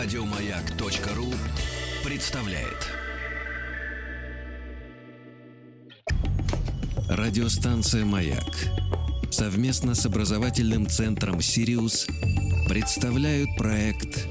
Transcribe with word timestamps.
Радиомаяк.ру 0.00 1.26
представляет. 2.08 2.88
Радиостанция 7.08 8.04
«Маяк» 8.04 8.54
совместно 9.32 9.96
с 9.96 10.06
образовательным 10.06 10.86
центром 10.86 11.40
«Сириус» 11.40 12.06
представляют 12.68 13.48
проект 13.58 14.28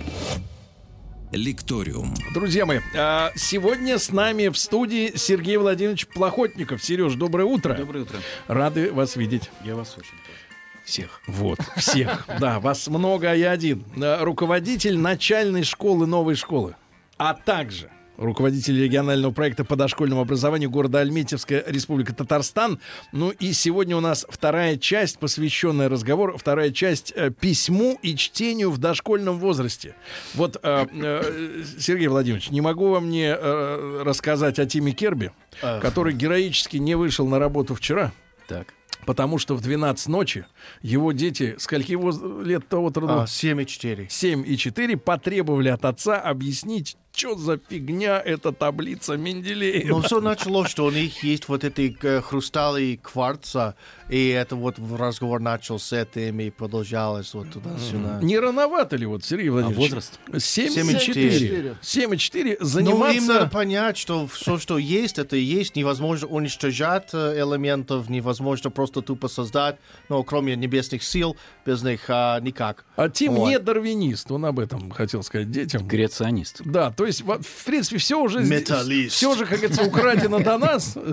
«Лекториум». 1.34 2.14
Друзья 2.34 2.66
мои, 2.66 2.80
а, 2.96 3.34
сегодня 3.36 4.00
с 4.00 4.10
нами 4.10 4.48
в 4.48 4.58
студии 4.58 5.18
Сергей 5.18 5.58
Владимирович 5.58 6.08
Плохотников. 6.08 6.82
Сереж, 6.82 7.16
доброе 7.16 7.44
утро. 7.44 7.74
Доброе 7.74 8.04
утро. 8.04 8.20
Рады 8.48 8.94
вас 8.94 9.18
видеть. 9.18 9.52
Я 9.66 9.76
вас 9.76 9.98
очень 9.98 10.12
тоже. 10.12 10.47
Всех. 10.88 11.20
Вот, 11.28 11.60
всех. 11.76 12.26
Да, 12.40 12.62
вас 12.62 12.88
много, 12.88 13.32
а 13.32 13.36
я 13.36 13.52
один. 13.52 13.84
А, 14.02 14.24
Руководитель 14.24 14.98
начальной 14.98 15.66
школы 15.66 16.08
новой 16.08 16.36
школы, 16.36 16.78
а 17.18 17.34
также 17.34 17.90
руководитель 18.16 18.82
регионального 18.82 19.34
проекта 19.34 19.66
по 19.66 19.76
дошкольному 19.76 20.22
образованию 20.22 20.70
города 20.70 21.00
Альметьевская, 21.00 21.62
Республика 21.68 22.16
Татарстан. 22.16 22.80
Ну 23.12 23.32
и 23.32 23.52
сегодня 23.52 23.98
у 23.98 24.00
нас 24.00 24.26
вторая 24.30 24.78
часть, 24.78 25.20
посвященная 25.20 25.90
разговору, 25.90 26.38
вторая 26.38 26.72
часть 26.72 27.12
э, 27.18 27.32
письму 27.32 28.00
и 28.02 28.16
чтению 28.16 28.72
в 28.72 28.78
дошкольном 28.78 29.40
возрасте. 29.40 29.94
Вот, 30.36 30.58
э, 30.64 30.88
э, 30.90 31.64
Сергей 31.78 32.08
Владимирович, 32.08 32.50
не 32.50 32.62
могу 32.62 32.92
вам 32.92 33.10
не 33.10 33.28
э, 33.28 34.04
рассказать 34.06 34.58
о 34.58 34.66
Тиме 34.66 34.94
Керби, 34.94 35.34
Ах. 35.62 35.82
который 35.82 36.14
героически 36.14 36.78
не 36.78 36.96
вышел 36.96 37.28
на 37.28 37.40
работу 37.40 37.76
вчера. 37.76 38.14
Так. 38.48 38.68
Потому 39.08 39.38
что 39.38 39.56
в 39.56 39.62
12 39.62 40.10
ночи 40.10 40.46
его 40.82 41.14
дети, 41.14 41.56
скольки 41.60 41.94
воз... 41.94 42.20
лет 42.44 42.68
того 42.68 42.92
роду? 42.94 43.22
А, 43.22 43.24
7,4. 43.24 44.08
7 44.10 44.44
и 44.46 44.58
4 44.58 44.98
потребовали 44.98 45.70
от 45.70 45.86
отца 45.86 46.20
объяснить, 46.20 46.98
что 47.18 47.36
за 47.36 47.60
фигня 47.70 48.22
эта 48.24 48.52
таблица 48.52 49.18
Менделеева. 49.18 49.88
Но 49.88 50.02
все 50.02 50.22
началось, 50.22 50.70
что 50.70 50.86
у 50.86 50.92
них 50.92 51.24
есть 51.24 51.48
вот 51.50 51.64
эти 51.64 51.98
э, 52.04 52.22
хрустали 52.22 53.00
кварца, 53.02 53.76
и 54.08 54.30
это 54.30 54.56
вот 54.56 54.76
разговор 54.80 55.40
начал 55.40 55.80
с 55.80 55.92
этим 55.92 56.40
и 56.40 56.52
продолжалось 56.52 57.34
вот 57.34 57.52
туда-сюда. 57.52 58.20
Не 58.22 58.38
рановато 58.38 58.96
ли 58.96 59.06
вот, 59.06 59.26
Сергей 59.26 59.50
Владимирович? 59.50 59.90
возраст? 59.90 60.20
7 60.38 60.70
Семь 60.70 60.92
и 60.92 60.96
и 60.96 61.00
4. 61.00 61.78
7 61.82 62.14
и 62.14 62.18
4 62.18 62.44
Ну, 62.44 62.52
им 62.52 62.58
надо 62.60 62.66
заниматься... 62.68 63.50
понять, 63.52 63.98
что 63.98 64.28
все, 64.28 64.60
что 64.60 64.78
есть, 64.78 65.18
это 65.18 65.36
и 65.36 65.42
есть. 65.42 65.76
Невозможно 65.76 66.28
уничтожать 66.28 67.10
э, 67.14 67.40
элементов, 67.40 68.10
невозможно 68.10 68.70
просто 68.70 69.02
тупо 69.02 69.28
создать. 69.28 69.78
Но 70.10 70.22
кроме 70.24 70.56
небесных 70.56 71.02
сил, 71.02 71.36
без 71.66 71.82
них 71.82 72.02
а, 72.10 72.40
никак. 72.42 72.86
А 72.96 73.10
Тим 73.10 73.34
Вот. 73.34 73.50
не 73.50 73.60
дарвинист, 73.60 74.32
он 74.32 74.46
об 74.46 74.60
этом 74.60 74.92
хотел 74.92 75.24
сказать 75.24 75.50
детям. 75.50 75.88
Греционист. 75.88 76.62
Да, 76.64 76.92
то 76.92 77.07
есть, 77.08 77.22
в 77.24 77.66
принципе, 77.66 77.98
все 77.98 78.22
уже... 78.22 78.40
Металлист. 78.44 79.16
Все 79.16 79.36
же, 79.36 79.46
как 79.46 79.60
говорится, 79.60 79.84
украдено 79.84 80.40
до 80.40 80.58
нас. 80.58 80.96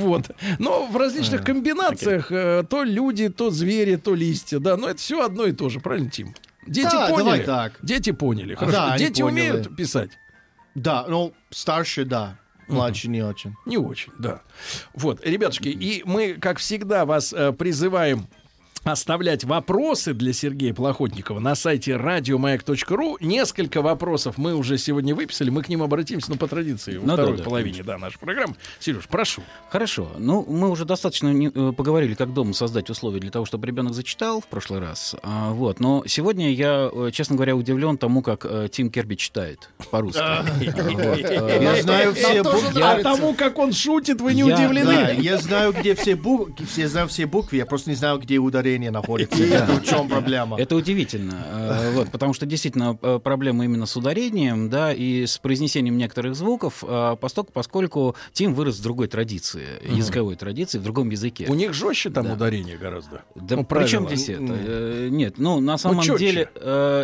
Вот. 0.00 0.30
Но 0.58 0.86
в 0.86 0.96
различных 0.96 1.44
комбинациях 1.44 2.30
э, 2.32 2.64
то 2.68 2.82
люди, 2.84 3.28
то 3.28 3.50
звери, 3.50 3.96
то 3.96 4.14
листья. 4.14 4.58
Да, 4.58 4.76
но 4.76 4.88
это 4.88 4.98
все 5.00 5.24
одно 5.24 5.44
и 5.46 5.52
то 5.52 5.68
же, 5.68 5.80
правильно, 5.80 6.10
Тим? 6.10 6.34
Дети 6.66 6.88
Да, 6.92 7.08
поняли. 7.08 7.42
так. 7.42 7.72
Дети 7.82 8.12
поняли. 8.12 8.54
Хорошо. 8.54 8.72
Да, 8.76 8.98
Дети 8.98 9.22
поняли. 9.22 9.50
умеют 9.50 9.76
писать. 9.76 10.10
Да, 10.74 11.04
ну, 11.08 11.32
старше, 11.50 12.04
да. 12.04 12.38
Младше 12.68 13.08
не 13.08 13.22
очень. 13.22 13.54
Не 13.66 13.78
очень, 13.78 14.12
да. 14.18 14.42
Вот, 14.94 15.26
ребятушки, 15.26 15.68
и 15.68 16.02
мы, 16.04 16.34
как 16.34 16.58
всегда, 16.58 17.04
вас 17.04 17.32
э, 17.32 17.52
призываем 17.52 18.28
оставлять 18.84 19.44
вопросы 19.44 20.14
для 20.14 20.32
Сергея 20.32 20.72
Плохотникова 20.74 21.38
на 21.38 21.54
сайте 21.54 21.96
радиомаяк.ру. 21.96 23.18
Несколько 23.20 23.82
вопросов 23.82 24.38
мы 24.38 24.54
уже 24.54 24.78
сегодня 24.78 25.14
выписали. 25.14 25.50
Мы 25.50 25.62
к 25.62 25.68
ним 25.68 25.82
обратимся, 25.82 26.30
ну, 26.30 26.36
по 26.36 26.48
традиции, 26.48 26.96
во 26.96 27.06
Ну, 27.06 27.12
второй 27.12 27.32
да, 27.32 27.38
да, 27.38 27.44
половине 27.44 27.82
да, 27.82 27.98
нашей 27.98 28.18
программы. 28.18 28.54
Сереж, 28.78 29.06
прошу. 29.08 29.42
Хорошо. 29.70 30.10
Ну, 30.18 30.44
мы 30.48 30.70
уже 30.70 30.84
достаточно 30.84 31.28
не- 31.32 31.48
э, 31.54 31.72
поговорили, 31.76 32.14
как 32.14 32.32
дома 32.32 32.54
создать 32.54 32.88
условия 32.90 33.20
для 33.20 33.30
того, 33.30 33.44
чтобы 33.44 33.66
ребенок 33.66 33.94
зачитал 33.94 34.40
в 34.40 34.46
прошлый 34.46 34.80
раз. 34.80 35.14
А, 35.22 35.50
вот. 35.52 35.78
Но 35.80 36.02
сегодня 36.06 36.50
я, 36.52 36.90
э, 36.92 37.10
честно 37.12 37.36
говоря, 37.36 37.54
удивлен 37.56 37.98
тому, 37.98 38.22
как 38.22 38.46
э, 38.48 38.68
Тим 38.72 38.90
Керби 38.90 39.14
читает 39.16 39.68
по-русски. 39.90 40.20
Вот, 40.20 41.18
э, 41.18 41.58
Я 41.62 41.82
знаю 41.82 42.14
все 42.14 42.42
буквы. 42.42 42.80
А 42.82 43.02
тому, 43.02 43.34
как 43.34 43.58
он 43.58 43.72
шутит, 43.72 44.20
вы 44.20 44.34
не 44.34 44.40
Я- 44.40 44.54
удивлены? 44.54 45.16
Я 45.20 45.36
знаю, 45.38 45.72
где 45.72 45.94
все 45.94 46.16
буквы, 46.16 46.54
все 46.66 46.88
знаю 46.88 47.08
все 47.08 47.26
буквы, 47.26 47.58
я 47.58 47.66
просто 47.66 47.90
не 47.90 47.96
знаю, 47.96 48.18
где 48.18 48.38
ударение 48.70 48.90
находится. 48.90 49.42
Это 49.42 49.72
в 49.72 49.84
чем 49.84 50.08
проблема? 50.08 50.58
Это 50.58 50.76
удивительно, 50.76 51.34
э, 51.50 51.90
вот, 51.94 52.10
потому 52.10 52.32
что 52.32 52.46
действительно 52.46 52.98
э, 53.02 53.18
проблема 53.22 53.64
именно 53.64 53.86
с 53.86 53.96
ударением, 53.96 54.70
да, 54.70 54.92
и 54.92 55.26
с 55.26 55.38
произнесением 55.38 55.96
некоторых 55.96 56.34
звуков, 56.34 56.84
э, 56.86 57.16
поскольку, 57.20 57.52
поскольку 57.52 58.16
Тим 58.32 58.54
вырос 58.54 58.78
в 58.78 58.82
другой 58.82 59.08
традиции, 59.08 59.66
языковой 59.88 60.36
традиции, 60.36 60.78
в 60.78 60.82
другом 60.82 61.10
языке. 61.10 61.46
У 61.48 61.54
них 61.54 61.72
жестче 61.74 62.10
там 62.10 62.26
Да. 62.26 62.34
ударение 62.34 62.76
гораздо. 62.76 63.22
Да 63.34 63.56
Ну, 63.56 63.64
при 63.64 63.86
чем 63.86 64.04
правило. 64.04 64.16
здесь 64.16 64.28
это? 64.28 65.08
Нет, 65.10 65.38
ну 65.38 65.60
на 65.60 65.78
самом 65.78 66.02
чётче. 66.02 66.24
деле, 66.24 66.48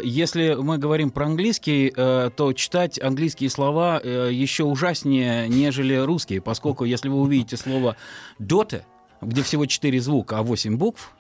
если 0.04 0.54
мы 0.54 0.78
говорим 0.78 1.10
про 1.10 1.26
английский, 1.26 1.90
то 1.90 2.52
читать 2.54 3.00
английские 3.00 3.50
слова 3.50 3.98
еще 3.98 4.64
ужаснее, 4.64 5.48
нежели 5.48 5.94
русские, 5.94 6.40
поскольку 6.40 6.84
если 6.84 7.08
вы 7.08 7.20
увидите 7.20 7.56
слово 7.56 7.96
«daughter», 8.40 8.82
где 9.22 9.42
всего 9.42 9.66
четыре 9.66 10.00
звука, 10.00 10.38
а 10.38 10.42
восемь 10.42 10.76
букв, 10.76 11.12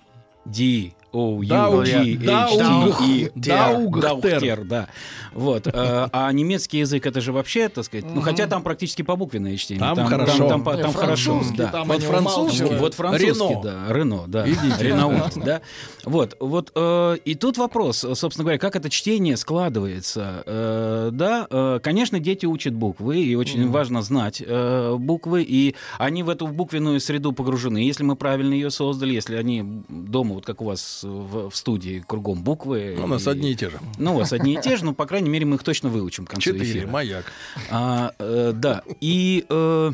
D, 0.46 0.92
O, 1.12 1.42
U, 1.42 1.84
G, 1.84 2.18
H, 2.26 3.00
E. 3.08 3.30
Даугтер, 3.34 4.64
да. 4.64 4.88
Вот. 5.32 5.66
э, 5.66 6.08
А 6.12 6.30
немецкий 6.32 6.78
язык 6.78 7.06
это 7.06 7.20
же 7.20 7.32
вообще, 7.32 7.68
так 7.68 7.84
сказать, 7.84 8.04
ну 8.12 8.20
хотя 8.20 8.46
там 8.46 8.62
практически 8.62 9.02
побуквенное 9.02 9.56
чтение. 9.56 9.94
Там 9.94 10.06
хорошо. 10.06 10.48
Там, 10.48 10.64
хорошо, 10.64 10.90
французский, 10.92 11.56
да. 11.56 11.68
там 11.68 11.88
Вот 11.88 12.02
французский. 12.02 12.64
Вот 12.64 12.94
французский, 12.94 13.26
Рено. 13.28 13.62
да, 13.62 13.92
Рено, 13.92 14.24
да. 14.26 14.46
Ренаульт, 14.78 15.32
да. 15.36 15.60
Вот, 16.06 16.36
вот, 16.40 16.70
э, 16.74 17.16
и 17.24 17.34
тут 17.34 17.58
вопрос, 17.58 17.98
собственно 18.14 18.44
говоря, 18.44 18.58
как 18.58 18.76
это 18.76 18.88
чтение 18.88 19.36
складывается, 19.36 20.44
Э, 20.46 21.10
да, 21.12 21.46
э, 21.50 21.80
конечно, 21.82 22.20
дети 22.20 22.46
учат 22.46 22.72
буквы, 22.74 23.20
и 23.22 23.34
очень 23.34 23.68
важно 23.70 24.02
знать 24.02 24.42
э, 24.44 24.94
буквы, 24.96 25.42
и 25.42 25.74
они 25.98 26.22
в 26.22 26.28
эту 26.28 26.46
буквенную 26.46 27.00
среду 27.00 27.32
погружены. 27.32 27.78
Если 27.78 28.04
мы 28.04 28.14
правильно 28.16 28.54
ее 28.54 28.70
создали, 28.70 29.14
если 29.14 29.34
они 29.36 29.64
дома, 29.88 30.34
вот 30.34 30.46
как 30.46 30.62
у 30.62 30.64
вас 30.66 31.00
в, 31.02 31.50
в 31.50 31.56
студии, 31.56 32.04
кругом 32.06 32.42
буквы. 32.44 32.94
Ну, 32.98 33.04
У 33.04 33.08
нас 33.08 33.26
и- 33.26 33.30
одни 33.30 33.50
и 33.52 33.56
те 33.56 33.70
же. 33.70 33.80
Ну, 33.98 34.14
у 34.14 34.18
вас 34.18 34.32
одни 34.32 34.54
и 34.54 34.60
те 34.60 34.76
же, 34.76 34.84
но, 34.84 34.94
по 34.94 35.06
крайней 35.06 35.28
мере, 35.30 35.44
мы 35.46 35.56
их 35.56 35.64
точно 35.64 35.88
выучим 35.88 36.26
к 36.26 36.30
концу 36.30 36.52
Четыре, 36.52 36.70
эфира. 36.70 36.86
маяк. 36.88 37.24
А, 37.70 38.12
э, 38.18 38.52
да. 38.54 38.82
И 39.00 39.44
э, 39.48 39.90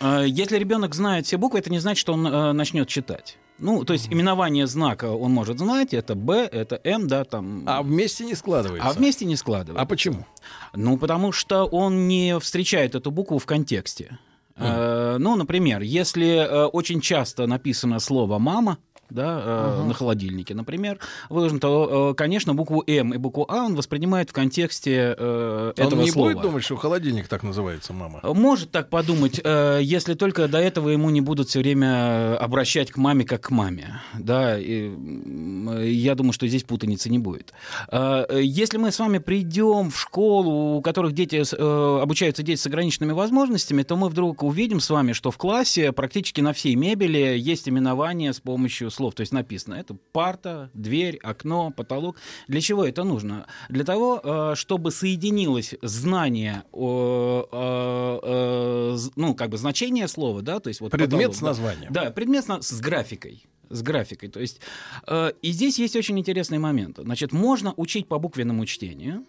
э, 0.00 0.24
если 0.28 0.58
ребенок 0.58 0.94
знает 0.94 1.26
все 1.26 1.38
буквы, 1.38 1.60
это 1.60 1.70
не 1.70 1.78
значит, 1.78 2.00
что 2.00 2.12
он 2.12 2.26
э, 2.26 2.52
начнет 2.52 2.88
читать. 2.88 3.38
Ну, 3.62 3.84
то 3.84 3.92
есть 3.92 4.12
именование 4.12 4.66
знака 4.66 5.06
он 5.12 5.32
может 5.32 5.58
знать, 5.58 5.94
это 5.94 6.14
Б, 6.14 6.48
это 6.50 6.80
М, 6.84 7.06
да, 7.08 7.24
там. 7.24 7.62
А 7.66 7.82
вместе 7.82 8.24
не 8.24 8.34
складывается. 8.34 8.88
а 8.88 8.92
вместе 8.92 9.24
не 9.24 9.36
складывать. 9.36 9.80
А 9.80 9.86
почему? 9.86 10.26
Ну, 10.74 10.98
потому 10.98 11.32
что 11.32 11.64
он 11.64 12.08
не 12.08 12.38
встречает 12.40 12.94
эту 12.94 13.10
букву 13.10 13.38
в 13.38 13.46
контексте. 13.46 14.18
Э, 14.56 15.16
ну, 15.18 15.36
например, 15.36 15.80
если 15.80 16.26
э, 16.28 16.64
очень 16.66 17.00
часто 17.00 17.46
написано 17.46 18.00
слово 18.00 18.38
«мама», 18.38 18.78
да, 19.12 19.42
э, 19.44 19.84
на 19.84 19.94
холодильнике, 19.94 20.54
например, 20.54 20.98
выложен, 21.28 21.60
то, 21.60 22.10
э, 22.10 22.14
конечно, 22.14 22.54
букву 22.54 22.82
М 22.86 23.14
и 23.14 23.16
букву 23.18 23.46
А 23.48 23.64
он 23.64 23.74
воспринимает 23.74 24.30
в 24.30 24.32
контексте 24.32 25.14
э, 25.16 25.72
этого 25.76 25.98
Он 26.00 26.04
не 26.04 26.10
слова. 26.10 26.30
будет 26.32 26.42
думать, 26.42 26.64
что 26.64 26.76
холодильник 26.76 27.28
так 27.28 27.42
называется, 27.42 27.92
мама? 27.92 28.20
Может 28.22 28.70
так 28.70 28.88
подумать, 28.88 29.40
э, 29.42 29.80
если 29.82 30.14
только 30.14 30.48
до 30.48 30.58
этого 30.58 30.88
ему 30.90 31.10
не 31.10 31.20
будут 31.20 31.48
все 31.48 31.60
время 31.60 32.36
обращать 32.36 32.90
к 32.90 32.96
маме 32.96 33.24
как 33.24 33.42
к 33.42 33.50
маме. 33.50 34.00
Да, 34.18 34.58
и, 34.58 34.86
м, 34.88 35.82
я 35.82 36.14
думаю, 36.14 36.32
что 36.32 36.46
здесь 36.46 36.62
путаницы 36.64 37.10
не 37.10 37.18
будет. 37.18 37.52
Э, 37.90 38.24
э, 38.28 38.40
Если 38.42 38.78
мы 38.78 38.90
с 38.92 38.98
вами 38.98 39.18
придем 39.18 39.90
в 39.90 39.98
школу, 39.98 40.76
у 40.76 40.82
которых 40.82 41.12
дети, 41.12 41.42
э, 41.56 42.00
обучаются 42.02 42.42
дети 42.42 42.60
с 42.60 42.66
ограниченными 42.66 43.12
возможностями, 43.12 43.82
то 43.82 43.96
мы 43.96 44.08
вдруг 44.08 44.42
увидим 44.42 44.80
с 44.80 44.90
вами, 44.90 45.12
что 45.12 45.30
в 45.30 45.36
классе 45.38 45.92
практически 45.92 46.40
на 46.40 46.52
всей 46.52 46.74
мебели 46.74 47.36
есть 47.38 47.68
именование 47.68 48.32
с 48.32 48.40
помощью 48.40 48.90
слов. 49.02 49.14
То 49.14 49.22
есть 49.22 49.32
написано 49.32 49.74
это 49.74 49.96
парта, 50.12 50.70
дверь, 50.74 51.18
окно, 51.22 51.70
потолок. 51.70 52.16
Для 52.46 52.60
чего 52.60 52.84
это 52.84 53.02
нужно? 53.02 53.46
Для 53.68 53.84
того, 53.84 54.20
э, 54.22 54.54
чтобы 54.54 54.92
соединилось 54.92 55.74
знание, 55.82 56.62
э, 56.72 57.44
э, 57.52 58.98
ну, 59.16 59.34
как 59.34 59.50
бы 59.50 59.58
значение 59.58 60.06
слова, 60.08 60.42
да, 60.42 60.60
то 60.60 60.68
есть 60.68 60.80
вот 60.80 60.92
Предмет 60.92 61.10
потолок, 61.10 61.34
с 61.34 61.40
да. 61.40 61.46
названием. 61.46 61.92
Да, 61.92 62.10
предмет 62.10 62.44
с, 62.44 62.48
на- 62.48 62.62
с 62.62 62.80
графикой. 62.80 63.44
С 63.70 63.82
графикой. 63.82 64.28
То 64.28 64.40
есть, 64.40 64.60
э, 65.08 65.32
и 65.42 65.50
здесь 65.50 65.78
есть 65.78 65.96
очень 65.96 66.18
интересный 66.18 66.58
момент. 66.58 66.98
Значит, 67.02 67.32
можно 67.32 67.74
учить 67.76 68.06
по 68.06 68.18
буквенному 68.18 68.66
чтению, 68.66 69.24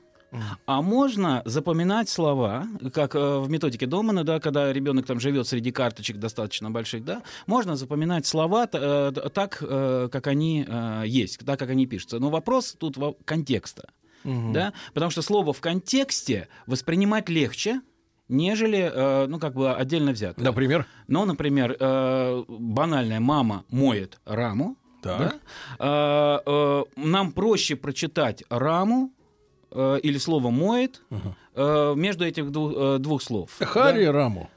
а 0.66 0.82
можно 0.82 1.42
запоминать 1.46 2.10
слова, 2.10 2.68
как 2.94 3.16
э, 3.16 3.38
в 3.40 3.50
методике 3.50 3.86
Домана, 3.86 4.24
да, 4.24 4.40
когда 4.40 4.72
ребенок 4.72 5.06
там 5.06 5.20
живет 5.20 5.48
среди 5.48 5.72
карточек 5.72 6.18
достаточно 6.18 6.72
больших, 6.72 7.04
да, 7.04 7.22
можно 7.48 7.76
запоминать 7.76 8.26
слова 8.26 8.68
э, 8.72 9.12
так, 9.34 9.58
э, 9.62 10.10
как 10.12 10.28
они 10.28 10.68
есть, 11.06 11.40
так, 11.46 11.60
как 11.60 11.70
они 11.70 11.86
пишутся. 11.86 12.20
Но 12.20 12.30
вопрос 12.30 12.76
тут 12.78 12.98
контекста. 13.26 13.90
Да? 14.24 14.72
Потому 14.94 15.12
что 15.12 15.22
слово 15.22 15.52
в 15.52 15.60
контексте 15.60 16.48
воспринимать 16.66 17.28
легче, 17.28 17.82
нежели, 18.30 19.28
ну, 19.28 19.38
как 19.38 19.54
бы 19.54 19.74
отдельно 19.74 20.14
взято. 20.14 20.42
Например? 20.42 20.86
Ну, 21.08 21.26
например, 21.26 21.76
банальная 22.48 23.20
мама 23.20 23.66
моет 23.70 24.22
раму. 24.26 24.78
Так. 25.02 25.36
Да? 25.78 26.44
Нам 26.96 27.34
проще 27.34 27.76
прочитать 27.76 28.46
раму 28.50 29.12
или 30.04 30.18
слово 30.18 30.50
моет 30.50 31.02
э, 31.56 31.94
между 31.96 32.26
этих 32.26 32.52
двух, 32.52 32.74
э, 32.76 32.98
двух 33.00 33.22
слов. 33.22 33.50
Хари 33.60 34.06
Раму. 34.06 34.50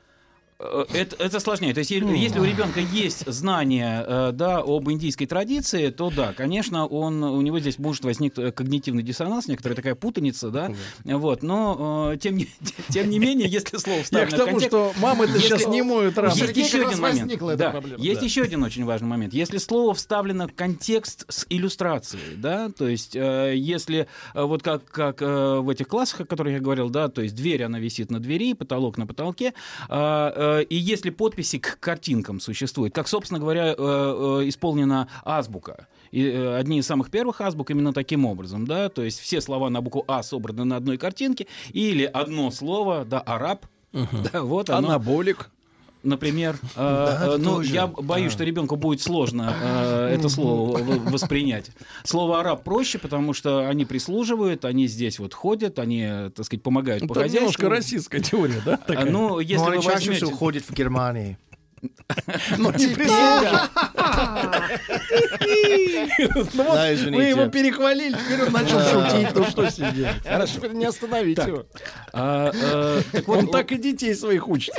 Э, 0.58 0.84
Это, 0.94 1.16
это 1.22 1.40
сложнее. 1.40 1.74
То 1.74 1.80
есть, 1.80 1.90
если 1.90 2.38
у 2.40 2.44
ребенка 2.44 2.80
есть 2.80 3.30
знание 3.30 4.04
э, 4.06 4.30
да, 4.32 4.58
об 4.64 4.90
индийской 4.90 5.26
традиции, 5.26 5.90
то 5.90 6.10
да, 6.10 6.32
конечно, 6.32 6.86
он, 6.86 7.22
у 7.22 7.40
него 7.42 7.58
здесь 7.60 7.78
может 7.78 8.04
возникнуть 8.04 8.54
когнитивный 8.54 9.02
диссонанс, 9.02 9.48
некоторая 9.48 9.76
такая 9.76 9.94
путаница, 9.94 10.50
да. 10.50 10.70
Вот, 11.04 11.42
но 11.42 12.12
э, 12.14 12.16
тем, 12.18 12.36
не, 12.36 12.48
тем 12.90 13.10
не 13.10 13.18
менее, 13.18 13.48
если 13.48 13.76
слово 13.76 13.98
Я 13.98 14.04
вставлено 14.04 14.30
к 14.30 14.34
в 14.34 14.36
тому, 14.38 14.50
контекст- 14.52 14.68
что 14.68 14.92
мамы-то 15.00 15.32
Если- 15.34 15.46
сейчас 15.48 15.66
не 15.68 15.82
моют 15.82 16.16
раму. 16.18 16.34
есть 16.34 16.56
еще 16.56 16.86
один 16.86 17.00
момент. 17.00 17.20
возникла 17.20 17.50
эта 17.50 17.58
Да, 17.58 17.70
проблема. 17.72 18.02
Есть 18.02 18.20
Да. 18.20 18.26
еще 18.26 18.42
один 18.42 18.62
очень 18.62 18.84
важный 18.84 19.08
момент. 19.08 19.34
Если 19.34 19.58
слово 19.58 19.92
вставлено 19.94 20.48
в 20.48 20.54
контекст 20.54 21.24
с 21.28 21.44
иллюстрацией, 21.50 22.36
да, 22.36 22.70
то 22.70 22.88
есть 22.88 23.14
э, 23.14 23.54
если 23.56 24.06
э, 24.34 24.42
вот 24.42 24.62
как, 24.62 24.84
как 24.86 25.20
э, 25.20 25.58
в 25.60 25.68
этих 25.68 25.88
классах, 25.88 26.20
о 26.22 26.24
которых 26.24 26.54
я 26.54 26.60
говорил, 26.60 26.88
да, 26.88 27.08
то 27.08 27.20
есть 27.20 27.34
дверь, 27.34 27.62
она 27.64 27.78
висит 27.78 28.10
на 28.10 28.20
двери, 28.20 28.54
потолок 28.54 28.96
на 28.96 29.06
потолке, 29.06 29.52
э, 29.88 30.32
э, 30.34 30.45
и 30.68 30.76
если 30.76 31.10
подписи 31.10 31.58
к 31.58 31.78
картинкам 31.80 32.40
существуют, 32.40 32.94
как, 32.94 33.08
собственно 33.08 33.40
говоря, 33.40 33.68
э, 33.68 33.74
э, 33.78 34.48
исполнена 34.48 35.08
азбука, 35.24 35.88
и 36.10 36.24
э, 36.24 36.56
одни 36.56 36.78
из 36.78 36.86
самых 36.86 37.10
первых 37.10 37.40
азбук 37.40 37.70
именно 37.70 37.92
таким 37.92 38.24
образом, 38.24 38.66
да, 38.66 38.88
то 38.88 39.02
есть 39.02 39.20
все 39.20 39.40
слова 39.40 39.70
на 39.70 39.80
букву 39.80 40.04
А 40.08 40.22
собраны 40.22 40.64
на 40.64 40.76
одной 40.76 40.98
картинке, 40.98 41.46
или 41.72 42.04
одно 42.04 42.50
слово, 42.50 43.04
да, 43.04 43.20
араб, 43.20 43.66
да, 43.92 44.42
вот 44.42 44.70
оно. 44.70 44.88
Анаболик. 44.88 45.50
Например, 46.06 46.56
э, 46.76 47.18
э, 47.34 47.36
ну, 47.38 47.60
я 47.60 47.88
боюсь, 47.88 48.32
что 48.32 48.44
ребенку 48.44 48.76
будет 48.76 49.02
сложно 49.02 49.52
э, 49.60 50.14
это 50.14 50.28
слово 50.28 50.78
воспринять. 50.78 51.70
Слово 52.04 52.40
араб 52.40 52.62
проще, 52.62 52.98
потому 52.98 53.34
что 53.34 53.68
они 53.68 53.84
прислуживают, 53.84 54.64
они 54.64 54.86
здесь 54.86 55.18
вот 55.18 55.34
ходят, 55.34 55.80
они, 55.80 56.30
так 56.34 56.46
сказать, 56.46 56.62
помогают 56.62 57.02
по 57.08 57.12
Это 57.12 57.22
хозяйству. 57.22 57.40
немножко 57.40 57.68
российская 57.68 58.20
теория, 58.20 58.62
да? 58.64 58.78
А, 58.86 59.04
Ну, 59.04 59.40
если 59.40 59.64
Но 59.64 59.70
вы 59.70 59.80
возьмете... 59.80 60.26
ходят 60.26 60.64
в 60.64 60.72
Германии. 60.72 61.38
Ну, 62.58 62.72
не. 62.72 62.86
Ну 66.54 66.54
Да, 66.54 66.86
вы 66.88 66.94
извините. 66.94 67.28
его 67.28 67.46
перехвалили, 67.48 68.16
теперь 68.16 68.46
он 68.46 68.52
начал 68.52 68.80
шутить, 68.80 69.34
ну 69.34 69.44
что 69.44 69.70
с 69.70 69.78
ним 69.78 69.92
делать? 69.92 70.16
Хорошо, 70.24 70.54
теперь 70.56 70.72
не 70.72 70.84
остановить 70.86 71.38
его. 71.38 71.66
А, 72.12 72.50
э, 72.52 73.22
Он 73.26 73.48
так 73.48 73.72
и 73.72 73.76
детей 73.76 74.14
своих 74.14 74.48
учит. 74.48 74.74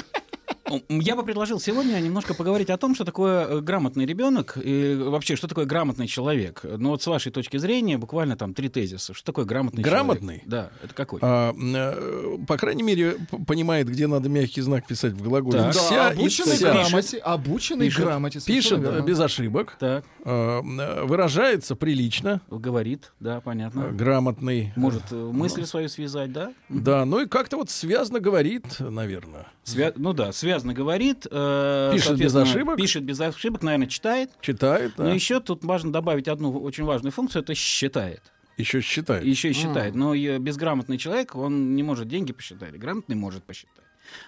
Я 0.90 1.16
бы 1.16 1.24
предложил 1.24 1.60
сегодня 1.60 2.00
немножко 2.00 2.34
поговорить 2.34 2.70
о 2.70 2.78
том, 2.78 2.94
что 2.96 3.06
такое 3.06 3.46
э, 3.48 3.62
грамотный 3.62 4.06
ребенок 4.06 4.58
и 4.62 4.96
вообще, 4.96 5.36
что 5.36 5.48
такое 5.48 5.66
грамотный 5.66 6.08
человек. 6.08 6.62
Ну 6.64 6.90
вот 6.90 7.02
с 7.02 7.08
вашей 7.08 7.32
точки 7.32 7.58
зрения 7.58 7.98
буквально 7.98 8.36
там 8.36 8.54
три 8.54 8.68
тезиса. 8.70 9.14
Что 9.14 9.26
такое 9.28 9.46
грамотный 9.46 9.82
Грамотный? 9.84 10.42
человек? 10.46 10.48
Да, 10.50 10.70
это 10.84 10.94
какой? 10.94 11.20
А, 11.24 11.54
э, 11.54 12.38
по 12.48 12.58
крайней 12.58 12.84
мере, 12.84 13.18
понимает, 13.48 13.88
где 13.88 14.08
надо 14.08 14.30
мягкий 14.30 14.62
знак 14.62 14.86
писать 14.88 15.14
в 15.14 15.22
глаголе. 15.24 15.58
Так. 15.60 15.74
Вся 15.74 15.96
Да, 15.96 16.08
обученный 16.10 16.56
вся. 16.56 16.72
грамоте, 16.74 17.18
обученный 17.20 17.86
Пишет. 17.88 18.04
грамоте. 18.04 18.40
Пишет 18.46 18.80
верно. 18.80 18.98
э, 18.98 19.02
без 19.06 19.20
ошибок, 19.20 19.78
Так, 19.80 20.04
э, 20.26 20.62
выражается 21.06 21.76
прилично, 21.76 22.42
говорит, 22.50 23.12
да, 23.20 23.40
понятно. 23.42 23.90
грамотный. 23.92 24.74
Может 24.76 25.04
э, 25.12 25.16
мысли 25.16 25.64
свою 25.64 25.88
связать, 25.90 26.32
да? 26.34 26.54
Да, 26.70 27.06
ну 27.06 27.22
и 27.22 27.28
как-то 27.28 27.58
вот 27.58 27.70
связно 27.70 28.20
говорит, 28.20 28.80
наверное. 28.80 29.48
Свя- 29.66 29.94
Ну 29.96 30.14
да, 30.14 30.32
связно 30.58 30.74
говорит. 30.74 31.28
э, 31.30 31.92
Пишет 31.94 32.18
без 32.18 32.36
ошибок. 32.36 32.78
Пишет 32.78 33.04
без 33.04 33.20
ошибок, 33.20 33.64
наверное, 33.64 33.88
читает. 33.88 34.32
Читает, 34.42 34.94
да. 34.98 35.04
Но 35.04 35.14
еще 35.14 35.40
тут 35.40 35.64
важно 35.64 35.92
добавить 35.92 36.28
одну 36.28 36.52
очень 36.60 36.84
важную 36.84 37.12
функцию, 37.12 37.44
это 37.44 37.56
считает. 37.56 38.22
еще 38.58 38.82
считает. 38.82 39.24
Еще 39.24 39.54
считает. 39.54 39.96
Но 39.96 40.14
и 40.14 40.38
безграмотный 40.40 40.98
человек, 40.98 41.36
он 41.36 41.76
не 41.76 41.84
может 41.84 42.08
деньги 42.08 42.34
посчитать, 42.34 42.78
грамотный 42.78 43.16
может 43.16 43.44
посчитать. 43.44 43.84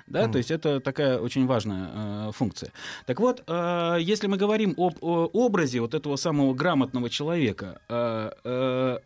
Да, 0.07 0.27
то 0.27 0.37
есть 0.37 0.51
это 0.51 0.79
такая 0.81 1.19
очень 1.19 1.45
важная 1.45 1.89
э, 1.93 2.31
функция. 2.33 2.71
Так 3.05 3.19
вот, 3.21 3.43
э, 3.47 3.97
если 4.01 4.27
мы 4.27 4.35
говорим 4.37 4.73
об 4.77 4.97
о 5.01 5.25
образе 5.31 5.79
вот 5.79 5.93
этого 5.93 6.17
самого 6.17 6.53
грамотного 6.53 7.09
человека, 7.09 7.79
э, 7.87 8.31
э, 8.43 8.97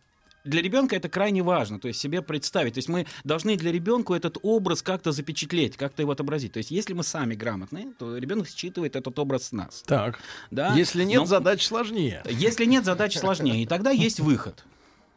для 0.43 0.61
ребенка 0.61 0.95
это 0.95 1.09
крайне 1.09 1.41
важно, 1.41 1.79
то 1.79 1.87
есть 1.87 1.99
себе 1.99 2.21
представить. 2.21 2.73
То 2.73 2.79
есть 2.79 2.89
мы 2.89 3.05
должны 3.23 3.55
для 3.55 3.71
ребенка 3.71 4.13
этот 4.13 4.37
образ 4.41 4.81
как-то 4.81 5.11
запечатлеть, 5.11 5.77
как-то 5.77 6.01
его 6.01 6.11
отобразить. 6.11 6.51
То 6.53 6.57
есть 6.57 6.71
если 6.71 6.93
мы 6.93 7.03
сами 7.03 7.35
грамотные, 7.35 7.93
то 7.97 8.17
ребенок 8.17 8.47
считывает 8.47 8.95
этот 8.95 9.17
образ 9.19 9.47
с 9.47 9.51
нас. 9.51 9.83
Так. 9.85 10.19
Да? 10.51 10.73
Если 10.75 11.03
нет, 11.03 11.21
Но- 11.21 11.25
задач 11.25 11.65
сложнее. 11.65 12.23
если 12.29 12.65
нет, 12.65 12.85
задача 12.85 13.19
сложнее. 13.19 13.63
И 13.63 13.65
тогда 13.65 13.91
есть 13.91 14.19
выход. 14.19 14.63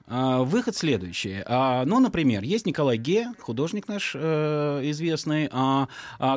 А, 0.08 0.42
Выход 0.42 0.76
следующий. 0.76 1.42
А, 1.46 1.84
Ну, 1.84 1.98
например, 1.98 2.44
есть 2.44 2.64
Николай 2.66 2.96
Ге, 2.96 3.32
художник 3.40 3.88
наш 3.88 4.12
э, 4.14 4.80
известный, 4.84 5.48
а, 5.50 5.88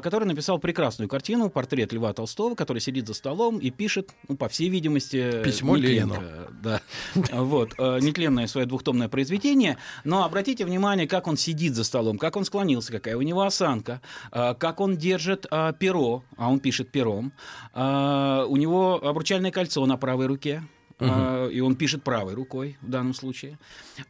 который 0.01 0.25
написал 0.25 0.57
прекрасную 0.57 1.07
картину, 1.07 1.50
портрет 1.50 1.94
Льва 1.94 2.13
Толстого, 2.13 2.56
который 2.56 2.80
сидит 2.80 3.07
за 3.07 3.13
столом 3.13 3.60
и 3.60 3.69
пишет, 3.69 4.10
ну, 4.27 4.38
по 4.38 4.50
всей 4.50 4.69
видимости, 4.69 5.44
Письмо. 5.44 5.75
Ленину. 5.75 6.16
Да. 6.63 6.81
Вот. 7.31 7.75
э, 7.77 8.00
Нетленное 8.01 8.48
свое 8.48 8.66
двухтомное 8.66 9.07
произведение. 9.07 9.77
Но 10.04 10.24
обратите 10.24 10.66
внимание, 10.66 11.07
как 11.07 11.27
он 11.27 11.38
сидит 11.38 11.75
за 11.75 11.83
столом, 11.83 12.18
как 12.18 12.38
он 12.38 12.45
склонился, 12.45 12.92
какая 12.92 13.18
у 13.18 13.21
него 13.21 13.44
осанка, 13.44 14.01
как 14.31 14.80
он 14.80 14.98
держит 14.98 15.45
перо, 15.80 16.24
а 16.38 16.50
он 16.50 16.60
пишет 16.60 16.92
пером. 16.92 17.31
У 17.74 17.77
него 18.57 19.00
обручальное 19.04 19.51
кольцо 19.51 19.86
на 19.86 19.98
правой 19.98 20.25
руке. 20.25 20.63
А, 21.00 21.48
И 21.48 21.60
он 21.62 21.75
пишет 21.75 22.04
правой 22.04 22.34
рукой 22.34 22.78
в 22.81 22.90
данном 22.90 23.13
случае. 23.13 23.57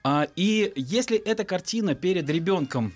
А, 0.03 0.27
И 0.35 0.71
если 0.75 1.17
эта 1.17 1.43
картина 1.43 1.95
перед 1.95 2.29
ребенком 2.29 2.93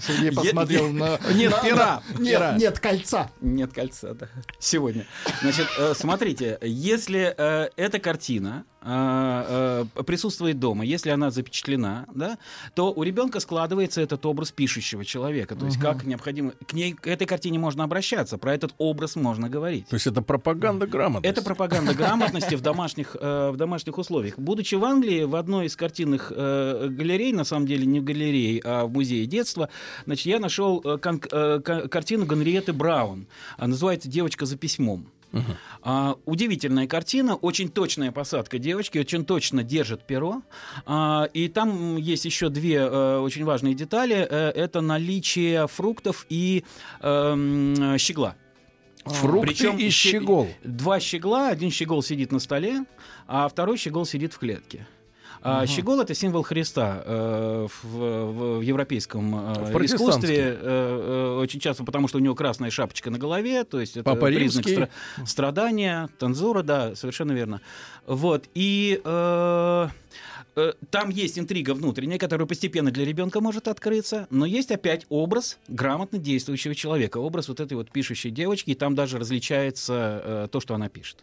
Сергей 0.00 0.32
посмотрел 0.32 0.90
на... 0.90 1.18
Нет 1.34 1.54
пера, 1.62 2.02
нет 2.18 2.80
кольца. 2.80 3.30
Нет 3.40 3.72
кольца, 3.72 4.14
да. 4.14 4.28
Сегодня. 4.58 5.06
Значит, 5.42 5.68
э, 5.78 5.94
смотрите, 5.94 6.58
если 6.62 7.34
э, 7.36 7.68
эта 7.76 7.98
картина 7.98 8.64
э, 8.84 9.84
э, 9.96 10.02
присутствует 10.04 10.58
дома, 10.58 10.84
если 10.84 11.10
она 11.10 11.30
запечатлена, 11.30 12.06
да, 12.14 12.38
то 12.74 12.92
у 12.92 13.02
ребенка 13.02 13.40
складывается 13.40 14.00
этот 14.00 14.24
образ 14.26 14.52
пишущего 14.52 15.04
человека. 15.04 15.56
То 15.56 15.66
есть 15.66 15.78
как 15.78 16.04
необходимо... 16.04 16.52
К, 16.66 16.72
ней, 16.72 16.92
к 16.92 17.06
этой 17.06 17.26
картине 17.26 17.58
можно 17.58 17.84
обращаться, 17.84 18.38
про 18.38 18.54
этот 18.54 18.74
образ 18.78 19.16
можно 19.16 19.48
говорить. 19.48 19.88
То 19.88 19.94
есть 19.94 20.06
это 20.06 20.22
пропаганда 20.22 20.86
грамотности. 20.86 21.38
Это 21.38 21.42
пропаганда 21.42 21.94
грамотности 21.94 22.54
в 22.54 22.60
домашних, 22.60 23.16
э, 23.18 23.50
в 23.50 23.56
домашних 23.56 23.98
условиях. 23.98 24.38
Будучи 24.38 24.74
в 24.74 24.84
Англии, 24.84 25.24
в 25.24 25.36
одной 25.36 25.66
из 25.66 25.76
картинных 25.76 26.32
э, 26.34 26.88
галерей, 26.90 27.32
на 27.32 27.44
самом 27.44 27.66
деле 27.66 27.86
не 27.86 28.00
в 28.00 28.04
галерее, 28.04 28.60
а 28.64 28.86
в 28.86 28.92
музее 28.92 29.26
детства, 29.26 29.68
значит, 30.04 30.26
я 30.26 30.38
нашел 30.38 30.82
э, 30.84 30.98
картину 30.98 32.26
Генриетты 32.26 32.72
Браун. 32.72 33.26
Она 33.56 33.68
называется 33.68 34.08
«Девочка 34.08 34.46
за 34.46 34.56
письмом». 34.56 35.06
А, 35.82 36.16
удивительная 36.24 36.86
картина, 36.86 37.34
очень 37.34 37.68
точная 37.68 38.12
посадка 38.12 38.58
девочки, 38.58 38.98
очень 38.98 39.24
точно 39.24 39.62
держит 39.62 40.06
перо. 40.06 40.42
А, 40.86 41.28
и 41.32 41.48
там 41.48 41.96
есть 41.96 42.24
еще 42.24 42.48
две 42.48 42.76
э, 42.76 43.18
очень 43.18 43.44
важные 43.44 43.74
детали. 43.74 44.16
Э, 44.16 44.50
это 44.50 44.80
наличие 44.80 45.66
фруктов 45.66 46.26
и 46.28 46.64
эм, 47.00 47.98
щегла. 47.98 48.36
Фрукты 49.04 49.48
Причем 49.48 49.76
и 49.76 49.90
щегол. 49.90 50.48
Два 50.62 50.98
щегла, 50.98 51.50
один 51.50 51.70
щегол 51.70 52.02
сидит 52.02 52.32
на 52.32 52.38
столе, 52.38 52.84
а 53.26 53.48
второй 53.48 53.76
щегол 53.76 54.06
сидит 54.06 54.32
в 54.32 54.38
клетке. 54.38 54.86
А 55.46 55.66
Щегол 55.66 56.00
это 56.00 56.14
символ 56.14 56.42
Христа 56.42 57.02
э, 57.04 57.66
в, 57.82 57.84
в- 57.88 58.58
в 58.58 58.60
европейском 58.62 59.34
э, 59.34 59.54
В 59.72 59.72
искусстве 59.84 60.36
э, 60.38 60.58
э, 60.62 61.38
очень 61.38 61.60
часто, 61.60 61.84
потому 61.84 62.08
что 62.08 62.16
у 62.16 62.20
него 62.22 62.34
красная 62.34 62.70
шапочка 62.70 63.10
на 63.10 63.18
голове, 63.18 63.64
то 63.64 63.78
есть 63.78 63.96
это 63.96 64.04
Папа 64.04 64.26
признак 64.26 64.64
стра- 64.66 65.26
страдания, 65.26 66.08
танзура, 66.18 66.62
да, 66.62 66.94
совершенно 66.94 67.32
верно. 67.32 67.60
Вот 68.06 68.46
и 68.54 69.00
э, 69.04 69.88
э, 70.56 70.72
там 70.90 71.10
есть 71.10 71.38
интрига 71.38 71.74
внутренняя, 71.74 72.18
которая 72.18 72.46
постепенно 72.46 72.90
для 72.90 73.04
ребенка 73.04 73.42
может 73.42 73.68
открыться, 73.68 74.26
но 74.30 74.46
есть 74.46 74.70
опять 74.70 75.04
образ 75.10 75.58
грамотно 75.68 76.16
действующего 76.18 76.74
человека, 76.74 77.18
образ 77.18 77.48
вот 77.48 77.60
этой 77.60 77.74
вот 77.74 77.90
пишущей 77.90 78.30
девочки, 78.30 78.70
и 78.70 78.74
там 78.74 78.94
даже 78.94 79.18
различается 79.18 80.22
э, 80.24 80.48
то, 80.50 80.60
что 80.60 80.74
она 80.74 80.88
пишет. 80.88 81.18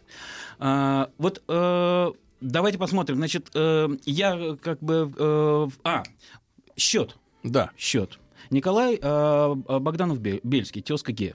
А, 0.60 1.10
вот 1.18 1.42
э, 1.48 2.12
давайте 2.42 2.78
посмотрим. 2.78 3.16
Значит, 3.16 3.50
э, 3.54 3.88
я 4.04 4.36
э, 4.36 4.56
как 4.56 4.80
бы... 4.80 5.12
э, 5.16 5.68
а, 5.84 6.02
счет. 6.76 7.16
Да. 7.42 7.70
Счет. 7.76 8.18
Николай 8.50 8.98
э, 9.00 9.54
Богданов 9.54 10.20
Бе- 10.20 10.40
Бельский, 10.42 10.82
тезка 10.82 11.12
Ге. 11.12 11.34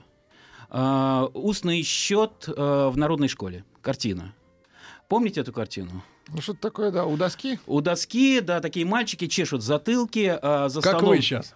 Э, 0.70 1.26
устный 1.34 1.82
счет 1.82 2.48
э, 2.48 2.88
в 2.88 2.96
народной 2.96 3.28
школе. 3.28 3.64
Картина. 3.82 4.34
Помните 5.08 5.40
эту 5.40 5.52
картину? 5.52 6.02
Ну 6.28 6.42
что 6.42 6.52
такое, 6.52 6.90
да, 6.90 7.06
у 7.06 7.16
доски? 7.16 7.58
У 7.66 7.80
доски, 7.80 8.40
да, 8.40 8.60
такие 8.60 8.84
мальчики 8.84 9.26
чешут 9.26 9.62
затылки, 9.62 10.38
а, 10.42 10.68
за 10.68 10.82
Как 10.82 10.96
столом... 10.96 11.16
вы 11.16 11.22
сейчас? 11.22 11.54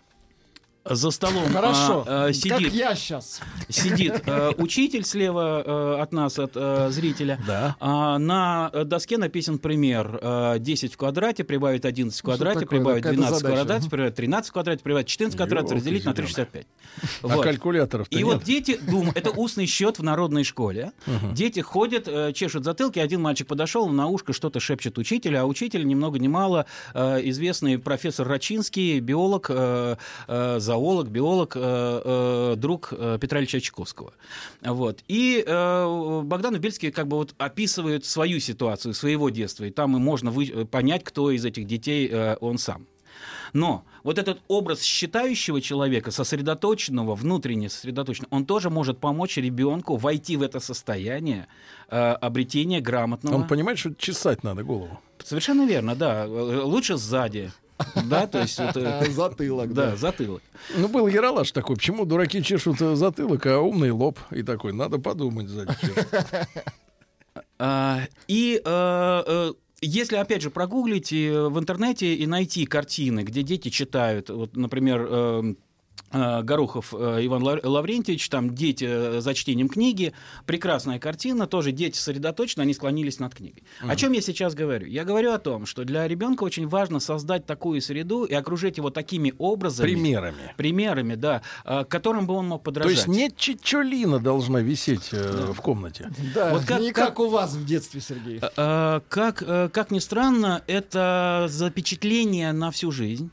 За 0.85 1.11
столом 1.13 1.45
а, 1.47 1.53
Хорошо. 1.53 2.05
а, 2.07 2.27
Как 2.27 2.35
сидит, 2.35 2.73
я 2.73 2.95
сейчас. 2.97 3.41
сидит 3.69 4.23
э, 4.27 4.51
учитель 4.59 5.05
слева 5.05 5.63
э, 5.65 6.03
от 6.03 6.13
нас, 6.13 6.39
от 6.41 6.53
э, 6.57 6.89
зрителя. 6.91 7.39
Да. 7.47 7.77
А 7.79 8.19
на 8.19 8.71
доске 8.85 9.17
написан 9.17 9.59
пример. 9.59 10.19
э, 10.21 10.57
10 10.59 10.95
в 10.95 10.97
квадрате 10.97 11.45
прибавить 11.45 11.85
11 11.85 12.19
в 12.19 12.23
квадрате, 12.25 12.61
такое, 12.61 12.79
прибавить 12.81 13.03
какая-то 13.05 13.17
12 13.23 13.37
в 13.37 13.39
задача. 13.43 13.57
квадрате, 13.57 13.91
прибавить 13.91 14.15
13 14.17 14.49
в 14.49 14.53
квадрате, 14.53 14.83
прибавить 14.83 15.07
14 15.07 15.35
в 15.35 15.37
квадрате, 15.37 15.75
разделить 15.77 16.05
на 16.05 16.15
365. 16.15 16.67
А 17.23 17.27
Вот. 17.29 17.45
калькуляторов-то 17.45 18.15
И 18.19 18.23
нет? 18.25 18.27
вот 18.35 18.43
дети 18.43 18.77
думают, 18.83 19.17
это 19.17 19.31
устный 19.31 19.67
счет 19.67 19.99
в 20.01 20.03
народной 20.03 20.43
школе. 20.43 20.93
Дети 21.33 21.61
ходят, 21.61 22.35
чешут 22.35 22.65
затылки. 22.65 22.99
Один 22.99 23.21
мальчик 23.23 23.47
подошел, 23.47 23.89
на 23.89 24.09
ушко 24.09 24.33
что-то 24.33 24.59
шепчет 24.59 24.99
учителю, 24.99 25.41
а 25.41 25.45
учитель 25.45 25.87
ни 25.87 25.95
много 25.95 26.19
ни 26.19 26.27
мало 26.29 26.67
известный 26.95 27.79
профессор 27.79 28.27
Рачинский, 28.27 28.99
биолог, 29.01 29.47
э, 29.49 29.97
зоолог, 30.73 31.09
биолог, 31.09 31.53
э, 31.55 31.61
э, 31.61 32.55
друг 32.57 32.93
э, 32.93 33.19
Петра 33.21 33.39
Ильича 33.41 33.61
Чайковского. 33.61 34.13
Вот. 34.63 35.01
И 35.09 35.45
Богдан 36.25 36.59
Бельский 36.59 36.91
как 36.91 37.09
бы 37.09 37.17
вот 37.19 37.35
описывают 37.39 38.05
свою 38.07 38.41
ситуацию, 38.41 38.95
своего 38.95 39.31
детства, 39.31 39.65
и 39.65 39.71
там 39.71 39.97
и 39.97 40.01
можно 40.01 40.31
вы- 40.31 40.65
понять, 40.65 41.05
кто 41.05 41.31
из 41.31 41.45
этих 41.45 41.67
детей 41.67 42.11
он 42.41 42.59
сам. 42.59 42.87
Но 43.53 43.85
вот 44.03 44.19
этот 44.19 44.41
образ 44.49 44.83
считающего 44.83 45.61
человека, 45.61 46.11
сосредоточенного, 46.11 47.15
внутренне 47.15 47.69
сосредоточенного, 47.69 48.35
он 48.35 48.47
тоже 48.47 48.71
может 48.71 48.99
помочь 48.99 49.37
ребенку 49.37 49.97
войти 49.97 50.37
в 50.37 50.43
это 50.43 50.61
состояние 50.61 51.47
э, 51.89 51.97
обретения 51.99 52.81
грамотного. 52.81 53.35
Он 53.37 53.47
понимает, 53.47 53.79
что 53.79 53.95
чесать 53.95 54.43
надо 54.43 54.63
голову. 54.65 54.99
Совершенно 55.23 55.67
верно, 55.67 55.95
да. 55.95 56.27
Лучше 56.27 56.97
сзади. 56.97 57.53
Да, 58.05 58.27
то 58.27 58.41
есть 58.41 58.59
вот, 58.59 58.77
э, 58.77 59.07
Затылок, 59.11 59.73
да, 59.73 59.91
да. 59.91 59.97
затылок. 59.97 60.43
Ну, 60.77 60.89
был 60.89 61.07
Яралаш 61.07 61.53
такой, 61.53 61.77
почему 61.77 62.05
дураки 62.05 62.43
чешут 62.43 62.81
э, 62.81 62.95
затылок, 62.95 63.47
а 63.47 63.61
умный 63.61 63.91
лоб? 63.91 64.19
И 64.31 64.43
такой, 64.43 64.73
надо 64.73 64.99
подумать 64.99 65.49
сзади. 65.49 65.75
А, 67.59 68.01
И 68.29 68.61
э, 68.65 69.23
э, 69.27 69.53
если, 69.81 70.17
опять 70.17 70.43
же, 70.43 70.51
прогуглить 70.51 71.11
в 71.13 71.59
интернете 71.59 72.15
и 72.15 72.27
найти 72.27 72.67
картины, 72.67 73.21
где 73.21 73.43
дети 73.43 73.69
читают, 73.69 74.31
вот, 74.31 74.57
например, 74.57 75.07
э, 75.09 75.43
э, 75.45 75.55
Горохов 76.13 76.93
э, 76.95 77.21
Иван 77.27 77.43
Лав- 77.43 77.65
Лаврентьевич, 77.65 78.29
там 78.29 78.55
дети 78.55 78.87
э, 78.89 79.21
за 79.21 79.35
чтением 79.35 79.69
книги, 79.69 80.13
прекрасная 80.47 80.99
картина, 80.99 81.47
тоже 81.47 81.73
дети 81.73 81.97
сосредоточены, 81.97 82.63
они 82.63 82.75
склонились 82.75 83.19
над 83.19 83.35
книгой. 83.35 83.63
О 83.81 83.97
чем 83.97 84.13
я 84.13 84.21
сейчас 84.21 84.55
говорю? 84.55 84.87
Я 84.87 85.05
говорю 85.05 85.33
о 85.33 85.39
том, 85.39 85.67
что 85.67 85.85
для 85.85 86.07
ребенка 86.07 86.45
очень 86.45 86.69
важно 86.69 87.01
создать 87.01 87.47
такую 87.47 87.81
среду 87.81 88.25
и 88.25 88.35
окружить 88.35 88.77
его 88.77 88.91
такими 88.91 89.35
образами, 89.39 89.93
Примерами. 89.93 90.55
примерами, 90.57 91.15
да, 91.15 91.43
э, 91.65 91.85
которым 91.89 92.27
бы 92.27 92.35
он 92.35 92.49
мог 92.49 92.61
То 92.63 92.65
подражать. 92.67 92.93
есть 92.93 93.09
не 93.09 93.31
чичолина 93.35 94.19
должна 94.19 94.61
висеть 94.61 95.09
э, 95.13 95.53
в 95.53 95.61
комнате. 95.61 96.11
Да, 96.35 96.53
Вот 96.55 96.65
как- 96.65 96.81
не 96.81 96.93
как- 96.93 97.09
как 97.09 97.21
у 97.21 97.29
вас 97.29 97.55
в 97.55 97.65
детстве, 97.65 98.01
Сергей. 98.01 98.41
Э, 98.57 99.01
Как, 99.09 99.43
э, 99.43 99.69
как 99.73 99.91
ни 99.91 99.99
странно, 99.99 100.63
это 100.67 101.47
запечатление 101.49 102.53
на 102.53 102.71
всю 102.71 102.91
жизнь. 102.91 103.31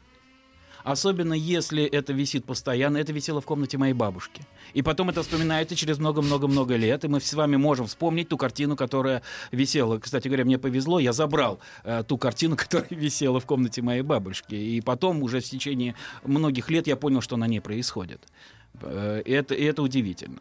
Особенно 0.84 1.34
если 1.34 1.84
это 1.84 2.14
висит 2.14 2.46
постоянно. 2.46 2.98
Это 2.98 3.12
висело 3.14 3.42
в 3.42 3.46
комнате 3.46 3.78
моей 3.78 3.94
бабушки. 3.94 4.42
И 4.74 4.82
потом 4.82 5.10
это 5.10 5.22
вспоминается 5.24 5.76
через 5.76 6.00
много-много-много 6.00 6.76
лет. 6.76 7.04
И 7.06 7.08
мы 7.08 7.20
с 7.20 7.34
вами 7.34 7.56
можем 7.58 7.88
вспомнить 7.88 8.30
ту 8.30 8.38
картину, 8.38 8.76
которая 8.76 9.22
висела. 9.52 10.00
Кстати 10.00 10.28
говоря, 10.28 10.46
мне 10.46 10.58
повезло, 10.58 11.00
я 11.00 11.14
забрал 11.14 11.60
э, 11.84 12.04
ту 12.08 12.18
картину, 12.18 12.56
которая 12.58 12.88
висела 12.90 13.40
в 13.40 13.46
комнате 13.46 13.82
моей 13.82 14.02
бабушки. 14.02 14.56
И 14.56 14.82
потом 14.82 15.24
уже 15.24 15.40
в 15.40 15.44
течение 15.46 15.96
многих 16.24 16.70
лет 16.70 16.88
я 16.88 16.96
понял, 16.96 17.22
что 17.22 17.38
на 17.38 17.48
ней 17.48 17.60
происходит. 17.60 18.22
Э, 18.82 19.22
И 19.26 19.32
это, 19.32 19.56
это 19.56 19.82
удивительно. 19.82 20.40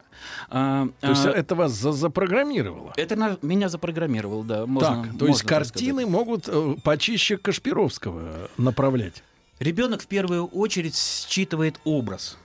А, 0.49 0.87
То 1.01 1.09
есть 1.09 1.25
а, 1.25 1.31
это 1.31 1.55
вас 1.55 1.71
за- 1.73 1.91
запрограммировало. 1.91 2.93
это 2.95 3.15
на- 3.15 3.37
меня 3.41 3.69
запрограммировал, 3.69 4.43
да. 4.43 4.65
Можно, 4.65 4.89
так, 4.89 5.03
то 5.05 5.09
есть 5.09 5.21
можно 5.21 5.35
сказать. 5.35 5.71
картины 5.73 6.05
могут 6.05 6.47
э, 6.47 6.75
почище 6.83 7.37
Кашпировского 7.37 8.49
направлять. 8.57 9.23
Ребенок 9.59 10.01
в 10.01 10.07
первую 10.07 10.45
очередь 10.45 10.95
считывает 10.95 11.79
образ. 11.83 12.37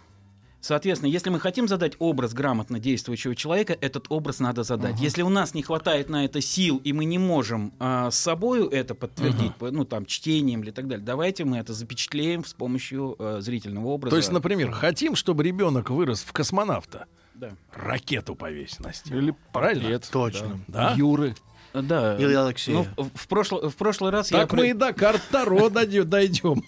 Соответственно, 0.61 1.11
если 1.11 1.29
мы 1.29 1.39
хотим 1.41 1.69
задать 1.69 1.93
образ 1.99 2.33
грамотно 2.33 2.79
действующего 2.79 3.37
человека, 3.37 3.77
этот 3.81 4.07
образ 4.09 4.39
надо 4.39 4.63
задать. 4.63 4.99
Если 4.99 5.21
у 5.21 5.29
нас 5.29 5.53
не 5.53 5.63
хватает 5.63 6.09
на 6.09 6.25
это 6.25 6.41
сил, 6.41 6.81
и 6.83 6.95
мы 6.95 7.05
не 7.05 7.19
можем 7.19 7.75
а, 7.79 8.11
с 8.11 8.19
собой 8.19 8.67
это 8.71 8.95
подтвердить, 8.95 9.55
по- 9.57 9.71
ну 9.71 9.85
там 9.85 10.07
чтением 10.07 10.63
или 10.63 10.71
так 10.71 10.89
далее, 10.89 11.05
давайте 11.05 11.45
мы 11.45 11.59
это 11.59 11.75
запечатлеем 11.75 12.47
с 12.47 12.55
помощью 12.55 13.15
э, 13.19 13.41
зрительного 13.43 13.89
образа. 13.89 14.13
То 14.13 14.17
есть, 14.17 14.33
например, 14.33 14.73
хотим, 14.73 15.17
чтобы 15.17 15.45
ребенок 15.45 15.91
вырос 15.91 16.23
в 16.23 16.33
космонавта, 16.33 17.09
да. 17.35 17.53
ракету 17.75 18.35
повесь 18.35 18.79
на 18.81 18.95
стену. 18.95 19.21
Или 19.21 19.35
Правильно? 19.53 19.99
Точно. 19.99 20.61
Да? 20.67 20.95
Юры. 20.97 21.35
Да. 21.75 22.17
Или 22.17 22.35
Алексея. 22.35 22.77
Ну, 22.77 22.87
в, 22.97 23.11
в 23.17 23.29
прошло- 23.29 23.69
в 23.69 23.77
прошлый 23.77 24.11
раз 24.11 24.31
я... 24.31 24.39
Так 24.41 24.53
мы 24.53 24.71
и 24.71 24.73
до 24.73 24.93
карт 24.93 25.21
Таро 25.31 25.69
дойдем-. 25.69 26.65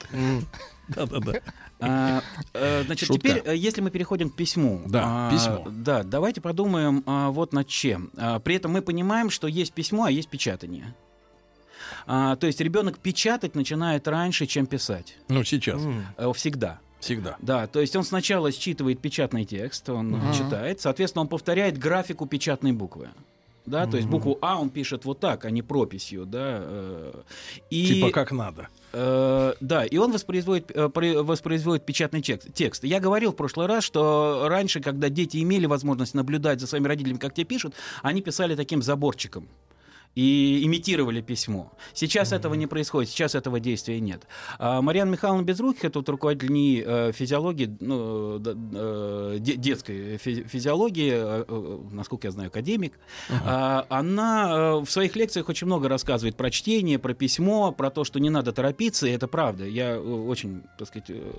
Да-да-да. 0.88 1.34
А, 1.78 2.22
э, 2.54 2.84
Значит, 2.86 3.08
Шутка. 3.08 3.28
теперь, 3.28 3.42
э, 3.44 3.56
если 3.56 3.80
мы 3.82 3.90
переходим 3.90 4.30
к 4.30 4.36
письму. 4.36 4.82
Да, 4.86 5.28
а, 5.28 5.30
письмо. 5.30 5.66
Да, 5.68 6.02
давайте 6.04 6.40
подумаем 6.40 7.02
а, 7.06 7.30
вот 7.30 7.52
над 7.52 7.68
чем. 7.68 8.10
А, 8.16 8.38
При 8.38 8.54
этом 8.56 8.72
мы 8.72 8.82
понимаем, 8.82 9.28
что 9.30 9.46
есть 9.46 9.72
письмо, 9.74 10.04
а 10.04 10.10
есть 10.10 10.28
печатание. 10.28 10.94
А, 12.06 12.36
То 12.36 12.46
есть 12.46 12.60
ребенок 12.60 12.98
печатать 12.98 13.54
начинает 13.54 14.08
раньше, 14.08 14.46
чем 14.46 14.66
писать. 14.66 15.16
Ну, 15.28 15.44
сейчас. 15.44 15.82
Э, 16.16 16.32
Всегда. 16.34 16.78
Всегда. 17.00 17.36
Да, 17.40 17.66
то 17.66 17.80
есть 17.80 17.94
он 17.94 18.04
сначала 18.04 18.50
считывает 18.50 19.00
печатный 19.00 19.44
текст, 19.44 19.88
он 19.90 20.14
э, 20.16 20.34
читает, 20.34 20.80
соответственно, 20.80 21.22
он 21.22 21.28
повторяет 21.28 21.78
графику 21.78 22.26
печатной 22.26 22.72
буквы. 22.72 23.10
Да, 23.66 23.86
то 23.86 23.96
есть 23.96 24.08
букву 24.08 24.38
А 24.40 24.60
он 24.60 24.70
пишет 24.70 25.04
вот 25.04 25.20
так, 25.20 25.44
а 25.44 25.50
не 25.50 25.62
прописью, 25.62 26.24
да. 26.24 26.60
э, 26.62 27.12
И, 27.70 27.86
Типа 27.86 28.10
как 28.10 28.32
надо. 28.32 28.68
Э, 28.92 29.54
да, 29.60 29.84
и 29.84 29.96
он 29.96 30.12
воспроизводит, 30.12 30.70
э, 30.74 30.88
воспроизводит 31.22 31.84
печатный 31.84 32.22
текст, 32.22 32.52
текст. 32.54 32.84
Я 32.84 33.00
говорил 33.00 33.32
в 33.32 33.36
прошлый 33.36 33.66
раз, 33.66 33.84
что 33.84 34.46
раньше, 34.48 34.80
когда 34.80 35.08
дети 35.08 35.42
имели 35.42 35.66
возможность 35.66 36.14
наблюдать 36.14 36.60
за 36.60 36.66
своими 36.66 36.86
родителями, 36.86 37.18
как 37.18 37.34
те 37.34 37.44
пишут, 37.44 37.74
они 38.02 38.22
писали 38.22 38.54
таким 38.54 38.82
заборчиком 38.82 39.48
и 40.16 40.64
имитировали 40.64 41.20
письмо. 41.20 41.72
Сейчас 41.92 42.32
этого 42.32 42.54
не 42.54 42.66
происходит, 42.66 43.10
сейчас 43.10 43.34
этого 43.34 43.60
действия 43.60 44.00
нет. 44.00 44.26
А 44.58 44.80
Марьяна 44.80 45.10
Михайловна 45.10 45.42
Безруких, 45.44 45.84
это 45.84 45.98
вот 45.98 46.08
руководитель 46.08 46.50
НИИ 46.52 46.84
э, 46.86 47.12
физиологии, 47.12 47.76
ну, 47.80 48.38
да, 48.38 48.52
э, 48.56 49.36
де- 49.38 49.56
детской 49.56 50.16
фи- 50.16 50.44
физиологии, 50.44 51.12
э, 51.12 51.44
э, 51.46 51.78
насколько 51.92 52.26
я 52.28 52.30
знаю, 52.30 52.48
академик, 52.48 52.98
а, 53.44 53.84
она 53.90 54.50
э, 54.78 54.84
в 54.84 54.90
своих 54.90 55.14
лекциях 55.16 55.50
очень 55.50 55.66
много 55.66 55.88
рассказывает 55.88 56.34
про 56.34 56.50
чтение, 56.50 56.98
про 56.98 57.12
письмо, 57.12 57.72
про 57.72 57.90
то, 57.90 58.04
что 58.04 58.18
не 58.18 58.30
надо 58.30 58.52
торопиться, 58.52 59.06
и 59.06 59.10
это 59.10 59.28
правда. 59.28 59.66
Я 59.66 59.96
э, 59.96 59.98
очень, 60.00 60.62
так 60.78 60.88
сказать, 60.88 61.10
э, 61.10 61.32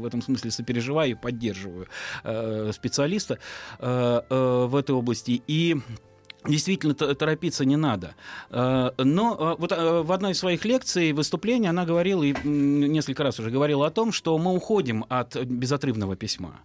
в 0.00 0.06
этом 0.06 0.22
смысле 0.22 0.52
сопереживаю 0.52 1.10
и 1.10 1.14
поддерживаю 1.14 1.88
э, 2.22 2.70
специалиста 2.72 3.40
э, 3.80 4.20
э, 4.30 4.66
в 4.68 4.76
этой 4.76 4.94
области. 4.94 5.42
И 5.48 5.76
Действительно, 6.46 6.94
торопиться 6.94 7.64
не 7.64 7.76
надо. 7.76 8.14
Э, 8.50 8.90
Но 8.98 9.36
э, 9.38 9.56
вот 9.58 9.72
э, 9.72 10.02
в 10.02 10.10
одной 10.12 10.32
из 10.32 10.38
своих 10.38 10.64
лекций, 10.64 11.12
выступлений, 11.12 11.68
она 11.68 11.84
говорила, 11.84 12.22
и 12.22 12.34
несколько 12.44 13.22
раз 13.22 13.38
уже 13.38 13.50
говорила 13.50 13.86
о 13.86 13.90
том, 13.90 14.12
что 14.12 14.38
мы 14.38 14.54
уходим 14.54 15.04
от 15.08 15.36
безотрывного 15.36 16.16
письма. 16.16 16.60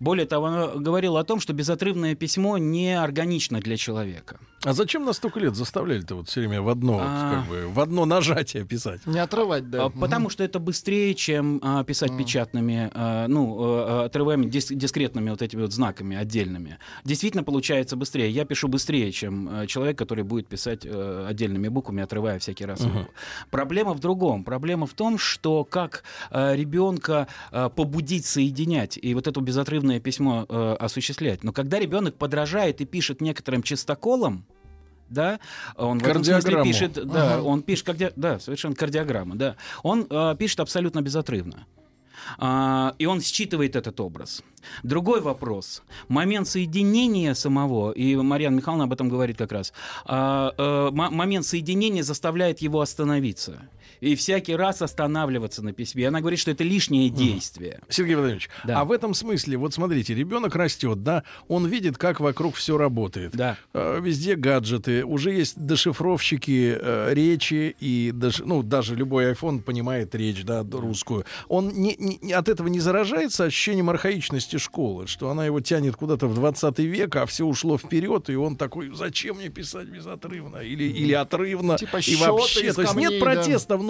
Более 0.00 0.26
того, 0.26 0.46
она 0.46 0.66
говорила 0.68 1.20
о 1.20 1.24
том, 1.24 1.40
что 1.40 1.52
безотрывное 1.52 2.14
письмо 2.14 2.56
не 2.58 2.98
органично 2.98 3.60
для 3.60 3.76
человека. 3.76 4.38
А 4.64 4.72
зачем 4.72 5.04
нас 5.04 5.16
столько 5.16 5.40
лет 5.40 5.54
заставляли-то 5.54 6.16
вот 6.16 6.28
все 6.28 6.40
время 6.40 6.60
в 6.60 6.68
одно, 6.68 6.94
вот, 6.94 7.02
А. 7.04 7.34
как 7.40 7.48
бы, 7.48 7.68
в 7.68 7.80
одно 7.80 8.04
нажатие 8.04 8.64
писать? 8.66 9.06
Не 9.06 9.18
отрывать, 9.18 9.70
да. 9.70 9.84
А, 9.86 9.90
Потому 9.90 10.28
что 10.30 10.42
это 10.44 10.58
быстрее, 10.58 11.14
чем 11.14 11.60
а, 11.62 11.82
писать 11.84 12.16
печатными, 12.16 12.90
а, 12.94 13.26
ну, 13.28 13.56
а, 13.60 14.04
отрываемыми 14.06 14.50
дис- 14.50 14.74
дискретными 14.74 15.30
вот 15.30 15.40
этими 15.42 15.62
вот 15.62 15.72
знаками 15.72 16.16
отдельными. 16.16 16.78
Действительно 17.04 17.42
получается 17.42 17.96
быстрее. 17.96 18.30
Я 18.30 18.44
пишу 18.44 18.68
быстрее, 18.68 19.12
чем 19.12 19.48
а, 19.50 19.66
человек, 19.66 19.96
который 19.98 20.24
будет 20.24 20.46
писать 20.48 20.80
э, 20.84 21.26
отдельными 21.28 21.68
буквами, 21.68 22.02
отрывая 22.02 22.38
всякий 22.38 22.64
раз. 22.66 22.80
букву. 22.80 23.06
Проблема 23.50 23.92
в 23.94 24.00
другом. 24.00 24.44
Проблема 24.44 24.86
в 24.86 24.92
том, 24.94 25.18
что 25.18 25.64
как 25.64 26.04
ребенка 26.30 27.28
побудить 27.76 28.26
соединять 28.26 28.98
и 29.00 29.14
вот 29.14 29.26
это 29.26 29.40
безотрывное 29.90 30.00
письмо 30.00 30.46
э, 30.48 30.76
осуществлять. 30.78 31.44
Но 31.44 31.52
когда 31.52 31.78
ребенок 31.78 32.14
подражает 32.16 32.80
и 32.80 32.84
пишет 32.84 33.20
некоторым 33.20 33.62
чистоколом, 33.62 34.44
да, 35.08 35.40
он 35.76 35.98
в 35.98 36.06
этом 36.06 36.22
смысле 36.22 36.62
пишет, 36.62 36.92
да, 37.06 37.42
он 37.42 37.62
пишет, 37.62 37.88
кардио- 37.88 38.12
да, 38.16 38.38
совершенно 38.38 38.76
кардиограмма, 38.76 39.34
да, 39.34 39.56
он 39.82 40.06
э, 40.08 40.36
пишет 40.38 40.60
абсолютно 40.60 41.02
безотрывно. 41.02 41.66
А, 42.38 42.94
и 42.98 43.06
он 43.06 43.20
считывает 43.20 43.76
этот 43.76 43.98
образ. 43.98 44.42
Другой 44.82 45.20
вопрос. 45.20 45.82
Момент 46.08 46.46
соединения 46.46 47.34
самого, 47.34 47.92
и 47.92 48.14
Марьяна 48.14 48.56
Михайловна 48.56 48.84
об 48.84 48.92
этом 48.92 49.08
говорит 49.08 49.38
как 49.38 49.52
раз, 49.52 49.72
а, 50.04 50.52
а, 50.58 50.90
момент 50.90 51.46
соединения 51.46 52.02
заставляет 52.02 52.60
его 52.60 52.80
остановиться 52.80 53.62
и 54.00 54.14
всякий 54.14 54.54
раз 54.56 54.82
останавливаться 54.82 55.62
на 55.62 55.72
письме. 55.72 56.08
Она 56.08 56.20
говорит, 56.20 56.38
что 56.38 56.50
это 56.50 56.64
лишнее 56.64 57.10
действие. 57.10 57.80
Сергей 57.88 58.14
Владимирович, 58.14 58.48
Да. 58.64 58.80
а 58.80 58.84
в 58.84 58.92
этом 58.92 59.14
смысле, 59.14 59.56
вот 59.56 59.74
смотрите, 59.74 60.14
ребенок 60.14 60.54
растет, 60.54 61.02
да, 61.02 61.22
он 61.48 61.66
видит, 61.66 61.98
как 61.98 62.20
вокруг 62.20 62.54
все 62.54 62.76
работает. 62.78 63.32
Да. 63.32 63.56
Э, 63.74 63.98
Везде 64.00 64.34
гаджеты, 64.36 65.04
уже 65.04 65.32
есть 65.32 65.54
дешифровщики 65.64 66.76
э, 66.80 67.10
речи, 67.14 67.76
и 67.80 68.10
деш- 68.14 68.42
ну, 68.44 68.62
даже 68.62 68.94
любой 68.96 69.32
iPhone 69.32 69.60
понимает 69.62 70.14
речь, 70.14 70.44
да, 70.44 70.64
русскую. 70.72 71.24
Он 71.48 71.68
не, 71.68 71.96
не- 71.98 72.32
от 72.32 72.48
этого 72.48 72.68
не 72.68 72.80
заражается 72.80 73.44
ощущением 73.44 73.90
архаичности 73.90 74.56
школы, 74.56 75.06
что 75.06 75.30
она 75.30 75.44
его 75.46 75.60
тянет 75.60 75.96
куда-то 75.96 76.26
в 76.26 76.34
20 76.34 76.78
век, 76.80 77.16
а 77.16 77.26
все 77.26 77.44
ушло 77.44 77.76
вперед, 77.78 78.30
и 78.30 78.34
он 78.36 78.56
такой, 78.56 78.90
зачем 78.94 79.36
мне 79.36 79.48
писать 79.48 79.88
безотрывно 79.88 80.58
или, 80.58 80.84
или 80.84 81.12
отрывно, 81.12 81.76
Типа 81.76 81.98
и 81.98 82.16
вообще, 82.16 82.72
то 82.72 82.82
есть 82.82 82.94
нет 82.94 83.10
камней, 83.10 83.20
да. 83.20 83.26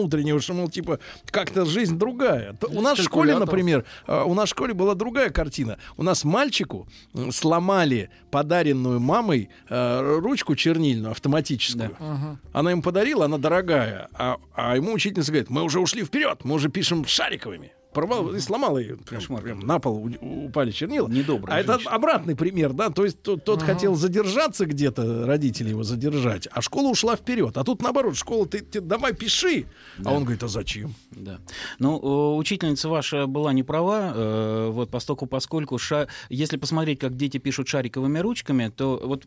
Внутреннего, 0.01 0.41
что, 0.41 0.55
мол, 0.55 0.69
типа, 0.69 0.99
как-то 1.31 1.65
жизнь 1.65 1.99
другая. 1.99 2.57
У 2.69 2.81
нас 2.81 2.99
в 2.99 3.03
школе, 3.03 3.33
калькулятор. 3.33 3.47
например, 3.47 3.85
э, 4.07 4.23
у 4.25 4.35
нас 4.35 4.49
в 4.49 4.51
школе 4.51 4.75
была 4.75 4.95
другая 4.95 5.31
картина. 5.31 5.79
У 5.97 6.03
нас 6.03 6.25
мальчику 6.25 6.89
сломали 7.31 8.11
подаренную 8.31 9.01
мамой 9.01 9.51
э, 9.69 10.19
ручку 10.21 10.57
чернильную 10.57 11.13
автоматическую. 11.13 11.97
Она 12.53 12.71
ему 12.71 12.83
подарила, 12.83 13.25
она 13.25 13.39
дорогая, 13.39 14.09
а, 14.13 14.37
а 14.55 14.77
ему 14.77 14.93
учительница 14.93 15.33
говорит, 15.33 15.51
мы 15.51 15.63
уже 15.63 15.81
ушли 15.81 16.05
вперед, 16.05 16.41
мы 16.45 16.55
уже 16.55 16.69
пишем 16.69 17.05
шариковыми. 17.05 17.73
Порвал 17.93 18.35
и 18.35 18.41
сломала 18.41 18.79
ее. 18.79 18.97
Прям, 18.97 19.23
прям 19.39 19.61
на 19.61 19.79
пол 19.81 20.11
упали 20.21 20.71
чернила. 20.71 21.09
Недобрая 21.09 21.57
А 21.57 21.61
это 21.61 21.75
женщина. 21.75 21.91
обратный 21.93 22.37
пример, 22.37 22.73
да, 22.73 22.91
то 22.91 23.05
есть 23.05 23.23
тот, 23.23 23.45
тот 23.45 23.63
хотел 23.63 23.95
задержаться 23.97 24.67
где-то, 24.67 25.27
родители 25.27 25.71
его 25.71 25.83
задержать, 25.83 26.49
а 26.53 26.63
школа 26.63 26.89
ушла 26.89 27.17
вперед. 27.17 27.57
А 27.57 27.65
тут 27.65 27.83
наоборот, 27.83 28.17
школа, 28.17 28.47
ты, 28.47 28.61
ты 28.61 28.81
давай 28.81 29.13
пиши. 29.13 29.67
А 30.05 30.13
он 30.13 30.23
говорит, 30.23 30.43
а 30.43 30.49
зачем? 30.49 30.95
Да. 31.11 31.41
Ну, 31.79 32.37
учительница 32.37 32.89
ваша 32.89 33.27
была 33.27 33.53
не 33.53 33.63
права, 33.63 34.13
э, 34.15 34.71
вот 34.71 34.91
постоку 34.91 35.27
поскольку, 35.27 35.79
ша... 35.79 36.07
если 36.29 36.57
посмотреть, 36.57 36.99
как 36.99 37.17
дети 37.17 37.39
пишут 37.39 37.69
шариковыми 37.69 38.19
ручками, 38.19 38.73
то 38.75 39.01
вот 39.05 39.27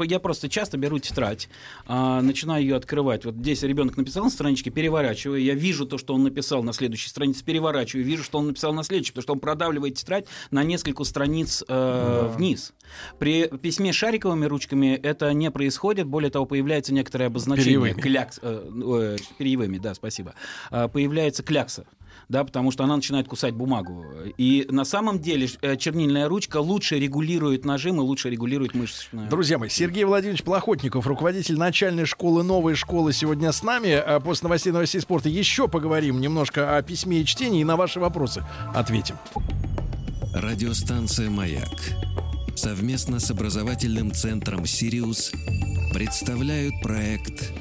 я 0.00 0.18
просто 0.18 0.48
часто 0.48 0.78
беру 0.78 0.98
тетрадь, 0.98 1.48
а, 1.86 2.20
начинаю 2.22 2.62
ее 2.62 2.76
открывать. 2.76 3.24
Вот 3.24 3.36
здесь 3.36 3.62
ребенок 3.62 3.96
написал 3.96 4.24
на 4.24 4.30
страничке, 4.30 4.70
переворачиваю, 4.70 5.42
я 5.42 5.54
вижу 5.54 5.86
то, 5.86 5.98
что 5.98 6.14
он 6.14 6.24
написал 6.24 6.62
на 6.62 6.72
следующей 6.72 7.08
странице, 7.08 7.44
переворачиваю, 7.44 7.99
вижу, 8.02 8.24
что 8.24 8.38
он 8.38 8.48
написал 8.48 8.72
на 8.72 8.82
следующей, 8.82 9.12
потому 9.12 9.22
что 9.22 9.32
он 9.34 9.40
продавливает 9.40 9.94
тетрадь 9.94 10.26
на 10.50 10.62
несколько 10.62 11.04
страниц 11.04 11.64
э, 11.66 12.28
вниз. 12.36 12.72
При 13.18 13.46
письме 13.48 13.92
шариковыми 13.92 14.46
ручками 14.46 14.94
это 14.94 15.32
не 15.32 15.50
происходит, 15.50 16.06
более 16.06 16.30
того, 16.30 16.46
появляется 16.46 16.92
некоторое 16.92 17.26
обозначение. 17.26 17.66
Перьевыми. 17.66 18.00
Клякс, 18.00 18.40
э, 18.42 19.16
э, 19.16 19.16
перьевыми, 19.38 19.78
да, 19.78 19.94
спасибо. 19.94 20.34
А, 20.70 20.88
появляется 20.88 21.42
клякса. 21.42 21.86
Да, 22.28 22.44
потому 22.44 22.70
что 22.70 22.84
она 22.84 22.96
начинает 22.96 23.28
кусать 23.28 23.54
бумагу. 23.54 24.04
И 24.36 24.66
на 24.70 24.84
самом 24.84 25.20
деле 25.20 25.48
э, 25.62 25.76
чернильная 25.76 26.28
ручка 26.28 26.58
лучше 26.58 26.98
регулирует 26.98 27.64
нажим 27.64 27.96
и 27.96 28.00
лучше 28.00 28.30
регулирует 28.30 28.74
мышечную. 28.74 29.28
Друзья 29.28 29.58
мои, 29.58 29.68
Сергей 29.68 30.04
Владимирович 30.04 30.42
Плохотников, 30.42 31.06
руководитель 31.06 31.58
начальной 31.58 32.06
школы 32.06 32.42
«Новой 32.42 32.74
школы» 32.74 33.12
сегодня 33.12 33.52
с 33.52 33.62
нами. 33.62 33.92
А 33.92 34.20
После 34.20 34.46
новостей 34.46 34.72
новостей 34.72 35.00
спорта 35.00 35.28
еще 35.28 35.68
поговорим 35.68 36.20
немножко 36.20 36.76
о 36.76 36.82
письме 36.82 37.20
и 37.20 37.24
чтении 37.24 37.62
и 37.62 37.64
на 37.64 37.76
ваши 37.76 38.00
вопросы 38.00 38.44
ответим. 38.74 39.16
Радиостанция 40.34 41.30
«Маяк» 41.30 41.68
совместно 42.54 43.18
с 43.18 43.30
образовательным 43.30 44.12
центром 44.12 44.66
«Сириус» 44.66 45.32
представляют 45.92 46.74
проект 46.82 47.52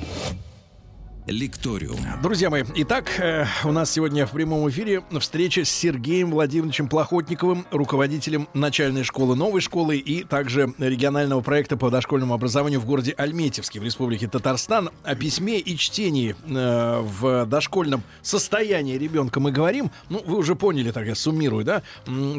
«Лекториум». 1.30 2.00
Друзья 2.22 2.50
мои, 2.50 2.64
итак, 2.76 3.12
э, 3.20 3.46
у 3.64 3.72
нас 3.72 3.92
сегодня 3.92 4.26
в 4.26 4.32
прямом 4.32 4.68
эфире 4.70 5.04
встреча 5.20 5.64
с 5.64 5.70
Сергеем 5.70 6.32
Владимировичем 6.32 6.90
Плохотниковым, 6.90 7.66
руководителем 7.72 8.48
начальной 8.54 9.04
школы, 9.04 9.36
новой 9.36 9.62
школы 9.62 9.98
и 9.98 10.24
также 10.24 10.74
регионального 10.78 11.42
проекта 11.42 11.78
по 11.78 11.90
дошкольному 11.90 12.34
образованию 12.34 12.80
в 12.80 12.86
городе 12.86 13.14
Альметьевске 13.18 13.80
в 13.80 13.84
Республике 13.84 14.28
Татарстан. 14.28 14.90
О 15.04 15.16
письме 15.16 15.60
и 15.60 15.78
чтении 15.78 16.36
э, 16.48 17.00
в 17.02 17.46
дошкольном 17.46 18.04
состоянии 18.22 18.98
ребенка 18.98 19.40
мы 19.40 19.52
говорим. 19.52 19.92
Ну, 20.10 20.22
вы 20.26 20.38
уже 20.38 20.56
поняли, 20.56 20.92
так 20.92 21.06
я 21.06 21.16
суммирую, 21.16 21.64
да, 21.64 21.84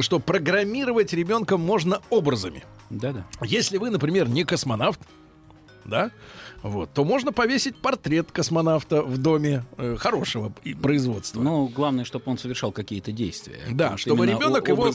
что 0.00 0.18
программировать 0.18 1.12
ребенка 1.12 1.56
можно 1.56 2.00
образами. 2.10 2.64
Да-да. 2.90 3.24
Если 3.42 3.78
вы, 3.78 3.90
например, 3.90 4.28
не 4.28 4.44
космонавт, 4.44 5.00
да, 5.90 6.10
вот, 6.62 6.90
то 6.92 7.04
можно 7.04 7.32
повесить 7.32 7.76
портрет 7.76 8.30
космонавта 8.32 9.02
в 9.02 9.18
доме 9.18 9.64
э, 9.78 9.96
хорошего 9.98 10.52
производства. 10.82 11.42
Но 11.42 11.66
главное, 11.66 12.04
чтобы 12.04 12.24
он 12.26 12.38
совершал 12.38 12.70
какие-то 12.70 13.12
действия. 13.12 13.60
Да, 13.70 13.90
Вот 13.90 14.00
чтобы 14.00 14.26
ребенок 14.26 14.68
его 14.68 14.90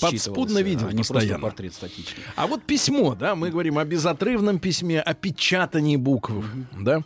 подспудно 0.00 0.58
видел 0.58 0.88
а 0.88 0.92
не 0.92 0.98
постоянно. 0.98 1.40
портрет 1.40 1.74
статичный. 1.74 2.22
А 2.36 2.46
вот 2.46 2.62
письмо, 2.62 3.14
да, 3.14 3.34
мы 3.34 3.50
говорим 3.50 3.78
о 3.78 3.84
безотрывном 3.84 4.58
письме, 4.58 5.00
о 5.00 5.14
печатании 5.14 5.96
букв, 5.96 6.32
да. 6.78 7.02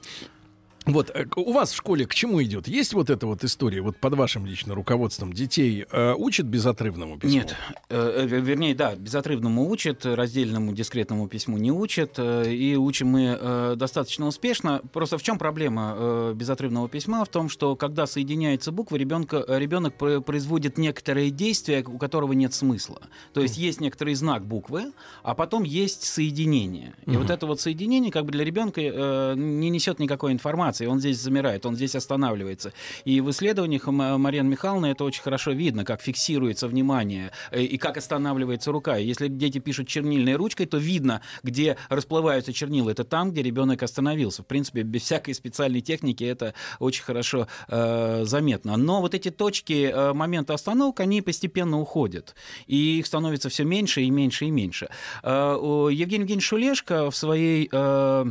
Вот 0.87 1.11
э, 1.15 1.27
у 1.37 1.53
вас 1.53 1.73
в 1.73 1.77
школе 1.77 2.07
к 2.07 2.15
чему 2.15 2.43
идет? 2.43 2.67
Есть 2.67 2.95
вот 2.95 3.11
эта 3.11 3.27
вот 3.27 3.45
история, 3.45 3.83
вот 3.83 3.97
под 3.99 4.15
вашим 4.15 4.47
лично 4.47 4.75
руководством 4.75 5.33
детей 5.33 5.85
э, 5.91 6.15
учат 6.15 6.47
безотрывному 6.47 7.19
письму? 7.19 7.41
Нет, 7.41 7.55
э, 7.91 8.27
э, 8.31 8.41
вернее, 8.41 8.75
да, 8.75 8.95
безотрывному 8.97 9.69
учат, 9.69 10.07
раздельному 10.07 10.73
дискретному 10.73 11.29
письму 11.29 11.59
не 11.59 11.71
учат, 11.71 12.15
э, 12.17 12.51
и 12.51 12.77
учим 12.77 13.09
мы 13.09 13.37
э, 13.39 13.75
достаточно 13.77 14.27
успешно. 14.27 14.81
Просто 14.93 15.19
в 15.19 15.23
чем 15.23 15.39
проблема 15.39 15.95
э, 15.97 16.33
безотрывного 16.35 16.89
письма? 16.89 17.25
В 17.27 17.29
том, 17.29 17.51
что 17.51 17.77
когда 17.77 18.07
соединяются 18.07 18.73
буквы, 18.73 18.99
ребенка, 18.99 19.45
э, 19.47 19.59
ребенок 19.59 19.95
про- 19.95 20.21
производит 20.23 20.79
некоторые 20.79 21.31
действия, 21.31 21.85
у 21.87 21.99
которого 21.99 22.33
нет 22.33 22.55
смысла. 22.55 23.03
То 23.35 23.43
есть 23.43 23.59
есть 23.59 23.81
некоторый 23.83 24.15
знак 24.15 24.47
буквы, 24.47 24.93
а 25.23 25.35
потом 25.35 25.65
есть 25.65 26.05
соединение. 26.05 26.95
И 27.07 27.17
вот 27.19 27.29
это 27.29 27.47
вот 27.47 27.61
соединение 27.61 28.11
как 28.11 28.25
бы 28.25 28.33
для 28.33 28.45
ребенка 28.45 28.81
э, 28.81 29.35
не 29.37 29.69
несет 29.69 29.99
никакой 29.99 30.33
информации. 30.33 30.70
Он 30.79 31.01
здесь 31.01 31.19
замирает, 31.19 31.67
он 31.67 31.77
здесь 31.77 31.95
останавливается. 31.95 32.73
И 33.05 33.21
в 33.21 33.31
исследованиях 33.31 33.89
М- 33.89 34.21
Марьяны 34.21 34.49
Михайловны 34.49 34.87
это 34.87 35.05
очень 35.05 35.23
хорошо 35.23 35.53
видно, 35.53 35.85
как 35.85 36.03
фиксируется 36.03 36.69
внимание 36.69 37.33
э, 37.51 37.63
и 37.63 37.79
как 37.79 37.97
останавливается 37.97 38.73
рука. 38.73 38.97
Если 38.97 39.29
дети 39.29 39.59
пишут 39.59 39.89
чернильной 39.89 40.35
ручкой, 40.35 40.67
то 40.67 40.77
видно, 40.79 41.23
где 41.43 41.77
расплываются 41.89 42.53
чернила. 42.53 42.91
Это 42.91 43.05
там, 43.05 43.31
где 43.33 43.43
ребенок 43.43 43.83
остановился. 43.83 44.43
В 44.43 44.47
принципе, 44.47 44.83
без 44.83 45.03
всякой 45.03 45.35
специальной 45.35 45.81
техники 45.81 46.25
это 46.25 46.55
очень 46.79 47.03
хорошо 47.03 47.47
э, 47.69 48.25
заметно. 48.25 48.77
Но 48.77 49.01
вот 49.01 49.15
эти 49.15 49.31
точки 49.31 49.91
э, 49.93 50.13
момента 50.13 50.55
остановок, 50.55 51.01
они 51.01 51.23
постепенно 51.23 51.81
уходят. 51.81 52.35
И 52.67 52.99
их 52.99 53.07
становится 53.07 53.49
все 53.49 53.65
меньше 53.65 54.03
и 54.03 54.11
меньше 54.11 54.47
и 54.47 54.51
меньше. 54.51 54.89
Э, 55.23 55.57
Евгений 55.91 56.23
Евгеньевич 56.23 56.45
Шулешко 56.47 57.11
в 57.11 57.17
своей... 57.17 57.69
э, 57.71 58.25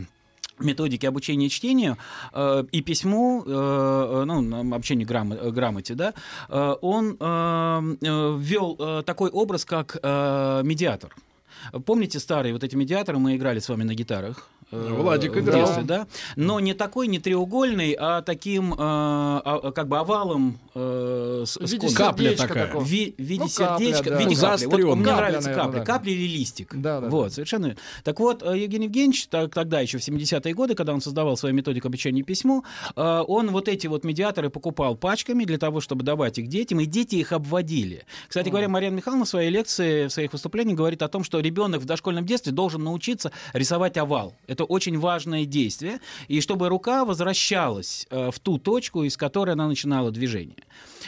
методики 0.59 1.05
обучения 1.05 1.49
чтению 1.49 1.97
э, 2.33 2.63
и 2.71 2.81
письму, 2.81 3.43
э, 3.45 3.49
э, 3.51 4.23
ну, 4.25 4.75
обучению 4.75 5.07
грам- 5.07 5.33
э, 5.33 5.51
грамоте, 5.51 5.95
да, 5.95 6.13
э, 6.49 6.75
он 6.81 7.17
э, 7.19 7.95
э, 8.01 8.37
э, 8.79 9.03
такой 9.03 9.29
образ, 9.29 9.65
как 9.65 9.97
э, 10.01 10.61
медиатор. 10.63 11.15
Помните 11.85 12.19
старые 12.19 12.53
вот 12.53 12.63
эти 12.63 12.75
медиаторы, 12.75 13.19
мы 13.19 13.35
играли 13.35 13.59
с 13.59 13.69
вами 13.69 13.83
на 13.83 13.93
гитарах? 13.93 14.47
Э, 14.71 14.93
Владик 14.93 15.33
в 15.35 15.39
играл. 15.39 15.59
детстве, 15.59 15.83
да? 15.83 16.07
Но 16.35 16.59
не 16.59 16.73
такой, 16.73 17.07
не 17.07 17.19
треугольный, 17.19 17.95
а 17.99 18.21
таким 18.21 18.73
э, 18.73 18.77
а- 18.79 19.71
как 19.73 19.87
бы 19.87 19.97
овалом 19.99 20.59
э, 20.75 21.43
с, 21.45 21.57
В 21.57 21.61
виде. 21.71 21.89
Капля 21.93 22.35
такая. 22.35 22.65
В 22.65 22.67
такого. 22.67 22.83
ви- 22.83 23.15
в 23.17 23.21
виде 23.21 23.43
Ну, 23.43 23.49
капля, 23.49 23.77
сердечка, 23.85 24.09
да. 24.11 24.15
в 24.15 24.19
виде 24.19 24.35
капли. 24.35 24.35
Вот 24.35 24.37
заострённая. 24.59 24.95
мне 24.95 25.05
Капля, 25.05 25.17
нравится 25.17 25.49
наверное, 25.49 25.65
капля. 25.65 25.79
да. 25.79 25.85
Капля 25.85 26.11
или 26.13 26.27
листик. 26.37 26.75
Да, 26.75 27.01
да, 27.01 27.09
вот, 27.09 27.33
совершенно 27.33 27.65
верно. 27.67 27.81
Так 28.03 28.19
вот, 28.19 28.43
э, 28.43 28.57
Евгений 28.57 28.85
Евгеньевич 28.85 29.27
так- 29.27 29.53
тогда, 29.53 29.79
еще 29.81 29.97
в 29.97 30.01
70-е 30.03 30.53
годы, 30.53 30.75
когда 30.75 30.93
он 30.93 31.01
создавал 31.01 31.35
свою 31.37 31.55
методику 31.55 31.87
обучения 31.87 32.21
письму, 32.23 32.63
э, 32.95 33.23
он 33.27 33.49
вот 33.51 33.67
эти 33.67 33.87
вот 33.87 34.03
медиаторы 34.03 34.49
покупал 34.49 34.95
пачками 34.95 35.43
для 35.45 35.57
того, 35.57 35.81
чтобы 35.81 36.03
давать 36.03 36.37
их 36.37 36.47
детям, 36.47 36.79
и 36.79 36.85
дети 36.85 37.15
их 37.15 37.31
обводили. 37.31 38.05
Кстати 38.27 38.49
говоря, 38.49 38.69
Марьяна 38.69 38.95
Михайловна 38.95 39.25
в 39.25 39.29
своей 39.29 39.49
лекции, 39.49 40.07
в 40.07 40.11
своих 40.11 40.33
выступлениях 40.33 40.77
говорит 40.77 41.01
о 41.01 41.07
том, 41.07 41.23
что 41.23 41.39
ребенок 41.39 41.81
в 41.81 41.85
дошкольном 41.85 42.25
детстве 42.25 42.51
должен 42.51 42.83
научиться 42.83 43.31
рисовать 43.53 43.97
овал. 43.97 44.35
Это 44.47 44.58
очень 44.63 44.99
важное 44.99 45.45
действие, 45.45 45.99
и 46.27 46.41
чтобы 46.41 46.69
рука 46.69 47.05
возвращалась 47.05 48.07
э, 48.09 48.31
в 48.31 48.39
ту 48.39 48.57
точку, 48.57 49.03
из 49.03 49.17
которой 49.17 49.51
она 49.51 49.67
начинала 49.67 50.11
движение. 50.11 50.63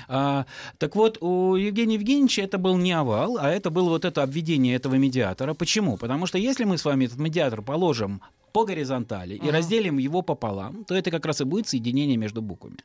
А, 0.08 0.46
так 0.78 0.96
вот, 0.96 1.18
у 1.22 1.56
Евгения 1.56 1.96
Евгеньевича 1.96 2.42
это 2.42 2.58
был 2.58 2.78
не 2.78 2.92
овал, 2.92 3.38
а 3.40 3.50
это 3.50 3.70
было 3.70 3.90
вот 3.90 4.06
это 4.06 4.24
обведение 4.24 4.76
этого 4.76 4.96
медиатора. 4.96 5.54
Почему? 5.54 5.98
Потому 5.98 6.26
что 6.26 6.38
если 6.38 6.64
мы 6.64 6.78
с 6.78 6.86
вами 6.86 7.06
этот 7.06 7.18
медиатор 7.18 7.62
положим 7.62 8.22
по 8.52 8.66
горизонтали 8.66 9.36
и 9.36 9.50
разделим 9.50 9.98
его 9.98 10.22
пополам, 10.22 10.84
то 10.86 10.96
это 10.96 11.12
как 11.12 11.26
раз 11.26 11.42
и 11.42 11.44
будет 11.44 11.68
соединение 11.68 12.18
между 12.18 12.42
буквами. 12.42 12.78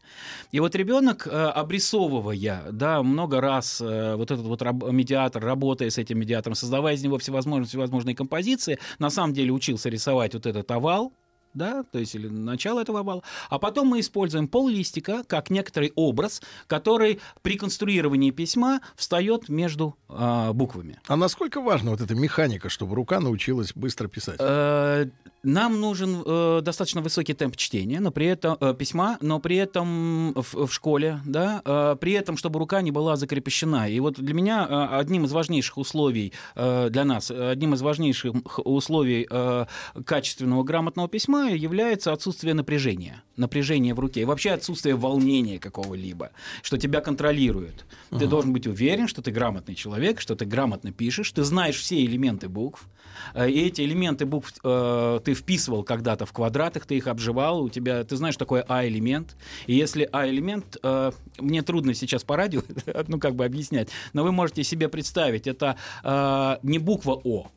И 0.52 0.60
вот 0.60 0.74
ребенок, 0.74 1.26
э, 1.26 1.30
обрисовывая, 1.30 2.64
да, 2.72 3.02
много 3.02 3.40
раз 3.40 3.80
э, 3.80 4.14
вот 4.16 4.30
этот 4.30 4.46
вот 4.46 4.62
раб- 4.62 4.90
медиатор, 4.90 5.42
работая 5.42 5.90
с 5.90 5.98
этим 5.98 6.18
медиатором, 6.18 6.54
создавая 6.54 6.94
из 6.94 7.02
него 7.02 7.18
всевозможные, 7.18 7.66
всевозможные 7.68 8.14
композиции, 8.14 8.78
на 8.98 9.10
самом 9.10 9.34
деле 9.34 9.52
учился 9.52 9.88
рисовать 9.88 10.34
вот 10.34 10.46
этот 10.46 10.70
овал, 10.70 11.12
да, 11.56 11.82
то 11.90 11.98
есть 11.98 12.14
или 12.14 12.28
начало 12.28 12.80
этого 12.80 13.00
овала, 13.00 13.22
а 13.48 13.58
потом 13.58 13.88
мы 13.88 14.00
используем 14.00 14.46
пол 14.46 14.68
листика 14.68 15.24
как 15.26 15.50
некоторый 15.50 15.92
образ, 15.96 16.42
который 16.66 17.20
при 17.42 17.56
конструировании 17.56 18.30
письма 18.30 18.80
встает 18.94 19.48
между 19.48 19.96
а, 20.08 20.52
буквами. 20.52 21.00
А 21.08 21.16
насколько 21.16 21.60
важна 21.60 21.92
вот 21.92 22.00
эта 22.00 22.14
механика, 22.14 22.68
чтобы 22.68 22.94
рука 22.94 23.20
научилась 23.20 23.72
быстро 23.74 24.08
писать? 24.08 24.36
Э, 24.38 25.06
Нам 25.46 25.80
нужен 25.80 26.24
э, 26.26 26.60
достаточно 26.60 27.00
высокий 27.02 27.32
темп 27.32 27.56
чтения, 27.56 28.00
но 28.00 28.10
при 28.10 28.26
этом 28.26 28.56
э, 28.60 28.74
письма, 28.76 29.16
но 29.20 29.38
при 29.38 29.54
этом 29.54 30.32
в, 30.34 30.66
в 30.66 30.72
школе, 30.72 31.20
да, 31.24 31.62
э, 31.64 31.96
при 32.00 32.14
этом, 32.14 32.36
чтобы 32.36 32.58
рука 32.58 32.82
не 32.82 32.90
была 32.90 33.14
закрепощена. 33.14 33.88
И 33.88 34.00
вот 34.00 34.16
для 34.16 34.34
меня 34.34 34.66
э, 34.68 34.96
одним 34.98 35.24
из 35.24 35.30
важнейших 35.30 35.78
условий 35.78 36.32
э, 36.56 36.88
для 36.90 37.04
нас, 37.04 37.30
одним 37.30 37.74
из 37.74 37.82
важнейших 37.82 38.34
условий 38.66 39.24
э, 39.30 39.66
качественного 40.04 40.64
грамотного 40.64 41.08
письма 41.08 41.52
является 41.52 42.12
отсутствие 42.12 42.54
напряжения, 42.54 43.22
напряжение 43.36 43.94
в 43.94 44.00
руке 44.00 44.22
и 44.22 44.24
вообще 44.24 44.50
отсутствие 44.50 44.96
волнения 44.96 45.60
какого-либо, 45.60 46.30
что 46.62 46.76
тебя 46.76 47.00
контролирует. 47.00 47.86
Ты 48.10 48.26
должен 48.26 48.52
быть 48.52 48.66
уверен, 48.66 49.06
что 49.06 49.22
ты 49.22 49.30
грамотный 49.30 49.76
человек, 49.76 50.20
что 50.20 50.34
ты 50.34 50.44
грамотно 50.44 50.90
пишешь, 50.90 51.30
ты 51.30 51.44
знаешь 51.44 51.76
все 51.76 52.04
элементы 52.04 52.48
букв, 52.48 52.88
э, 53.34 53.48
и 53.48 53.60
эти 53.60 53.82
элементы 53.82 54.26
букв 54.26 54.52
э, 54.64 55.20
ты 55.24 55.35
вписывал 55.36 55.84
когда-то 55.84 56.26
в 56.26 56.32
квадратах, 56.32 56.86
ты 56.86 56.96
их 56.96 57.06
обживал, 57.06 57.62
у 57.62 57.68
тебя, 57.68 58.02
ты 58.02 58.16
знаешь, 58.16 58.34
что 58.34 58.44
такое 58.44 58.64
А-элемент, 58.68 59.36
и 59.66 59.74
если 59.74 60.08
А-элемент, 60.10 60.76
э, 60.82 61.12
мне 61.38 61.62
трудно 61.62 61.94
сейчас 61.94 62.24
по 62.24 62.36
радио, 62.36 62.62
ну, 63.06 63.20
как 63.20 63.36
бы 63.36 63.44
объяснять, 63.44 63.88
но 64.12 64.24
вы 64.24 64.32
можете 64.32 64.64
себе 64.64 64.88
представить, 64.88 65.46
это 65.46 65.76
э, 66.02 66.56
не 66.62 66.78
буква 66.78 67.20
О, 67.22 67.48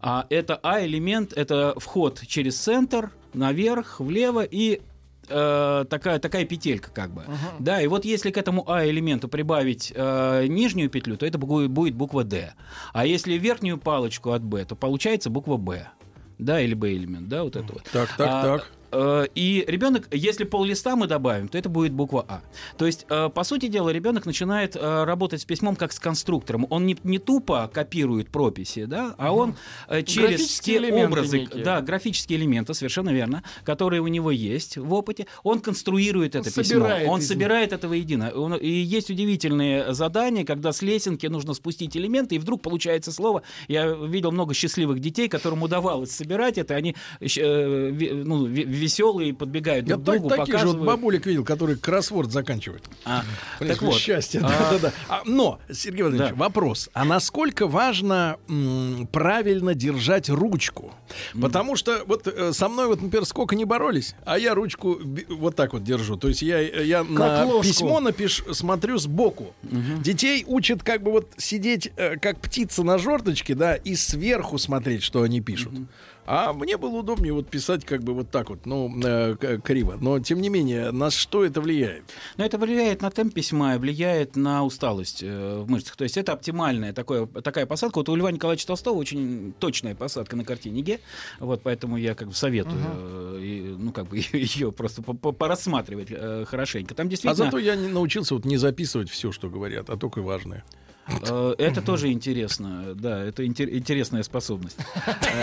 а 0.00 0.26
это 0.30 0.58
А-элемент, 0.62 1.32
это 1.32 1.74
вход 1.76 2.22
через 2.26 2.56
центр, 2.58 3.10
наверх, 3.32 4.00
влево 4.00 4.44
и 4.44 4.80
э, 5.28 5.84
такая, 5.88 6.18
такая 6.18 6.44
петелька 6.44 6.90
как 6.90 7.12
бы. 7.12 7.24
Да, 7.58 7.80
и 7.80 7.86
вот 7.86 8.04
если 8.04 8.30
к 8.30 8.36
этому 8.36 8.70
А-элементу 8.70 9.28
прибавить 9.28 9.92
э, 9.94 10.46
нижнюю 10.46 10.90
петлю, 10.90 11.16
то 11.16 11.26
это 11.26 11.38
бу- 11.38 11.68
будет 11.68 11.94
буква 11.94 12.24
Д. 12.24 12.54
А 12.92 13.06
если 13.06 13.34
верхнюю 13.34 13.78
палочку 13.78 14.32
от 14.32 14.42
Б, 14.42 14.64
то 14.64 14.76
получается 14.76 15.30
буква 15.30 15.56
Б. 15.56 15.88
Да, 16.38 16.60
или 16.60 16.74
Б-элемент, 16.74 17.28
да, 17.28 17.44
вот 17.44 17.56
это 17.56 17.72
вот. 17.72 17.84
Так, 17.84 18.16
так, 18.16 18.28
А, 18.30 18.42
так. 18.42 18.70
Э, 18.94 19.26
И 19.34 19.64
ребенок, 19.66 20.08
если 20.10 20.44
пол 20.44 20.64
листа 20.64 20.96
мы 20.96 21.06
добавим, 21.06 21.48
то 21.48 21.58
это 21.58 21.68
будет 21.68 21.92
буква 21.92 22.24
А. 22.28 22.42
То 22.78 22.86
есть, 22.86 23.06
э, 23.08 23.28
по 23.28 23.44
сути 23.44 23.66
дела, 23.66 23.90
ребенок 23.90 24.26
начинает 24.26 24.76
э, 24.76 25.04
работать 25.04 25.42
с 25.42 25.44
письмом 25.44 25.76
как 25.76 25.92
с 25.92 25.98
конструктором. 25.98 26.66
Он 26.70 26.86
не, 26.86 26.96
не 27.04 27.18
тупо 27.18 27.70
копирует 27.72 28.30
прописи, 28.30 28.84
да, 28.84 29.14
а 29.18 29.32
он 29.32 29.56
через 30.06 30.60
те 30.60 30.80
образы, 30.80 31.40
некие. 31.40 31.64
да, 31.64 31.80
графические 31.80 32.38
элементы, 32.38 32.74
совершенно 32.74 33.10
верно, 33.10 33.42
которые 33.64 34.00
у 34.00 34.06
него 34.06 34.30
есть 34.30 34.76
в 34.76 34.92
опыте, 34.92 35.26
он 35.42 35.60
конструирует 35.60 36.34
это 36.34 36.48
письмо, 36.50 36.64
собирает 36.64 37.08
он 37.08 37.18
из 37.18 37.22
них. 37.22 37.28
собирает 37.28 37.72
это 37.72 37.88
воедино. 37.88 38.28
И 38.60 38.70
есть 38.70 39.10
удивительные 39.10 39.94
задания, 39.94 40.44
когда 40.44 40.72
с 40.72 40.82
лесенки 40.82 41.26
нужно 41.26 41.54
спустить 41.54 41.96
элементы, 41.96 42.36
и 42.36 42.38
вдруг 42.38 42.62
получается 42.62 43.12
слово. 43.12 43.42
Я 43.68 43.86
видел 43.86 44.32
много 44.32 44.54
счастливых 44.54 45.00
детей, 45.00 45.28
которым 45.28 45.62
удавалось 45.62 46.10
собирать 46.10 46.58
это, 46.58 46.74
они 46.74 46.94
ну, 47.20 48.46
веселые, 48.84 49.32
подбегают 49.34 49.88
Я 49.88 49.96
друг 49.96 50.02
к 50.04 50.06
так- 50.06 50.18
другу, 50.20 50.36
таких 50.36 50.58
же 50.60 50.66
вот 50.68 50.78
бабулек 50.86 51.26
видел, 51.26 51.44
которые 51.44 51.76
кроссворд 51.76 52.30
заканчивают. 52.30 52.84
А, 53.04 53.24
так 53.58 53.80
вот, 53.82 53.94
счастье. 53.96 54.40
а, 54.40 54.48
Да-да-да. 54.48 54.92
А, 55.08 55.22
но, 55.24 55.58
Сергей 55.72 56.02
Владимирович, 56.02 56.34
Да. 56.34 56.40
вопрос. 56.44 56.90
А 56.92 57.04
насколько 57.04 57.66
важно 57.66 58.36
м, 58.48 59.08
правильно 59.10 59.74
держать 59.74 60.28
ручку? 60.28 60.92
Потому 61.40 61.76
что 61.76 62.02
вот 62.06 62.26
э, 62.26 62.52
со 62.52 62.68
мной 62.68 62.86
вот, 62.86 63.00
например, 63.02 63.24
сколько 63.24 63.54
не 63.56 63.64
боролись, 63.64 64.14
а 64.24 64.38
я 64.38 64.54
ручку 64.54 64.98
вот 65.28 65.56
так 65.56 65.72
вот 65.72 65.82
держу. 65.84 66.16
То 66.16 66.28
есть 66.28 66.42
я, 66.42 66.58
я 66.60 67.02
на 67.04 67.44
ложку. 67.44 67.62
письмо 67.62 68.00
напиш, 68.00 68.42
смотрю 68.52 68.98
сбоку. 68.98 69.54
Детей 69.62 70.44
учат 70.46 70.82
как 70.82 71.02
бы 71.02 71.10
вот 71.12 71.32
сидеть 71.36 71.90
э, 71.96 72.16
как 72.16 72.40
птица 72.40 72.82
на 72.82 72.98
жердочке, 72.98 73.54
да, 73.54 73.74
и 73.74 73.94
сверху 73.94 74.58
смотреть, 74.58 75.02
что 75.02 75.22
они 75.22 75.40
пишут. 75.40 75.72
А 76.26 76.52
мне 76.52 76.76
было 76.76 76.98
удобнее 77.00 77.32
вот 77.32 77.48
писать 77.48 77.84
как 77.84 78.02
бы 78.02 78.14
вот 78.14 78.30
так 78.30 78.48
вот, 78.50 78.64
ну, 78.66 78.90
э, 79.04 79.58
криво. 79.62 79.98
Но, 80.00 80.18
тем 80.20 80.40
не 80.40 80.48
менее, 80.48 80.90
на 80.90 81.10
что 81.10 81.44
это 81.44 81.60
влияет? 81.60 82.04
Но 82.36 82.44
это 82.44 82.56
влияет 82.58 83.02
на 83.02 83.10
темп 83.10 83.34
письма, 83.34 83.74
и 83.74 83.78
влияет 83.78 84.36
на 84.36 84.64
усталость 84.64 85.22
э, 85.22 85.58
в 85.60 85.70
мышцах. 85.70 85.96
То 85.96 86.04
есть 86.04 86.16
это 86.16 86.32
оптимальная 86.32 86.92
такое, 86.92 87.26
такая 87.26 87.66
посадка. 87.66 87.98
Вот 87.98 88.08
у 88.08 88.14
Льва 88.16 88.32
Николаевича 88.32 88.66
Толстого 88.66 88.94
очень 88.96 89.52
точная 89.58 89.94
посадка 89.94 90.36
на 90.36 90.44
картине 90.44 90.82
Ге. 90.82 91.00
Вот 91.40 91.62
поэтому 91.62 91.96
я 91.96 92.14
как 92.14 92.28
бы 92.28 92.34
советую 92.34 92.80
э, 92.82 93.40
и, 93.42 93.60
ну, 93.78 93.92
как 93.92 94.08
бы 94.08 94.16
ее 94.32 94.72
просто 94.72 95.02
по- 95.02 95.14
по- 95.14 95.32
порассматривать 95.32 96.08
э, 96.10 96.44
хорошенько. 96.46 96.94
Там 96.94 97.06
А 97.06 97.10
действительно 97.10 97.44
зато 97.44 97.58
я 97.58 97.76
не 97.76 97.88
научился 97.88 98.34
вот 98.34 98.44
не 98.44 98.56
записывать 98.56 99.10
все, 99.10 99.30
что 99.30 99.50
говорят, 99.50 99.90
а 99.90 99.96
только 99.96 100.22
важное. 100.22 100.64
Э, 101.06 101.54
это 101.58 101.82
тоже 101.82 102.10
интересно. 102.12 102.94
Да, 102.94 103.22
это 103.22 103.44
интер- 103.44 103.70
интересная 103.76 104.22
способность. 104.22 104.76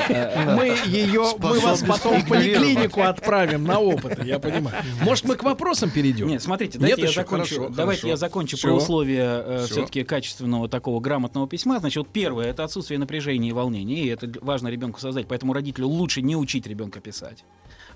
Мы 0.09 0.75
ее, 0.85 1.25
мы 1.39 1.59
вас 1.59 1.83
потом 1.87 2.21
в 2.21 2.27
поликлинику 2.27 3.01
отправим 3.01 3.63
на 3.63 3.79
опыты, 3.79 4.23
я 4.25 4.39
понимаю. 4.39 4.83
Может, 5.01 5.25
мы 5.25 5.35
к 5.35 5.43
вопросам 5.43 5.89
перейдем? 5.89 6.27
Нет, 6.27 6.41
смотрите, 6.41 6.77
давайте 6.79 7.03
я 7.03 7.11
закончу. 7.11 7.69
Давайте 7.69 8.07
я 8.07 8.17
закончу 8.17 8.57
про 8.59 8.73
условия 8.73 9.65
все-таки 9.67 10.03
качественного 10.03 10.69
такого 10.69 10.99
грамотного 10.99 11.47
письма. 11.47 11.79
Значит, 11.79 11.97
вот 11.97 12.09
первое 12.09 12.47
это 12.47 12.63
отсутствие 12.63 12.99
напряжения 12.99 13.49
и 13.49 13.53
волнения, 13.53 14.03
и 14.03 14.07
это 14.07 14.31
важно 14.41 14.67
ребенку 14.67 14.99
создать. 14.99 15.27
Поэтому 15.27 15.53
родителю 15.53 15.87
лучше 15.87 16.21
не 16.21 16.35
учить 16.35 16.67
ребенка 16.67 16.99
писать. 16.99 17.43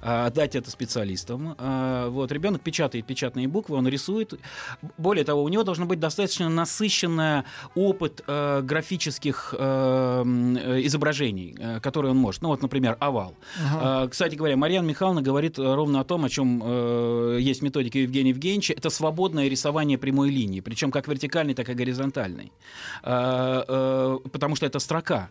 А 0.07 0.27
Отдать 0.27 0.55
это 0.55 0.69
специалистам. 0.69 1.55
А, 1.57 2.09
Вот 2.09 2.31
ребенок 2.31 2.61
печатает 2.61 3.07
печатные 3.07 3.47
буквы, 3.47 3.75
он 3.75 3.87
рисует. 3.87 4.39
Более 4.97 5.25
того, 5.25 5.43
у 5.43 5.49
него 5.49 5.63
должен 5.63 5.87
быть 5.87 5.99
достаточно 5.99 6.47
насыщенный 6.47 7.41
опыт 7.73 8.23
э, 8.27 8.61
графических 8.61 9.53
изображений, 9.55 11.55
которые 11.81 12.11
он 12.11 12.17
может. 12.17 12.41
Ну 12.41 12.49
вот, 12.49 12.61
например, 12.61 12.97
овал. 12.99 13.35
А, 13.75 14.07
Кстати 14.07 14.35
говоря, 14.35 14.57
Марьяна 14.57 14.85
Михайловна 14.85 15.21
говорит 15.21 15.57
ровно 15.57 16.01
о 16.01 16.03
том, 16.03 16.25
о 16.25 16.29
чем 16.29 17.37
есть 17.37 17.63
методика 17.63 17.97
Евгения 17.97 18.29
Евгеньевича. 18.29 18.73
Это 18.73 18.89
свободное 18.89 19.47
рисование 19.47 19.97
прямой 19.97 20.29
линии, 20.29 20.59
причем 20.59 20.91
как 20.91 21.07
вертикальной, 21.07 21.55
так 21.55 21.69
и 21.69 21.73
горизонтальной. 21.73 22.51
А, 23.03 24.19
Потому 24.31 24.55
что 24.55 24.65
это 24.65 24.79
строка. 24.79 25.29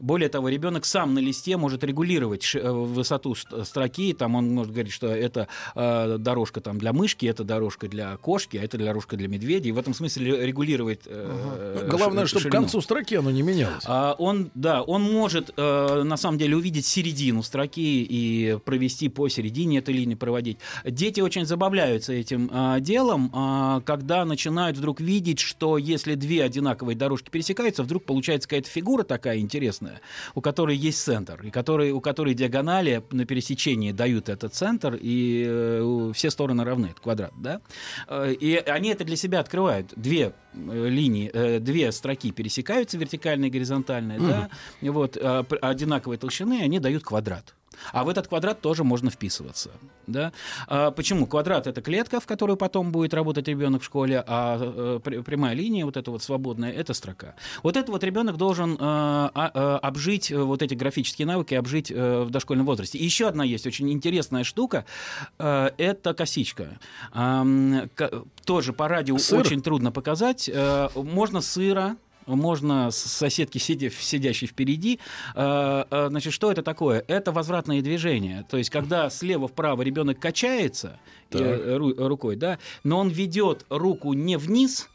Более 0.00 0.28
того, 0.28 0.48
ребенок 0.48 0.84
сам 0.84 1.14
на 1.14 1.18
листе 1.18 1.56
может 1.56 1.84
регулировать 1.84 2.50
э, 2.54 2.70
высоту 2.70 3.34
ст- 3.34 3.64
строки. 3.66 4.12
Там 4.12 4.34
он 4.34 4.54
может 4.54 4.72
говорить, 4.72 4.92
что 4.92 5.08
это 5.08 5.48
э, 5.74 6.16
дорожка 6.18 6.60
там, 6.60 6.78
для 6.78 6.92
мышки, 6.92 7.26
это 7.26 7.44
дорожка 7.44 7.88
для 7.88 8.16
кошки, 8.16 8.56
а 8.56 8.62
это 8.64 8.78
дорожка 8.78 9.16
для 9.16 9.28
медведя. 9.28 9.68
И 9.68 9.72
в 9.72 9.78
этом 9.78 9.94
смысле 9.94 10.46
регулировать. 10.46 11.02
э, 11.06 11.86
Главное, 11.90 12.24
ш- 12.24 12.28
чтобы 12.28 12.40
к 12.40 12.42
ширину. 12.44 12.62
концу 12.62 12.80
строки 12.80 13.14
оно 13.14 13.30
не 13.30 13.42
менялось. 13.42 13.84
А, 13.86 14.14
он, 14.18 14.50
да, 14.54 14.82
он 14.82 15.02
может 15.02 15.50
э, 15.56 16.02
на 16.04 16.16
самом 16.16 16.38
деле 16.38 16.56
увидеть 16.56 16.86
середину 16.86 17.42
строки 17.42 17.80
и 18.08 18.58
провести 18.64 19.08
по 19.08 19.28
середине 19.28 19.78
этой 19.78 19.94
линии 19.94 20.14
проводить. 20.14 20.58
Дети 20.84 21.20
очень 21.20 21.46
забавляются 21.46 22.12
этим 22.12 22.50
а, 22.52 22.80
делом, 22.80 23.30
а, 23.34 23.80
когда 23.82 24.24
начинают 24.24 24.76
вдруг 24.76 25.00
видеть, 25.00 25.40
что 25.40 25.78
если 25.78 26.14
две 26.14 26.42
одинаковые 26.42 26.96
дорожки 26.96 27.30
пересекаются, 27.30 27.82
вдруг 27.82 28.04
получается 28.04 28.48
какая-то 28.48 28.68
фигура 28.68 29.02
такая 29.02 29.38
интересная, 29.38 29.67
у 30.34 30.40
которой 30.40 30.76
есть 30.76 31.02
центр, 31.02 31.40
и 31.44 31.50
который, 31.50 31.90
у 31.92 32.00
которой 32.00 32.34
диагонали 32.34 33.02
на 33.10 33.24
пересечении 33.24 33.92
дают 33.92 34.28
этот 34.28 34.54
центр, 34.54 34.98
и 35.00 35.44
э, 35.46 36.12
все 36.14 36.30
стороны 36.30 36.64
равны, 36.64 36.86
это 36.86 37.00
квадрат, 37.00 37.32
да? 37.36 37.60
Э, 38.08 38.32
И 38.32 38.56
они 38.56 38.90
это 38.90 39.04
для 39.04 39.16
себя 39.16 39.40
открывают. 39.40 39.92
Две 39.96 40.32
э, 40.54 40.88
линии, 40.88 41.30
э, 41.32 41.58
две 41.60 41.92
строки 41.92 42.30
пересекаются, 42.32 42.98
вертикальная 42.98 43.48
и 43.48 43.52
горизонтальная, 43.52 44.18
да, 44.18 44.48
и 44.80 44.88
вот, 44.90 45.16
э, 45.16 45.44
п- 45.44 45.56
одинаковой 45.56 46.16
толщины, 46.18 46.60
они 46.62 46.78
дают 46.80 47.02
квадрат. 47.04 47.54
А 47.92 48.04
в 48.04 48.08
этот 48.08 48.28
квадрат 48.28 48.60
тоже 48.60 48.84
можно 48.84 49.10
вписываться. 49.10 49.70
Да? 50.06 50.32
А 50.66 50.90
почему? 50.90 51.26
Квадрат 51.26 51.66
это 51.66 51.82
клетка, 51.82 52.20
в 52.20 52.26
которую 52.26 52.56
потом 52.56 52.92
будет 52.92 53.14
работать 53.14 53.48
ребенок 53.48 53.82
в 53.82 53.84
школе, 53.84 54.24
а 54.26 54.58
э, 54.60 55.00
пр- 55.02 55.22
прямая 55.22 55.54
линия, 55.54 55.84
вот 55.84 55.96
эта 55.96 56.10
вот 56.10 56.22
свободная, 56.22 56.72
это 56.72 56.94
строка. 56.94 57.34
Вот 57.62 57.76
это 57.76 57.92
вот 57.92 58.02
ребенок 58.04 58.36
должен 58.36 58.74
э, 58.74 58.76
а- 58.80 59.50
э, 59.54 59.78
обжить 59.86 60.30
вот 60.30 60.62
эти 60.62 60.74
графические 60.74 61.26
навыки, 61.26 61.54
обжить 61.54 61.90
в 61.90 62.30
дошкольном 62.30 62.66
возрасте. 62.66 62.98
И 62.98 63.04
еще 63.04 63.28
одна 63.28 63.44
есть 63.44 63.66
очень 63.66 63.90
интересная 63.90 64.44
штука, 64.44 64.84
это 65.38 66.14
косичка. 66.16 66.78
Тоже 68.44 68.72
по 68.72 68.88
радио 68.88 69.18
Сыр? 69.18 69.40
очень 69.40 69.62
трудно 69.62 69.92
показать. 69.92 70.50
Можно 70.94 71.40
сыра, 71.40 71.96
можно 72.36 72.90
с 72.90 72.96
соседки, 72.96 73.58
сидя, 73.58 73.90
сидящей 73.90 74.46
впереди. 74.46 75.00
Э, 75.34 75.84
э, 75.90 76.06
Значит, 76.08 76.32
что 76.32 76.50
это 76.52 76.62
такое? 76.62 77.04
Это 77.08 77.32
возвратные 77.32 77.82
движения. 77.82 78.46
То 78.50 78.56
есть, 78.56 78.70
когда 78.70 79.10
слева 79.10 79.48
вправо 79.48 79.82
ребенок 79.82 80.18
качается 80.20 80.98
э, 81.30 81.76
ру- 81.76 81.94
рукой, 82.06 82.36
да, 82.36 82.58
но 82.84 82.98
он 82.98 83.08
ведет 83.08 83.64
руку 83.68 84.12
не 84.12 84.36
вниз, 84.36 84.88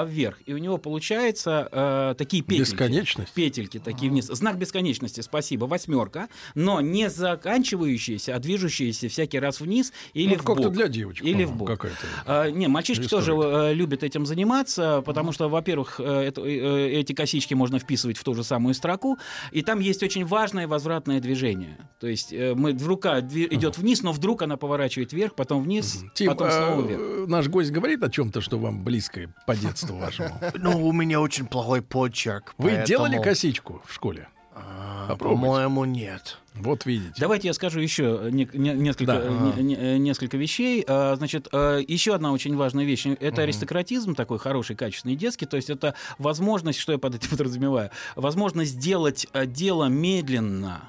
а 0.00 0.04
вверх. 0.04 0.38
И 0.46 0.52
у 0.54 0.58
него 0.58 0.78
получается 0.78 1.68
э, 1.70 2.14
такие 2.18 2.42
петельки. 2.42 2.70
Бесконечность? 2.72 3.32
Петельки 3.32 3.78
такие 3.78 4.10
вниз. 4.10 4.26
Знак 4.26 4.58
бесконечности, 4.58 5.20
спасибо, 5.20 5.64
восьмерка. 5.66 6.28
Но 6.54 6.80
не 6.80 7.08
заканчивающиеся, 7.10 8.34
а 8.36 8.38
движущиеся 8.38 9.08
всякий 9.08 9.38
раз 9.38 9.60
вниз 9.60 9.92
или 10.14 10.34
Ну, 10.34 10.42
в 10.42 10.44
как-то 10.44 10.64
бок. 10.64 10.72
для 10.72 10.88
девочек. 10.88 11.24
Или 11.24 11.44
в 11.44 11.48
по-моему, 11.50 11.58
бок. 11.58 11.68
Какая-то. 11.68 11.96
А, 12.26 12.50
не, 12.50 12.66
мальчишки 12.68 13.04
История. 13.04 13.24
тоже 13.26 13.32
э, 13.70 13.74
любят 13.74 14.02
этим 14.02 14.26
заниматься, 14.26 15.02
потому 15.04 15.32
что, 15.32 15.48
во-первых, 15.48 16.00
э, 16.00 16.04
это- 16.28 16.42
э, 16.42 16.90
эти 17.00 17.12
косички 17.12 17.54
можно 17.54 17.78
вписывать 17.78 18.16
в 18.18 18.24
ту 18.24 18.34
же 18.34 18.44
самую 18.44 18.74
строку, 18.74 19.18
и 19.52 19.62
там 19.62 19.80
есть 19.80 20.02
очень 20.02 20.24
важное 20.24 20.66
возвратное 20.68 21.20
движение. 21.20 21.78
То 22.00 22.06
есть 22.06 22.32
э, 22.32 22.54
мы, 22.54 22.76
рука 22.78 23.20
дви- 23.20 23.48
идет 23.54 23.78
вниз, 23.78 24.02
но 24.02 24.12
вдруг 24.12 24.42
она 24.42 24.56
поворачивает 24.56 25.12
вверх, 25.12 25.34
потом 25.34 25.62
вниз, 25.62 26.04
Тим, 26.14 26.28
потом 26.28 26.50
снова 26.50 26.82
а, 26.82 26.86
вверх. 26.86 27.00
э, 27.00 27.24
наш 27.28 27.48
гость 27.48 27.70
говорит 27.70 28.02
о 28.02 28.10
чем-то, 28.10 28.40
что 28.40 28.58
вам 28.58 28.84
близкое 28.84 29.34
по 29.46 29.54
детству 29.56 29.85
вашему. 29.94 30.38
Ну, 30.54 30.86
у 30.86 30.92
меня 30.92 31.20
очень 31.20 31.46
плохой 31.46 31.82
почерк. 31.82 32.54
Вы 32.58 32.70
поэтому, 32.70 32.86
делали 32.86 33.22
косичку 33.22 33.82
в 33.86 33.92
школе? 33.92 34.28
а. 34.54 35.14
По-моему, 35.18 35.84
нет. 35.84 36.38
Вот 36.54 36.86
видите. 36.86 37.12
Давайте 37.18 37.48
я 37.48 37.54
скажу 37.54 37.78
еще 37.80 38.28
не- 38.32 38.48
не- 38.54 38.72
несколько, 38.72 39.12
Да. 39.12 39.20
э, 39.22 39.52
не- 39.58 39.62
не- 39.62 39.74
э, 39.76 39.96
несколько 39.98 40.36
вещей. 40.38 40.82
А, 40.88 41.14
Значит, 41.16 41.48
э, 41.52 41.82
еще 41.86 42.14
одна 42.14 42.32
очень 42.32 42.56
важная 42.56 42.84
вещь– 42.86 43.06
это 43.20 43.42
аристократизм 43.42 44.14
такой 44.14 44.38
хороший, 44.38 44.74
качественный, 44.74 45.14
детский. 45.14 45.44
То 45.46 45.56
есть 45.56 45.68
это 45.70 45.94
возможность, 46.18 46.78
что 46.78 46.92
я 46.92 46.98
под 46.98 47.14
этим 47.16 47.28
подразумеваю, 47.36 47.90
возможность 48.16 48.72
сделать 48.72 49.26
э, 49.34 49.44
дело 49.46 49.84
медленно, 49.84 50.88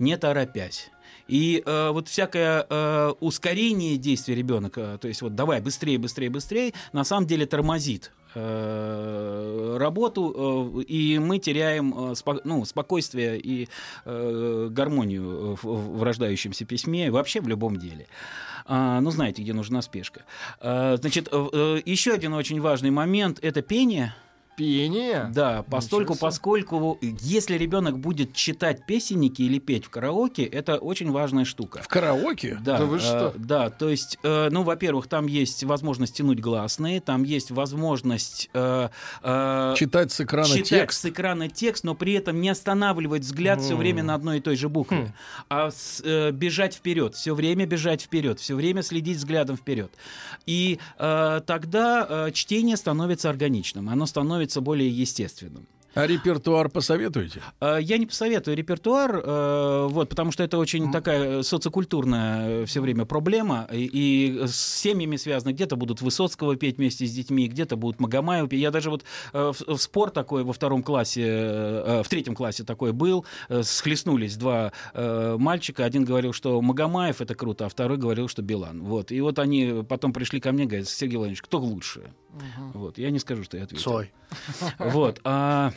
не 0.00 0.16
торопясь. 0.16 0.90
И 1.28 1.62
э, 1.64 1.90
вот 1.90 2.08
всякое 2.08 2.66
э, 2.68 3.12
ускорение 3.20 3.96
действий 3.96 4.34
ребенка, 4.34 4.98
то 5.00 5.06
есть 5.06 5.22
вот 5.22 5.36
давай 5.36 5.60
быстрее, 5.60 5.96
быстрее, 5.96 6.28
быстрее, 6.28 6.72
на 6.92 7.04
самом 7.04 7.26
деле 7.26 7.46
тормозит 7.46 8.10
э, 8.34 9.76
работу, 9.78 10.80
э, 10.80 10.82
и 10.82 11.20
мы 11.20 11.38
теряем 11.38 11.92
э, 11.92 12.12
спо- 12.12 12.40
ну, 12.42 12.64
спокойствие 12.64 13.38
и 13.38 13.68
э, 14.04 14.68
гармонию 14.72 15.56
в, 15.62 15.98
в 15.98 16.02
рождающемся 16.02 16.64
письме, 16.64 17.12
вообще 17.12 17.40
в 17.40 17.46
любом 17.46 17.76
деле. 17.76 18.08
А, 18.66 19.00
ну, 19.00 19.10
знаете, 19.10 19.42
где 19.42 19.52
нужна 19.52 19.82
спешка. 19.82 20.24
А, 20.60 20.96
значит, 20.96 21.28
э, 21.30 21.48
э, 21.52 21.82
еще 21.84 22.12
один 22.12 22.34
очень 22.34 22.60
важный 22.60 22.90
момент– 22.90 23.38
это 23.42 23.62
пение. 23.62 24.14
Пение? 24.60 25.30
Да, 25.32 25.62
постольку, 25.62 26.16
поскольку 26.16 26.98
если 27.00 27.56
ребенок 27.56 27.98
будет 27.98 28.34
читать 28.34 28.84
песенники 28.84 29.40
или 29.40 29.58
петь 29.58 29.86
в 29.86 29.88
караоке, 29.88 30.44
это 30.44 30.76
очень 30.76 31.10
важная 31.10 31.46
штука. 31.46 31.80
В 31.82 31.88
караоке? 31.88 32.58
Да, 32.62 32.76
Да 32.76 32.84
вы 32.84 32.98
э, 32.98 33.00
что? 33.00 33.32
да, 33.38 33.70
то 33.70 33.88
есть, 33.88 34.18
э, 34.22 34.48
ну, 34.50 34.62
во-первых, 34.62 35.06
там 35.06 35.28
есть 35.28 35.64
возможность 35.64 36.14
тянуть 36.16 36.40
гласные, 36.40 37.00
там 37.00 37.22
есть 37.22 37.50
возможность 37.50 38.50
э, 38.52 38.90
э, 39.22 39.74
Читать 39.78 40.12
с 40.12 40.20
экрана 40.20 40.48
читать 40.48 40.68
текст? 40.68 41.00
с 41.00 41.06
экрана 41.06 41.48
текст, 41.48 41.82
но 41.84 41.94
при 41.94 42.12
этом 42.12 42.38
не 42.42 42.50
останавливать 42.50 43.22
взгляд 43.22 43.62
все 43.62 43.74
время 43.78 44.02
на 44.02 44.14
одной 44.14 44.38
и 44.38 44.40
той 44.42 44.56
же 44.56 44.68
букве, 44.68 45.14
а 45.48 45.70
с- 45.70 46.02
э, 46.04 46.32
бежать 46.32 46.74
вперед, 46.74 47.14
все 47.14 47.34
время 47.34 47.64
бежать 47.64 48.02
вперед, 48.02 48.38
все 48.38 48.54
время 48.54 48.82
следить 48.82 49.16
взглядом 49.16 49.56
вперед. 49.56 49.90
И 50.44 50.78
э, 50.98 51.40
тогда 51.46 52.06
э, 52.06 52.30
чтение 52.32 52.76
становится 52.76 53.30
органичным, 53.30 53.88
оно 53.88 54.04
становится 54.04 54.49
более 54.60 54.88
естественным. 54.90 55.68
А 55.92 56.06
репертуар 56.06 56.68
посоветуете? 56.68 57.42
Э, 57.60 57.78
Я 57.80 57.98
не 57.98 58.06
посоветую 58.06 58.56
репертуар, 58.56 59.22
э, 59.24 59.86
вот, 59.90 60.08
потому 60.08 60.30
что 60.30 60.44
это 60.44 60.56
очень 60.56 60.92
такая 60.92 61.42
социокультурная 61.42 62.64
все 62.66 62.80
время 62.80 63.06
проблема, 63.06 63.66
и, 63.72 63.90
и 63.92 64.46
с 64.46 64.54
семьями 64.54 65.16
связано. 65.16 65.52
Где-то 65.52 65.74
будут 65.74 66.00
Высоцкого 66.00 66.54
петь 66.54 66.76
вместе 66.78 67.06
с 67.06 67.12
детьми, 67.12 67.48
где-то 67.48 67.74
будут 67.76 67.98
Магомаева 67.98 68.48
петь. 68.48 68.60
Я 68.60 68.70
даже 68.70 68.88
вот 68.88 69.04
э, 69.32 69.52
в, 69.52 69.76
в 69.76 69.82
спор 69.82 70.10
такой 70.10 70.44
во 70.44 70.52
втором 70.52 70.84
классе, 70.84 71.24
э, 71.26 72.02
в 72.04 72.08
третьем 72.08 72.36
классе 72.36 72.62
такой 72.62 72.92
был, 72.92 73.24
э, 73.48 73.64
схлестнулись 73.64 74.36
два 74.36 74.72
э, 74.94 75.36
мальчика. 75.40 75.84
Один 75.84 76.04
говорил, 76.04 76.32
что 76.32 76.60
Магомаев 76.62 77.20
это 77.20 77.34
круто, 77.34 77.66
а 77.66 77.68
второй 77.68 77.98
говорил, 77.98 78.28
что 78.28 78.42
Билан. 78.42 78.84
Вот. 78.84 79.10
И 79.10 79.20
вот 79.20 79.40
они 79.40 79.82
потом 79.88 80.12
пришли 80.12 80.38
ко 80.38 80.52
мне, 80.52 80.66
говорят, 80.66 80.88
Сергей 80.88 81.16
Владимирович, 81.16 81.42
кто 81.42 81.58
лучше? 81.58 82.12
Вот. 82.74 82.98
Я 82.98 83.10
не 83.10 83.18
скажу, 83.18 83.44
что 83.44 83.56
я 83.56 83.64
ответил. 83.64 83.82
Цой. 83.82 84.12
Вот. 84.78 85.20
а, 85.24 85.72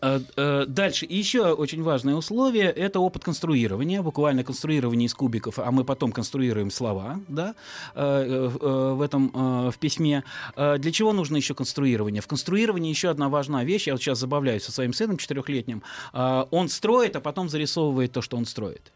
а, 0.00 0.20
а, 0.36 0.66
Дальше. 0.66 1.06
И 1.06 1.16
еще 1.16 1.52
очень 1.52 1.82
важное 1.82 2.14
условие– 2.14 2.70
это 2.76 3.00
опыт 3.00 3.24
конструирования, 3.24 4.02
буквально 4.02 4.44
конструирование 4.44 5.06
из 5.06 5.14
кубиков, 5.14 5.58
а 5.58 5.70
мы 5.70 5.84
потом 5.84 6.12
конструируем 6.12 6.70
слова 6.70 7.20
да, 7.28 7.54
э, 7.94 8.02
э, 8.02 8.50
э, 8.60 8.92
в 8.94 9.00
этом 9.00 9.30
в 9.70 9.78
письме. 9.78 10.24
Для 10.56 10.92
чего 10.92 11.12
нужно 11.12 11.36
еще 11.36 11.54
конструирование? 11.54 12.20
В 12.20 12.26
конструировании 12.26 12.90
еще 12.90 13.08
одна 13.08 13.28
важная 13.28 13.64
вещь. 13.64 13.86
Я 13.86 13.94
вот 13.94 14.02
сейчас 14.02 14.18
забавляюсь 14.18 14.64
со 14.64 14.72
своим 14.72 14.92
сыном 14.92 15.16
четырехлетним. 15.16 15.82
Он 16.12 16.68
строит, 16.68 17.16
а 17.16 17.20
потом 17.20 17.48
зарисовывает 17.48 18.12
то, 18.12 18.22
что 18.22 18.36
он 18.36 18.46
строит. 18.46 18.92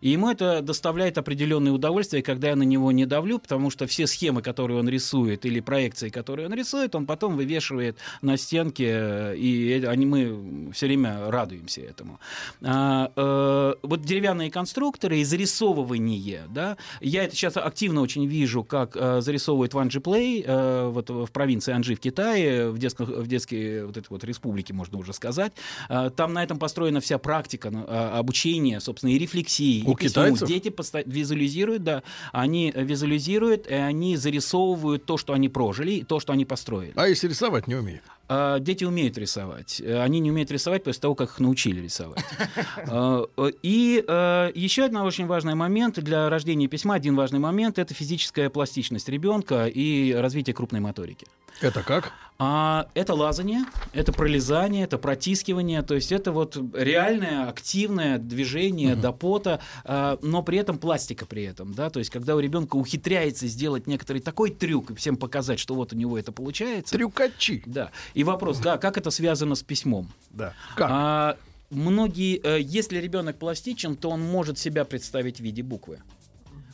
И 0.00 0.10
ему 0.10 0.30
это 0.30 0.62
доставляет 0.62 1.18
определенное 1.18 1.72
удовольствие, 1.72 2.22
когда 2.22 2.48
я 2.48 2.56
на 2.56 2.62
него 2.62 2.92
не 2.92 3.06
давлю, 3.06 3.38
потому 3.38 3.70
что 3.70 3.86
все 3.86 4.06
схемы, 4.06 4.42
которые 4.42 4.78
он 4.78 4.88
рисует, 4.88 5.44
или 5.44 5.60
проекции, 5.60 6.08
которые 6.08 6.46
он 6.48 6.54
рисует, 6.54 6.94
он 6.94 7.06
потом 7.06 7.36
вывешивает 7.36 7.96
на 8.22 8.36
стенке, 8.36 8.86
э, 8.88 9.36
и 9.36 9.68
это- 9.68 9.90
они, 9.90 10.06
мы 10.06 10.70
все 10.72 10.86
время 10.86 11.30
радуемся 11.30 11.80
этому. 11.80 12.18
А, 12.62 13.10
э, 13.16 13.74
вот 13.82 14.02
деревянные 14.02 14.50
конструкторы 14.50 15.18
и 15.18 15.24
зарисовывание, 15.24 16.42
да, 16.50 16.76
я 17.00 17.24
это 17.24 17.34
сейчас 17.34 17.56
активно 17.56 18.00
очень 18.00 18.26
вижу, 18.26 18.64
как 18.64 18.96
э, 18.96 19.20
зарисовывает 19.20 19.74
Ван 19.74 19.88
Плей, 19.88 20.44
э, 20.46 20.90
вот 20.92 21.10
в 21.10 21.26
провинции 21.32 21.72
Анжи 21.72 21.94
в 21.94 22.00
Китае, 22.00 22.70
в, 22.70 22.78
детском, 22.78 23.06
в 23.06 23.26
детской 23.26 23.84
вот 23.86 23.96
этой 23.96 24.06
вот 24.10 24.22
республике, 24.24 24.74
можно 24.74 24.98
уже 24.98 25.12
сказать. 25.12 25.52
Э, 25.88 26.10
Там 26.14 26.32
на 26.34 26.42
этом 26.44 26.58
построена 26.58 27.00
вся 27.00 27.18
практика 27.18 27.70
э, 27.72 28.10
обучения, 28.18 28.80
собственно, 28.80 29.10
и 29.10 29.18
рефлексии. 29.18 29.82
У 29.92 29.96
письму. 29.96 30.08
китайцев? 30.24 30.48
Дети 30.48 30.68
поста- 30.68 31.02
визуализируют, 31.04 31.84
да, 31.84 32.02
они 32.32 32.72
визуализируют, 32.74 33.66
и 33.66 33.74
они 33.74 34.16
зарисовывают 34.16 35.04
то, 35.04 35.16
что 35.16 35.32
они 35.32 35.48
прожили, 35.48 35.92
и 35.92 36.02
то, 36.04 36.20
что 36.20 36.32
они 36.32 36.44
построили. 36.44 36.92
А 36.96 37.08
если 37.08 37.28
рисовать 37.28 37.66
не 37.66 37.74
умеет? 37.74 38.02
А, 38.28 38.58
Дети 38.58 38.84
умеют 38.84 39.16
рисовать. 39.16 39.80
Э, 39.80 40.02
Они 40.02 40.20
не 40.20 40.30
умеют 40.30 40.50
рисовать 40.50 40.84
после 40.84 41.00
того, 41.00 41.14
как 41.14 41.30
их 41.30 41.40
научили 41.40 41.80
рисовать. 41.80 42.24
А, 42.90 43.24
И 43.62 44.04
э, 44.06 44.52
еще 44.54 44.84
один 44.84 44.98
очень 44.98 45.26
важный 45.26 45.54
момент 45.54 45.98
для 45.98 46.28
рождения 46.28 46.68
письма, 46.68 46.94
один 46.94 47.16
важный 47.16 47.38
момент, 47.38 47.78
это 47.78 47.94
физическая 47.94 48.50
пластичность 48.50 49.08
ребенка 49.08 49.66
и 49.66 50.12
развитие 50.12 50.54
крупной 50.54 50.80
моторики. 50.80 51.26
Это 51.60 51.82
как? 51.82 52.12
А 52.40 52.86
это 52.94 53.14
лазание, 53.14 53.64
это 53.92 54.12
пролезание, 54.12 54.84
это 54.84 54.96
протискивание, 54.96 55.82
то 55.82 55.96
есть 55.96 56.12
это 56.12 56.30
вот 56.30 56.56
реальное 56.72 57.48
активное 57.48 58.18
движение 58.18 58.94
до 58.94 59.10
пота, 59.10 59.60
а, 59.82 60.20
но 60.22 60.44
при 60.44 60.58
этом 60.58 60.78
пластика 60.78 61.26
при 61.26 61.42
этом, 61.42 61.74
да, 61.74 61.90
то 61.90 61.98
есть 61.98 62.10
когда 62.10 62.36
у 62.36 62.38
ребенка 62.38 62.76
ухитряется 62.76 63.48
сделать 63.48 63.88
некоторый 63.88 64.20
такой 64.20 64.50
трюк 64.50 64.92
и 64.92 64.94
всем 64.94 65.16
показать, 65.16 65.58
что 65.58 65.74
вот 65.74 65.92
у 65.92 65.96
него 65.96 66.16
это 66.16 66.30
получается. 66.30 66.94
Трюкачи. 66.94 67.64
Да. 67.66 67.90
И 68.18 68.24
вопрос, 68.24 68.58
да, 68.58 68.78
как 68.78 68.98
это 68.98 69.12
связано 69.12 69.54
с 69.54 69.62
письмом? 69.62 70.08
Да. 70.30 70.52
Как? 70.74 70.88
А, 70.90 71.36
многие, 71.70 72.40
э, 72.42 72.60
если 72.60 72.98
ребенок 72.98 73.38
пластичен, 73.38 73.94
то 73.94 74.10
он 74.10 74.20
может 74.20 74.58
себя 74.58 74.84
представить 74.84 75.38
в 75.38 75.44
виде 75.44 75.62
буквы. 75.62 76.00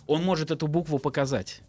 Он 0.06 0.24
может 0.24 0.50
эту 0.50 0.68
букву 0.68 0.98
показать. 0.98 1.60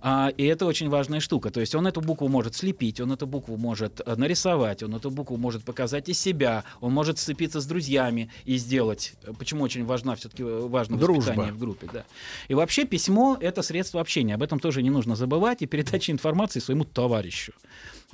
А, 0.00 0.28
и 0.36 0.44
это 0.44 0.66
очень 0.66 0.88
важная 0.88 1.20
штука. 1.20 1.50
То 1.50 1.60
есть 1.60 1.74
он 1.74 1.86
эту 1.86 2.00
букву 2.00 2.28
может 2.28 2.54
слепить, 2.54 3.00
он 3.00 3.12
эту 3.12 3.26
букву 3.26 3.56
может 3.56 4.00
э, 4.04 4.14
нарисовать, 4.16 4.82
он 4.82 4.94
эту 4.94 5.10
букву 5.10 5.36
может 5.36 5.64
показать 5.64 6.08
из 6.08 6.18
себя, 6.20 6.64
он 6.80 6.92
может 6.92 7.18
сцепиться 7.18 7.60
с 7.60 7.66
друзьями 7.66 8.30
и 8.44 8.56
сделать. 8.56 9.14
э, 9.22 9.32
Почему 9.38 9.64
очень 9.64 9.84
важна 9.84 10.14
все-таки 10.14 10.42
важно 10.42 10.96
Дружба. 10.96 11.20
воспитание 11.20 11.52
в 11.52 11.58
группе. 11.58 11.88
Да. 11.92 12.04
И 12.48 12.54
вообще 12.54 12.84
письмо 12.84 13.36
это 13.40 13.62
средство 13.62 14.00
общения. 14.00 14.34
Об 14.34 14.42
этом 14.42 14.58
тоже 14.58 14.82
не 14.82 14.90
нужно 14.90 15.16
забывать 15.16 15.62
и 15.62 15.66
передача 15.66 16.12
информации 16.12 16.60
своему 16.60 16.84
товарищу. 16.84 17.52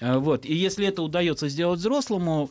Вот. 0.00 0.44
И 0.46 0.54
если 0.54 0.86
это 0.86 1.02
удается 1.02 1.48
сделать 1.48 1.78
взрослому, 1.78 2.50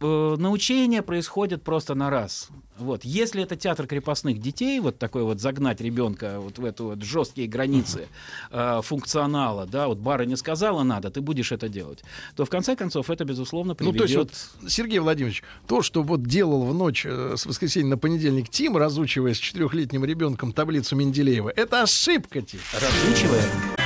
э, 0.00 0.36
научение 0.38 1.02
происходит 1.02 1.62
просто 1.62 1.94
на 1.94 2.10
раз. 2.10 2.48
Вот. 2.78 3.04
Если 3.04 3.42
это 3.42 3.56
театр 3.56 3.86
крепостных 3.86 4.38
детей, 4.40 4.78
вот 4.80 4.98
такой 4.98 5.22
вот 5.22 5.40
загнать 5.40 5.80
ребенка 5.80 6.40
вот 6.40 6.58
в 6.58 6.64
эту 6.64 6.84
вот 6.86 7.02
жесткие 7.02 7.48
границы 7.48 8.06
э, 8.50 8.80
функционала, 8.82 9.66
да, 9.66 9.88
вот 9.88 9.98
барыня 9.98 10.36
сказала 10.36 10.82
надо, 10.82 11.10
ты 11.10 11.20
будешь 11.20 11.52
это 11.52 11.68
делать, 11.68 12.02
то 12.34 12.44
в 12.44 12.50
конце 12.50 12.76
концов 12.76 13.08
это 13.10 13.24
безусловно 13.24 13.70
Ну, 13.78 13.92
приведет. 13.92 13.98
то 13.98 14.04
есть, 14.04 14.16
вот, 14.60 14.70
Сергей 14.70 14.98
Владимирович, 14.98 15.42
то, 15.66 15.80
что 15.82 16.02
вот 16.02 16.22
делал 16.24 16.64
в 16.64 16.74
ночь 16.74 17.06
э, 17.06 17.34
с 17.36 17.46
воскресенья 17.46 17.90
на 17.90 17.98
понедельник 17.98 18.48
Тим, 18.50 18.76
разучивая 18.76 19.32
с 19.34 19.38
четырехлетним 19.38 20.04
ребенком 20.04 20.52
таблицу 20.52 20.96
Менделеева, 20.96 21.48
это 21.54 21.82
ошибка, 21.82 22.42
Тим. 22.42 22.60
разучивая. 22.74 23.85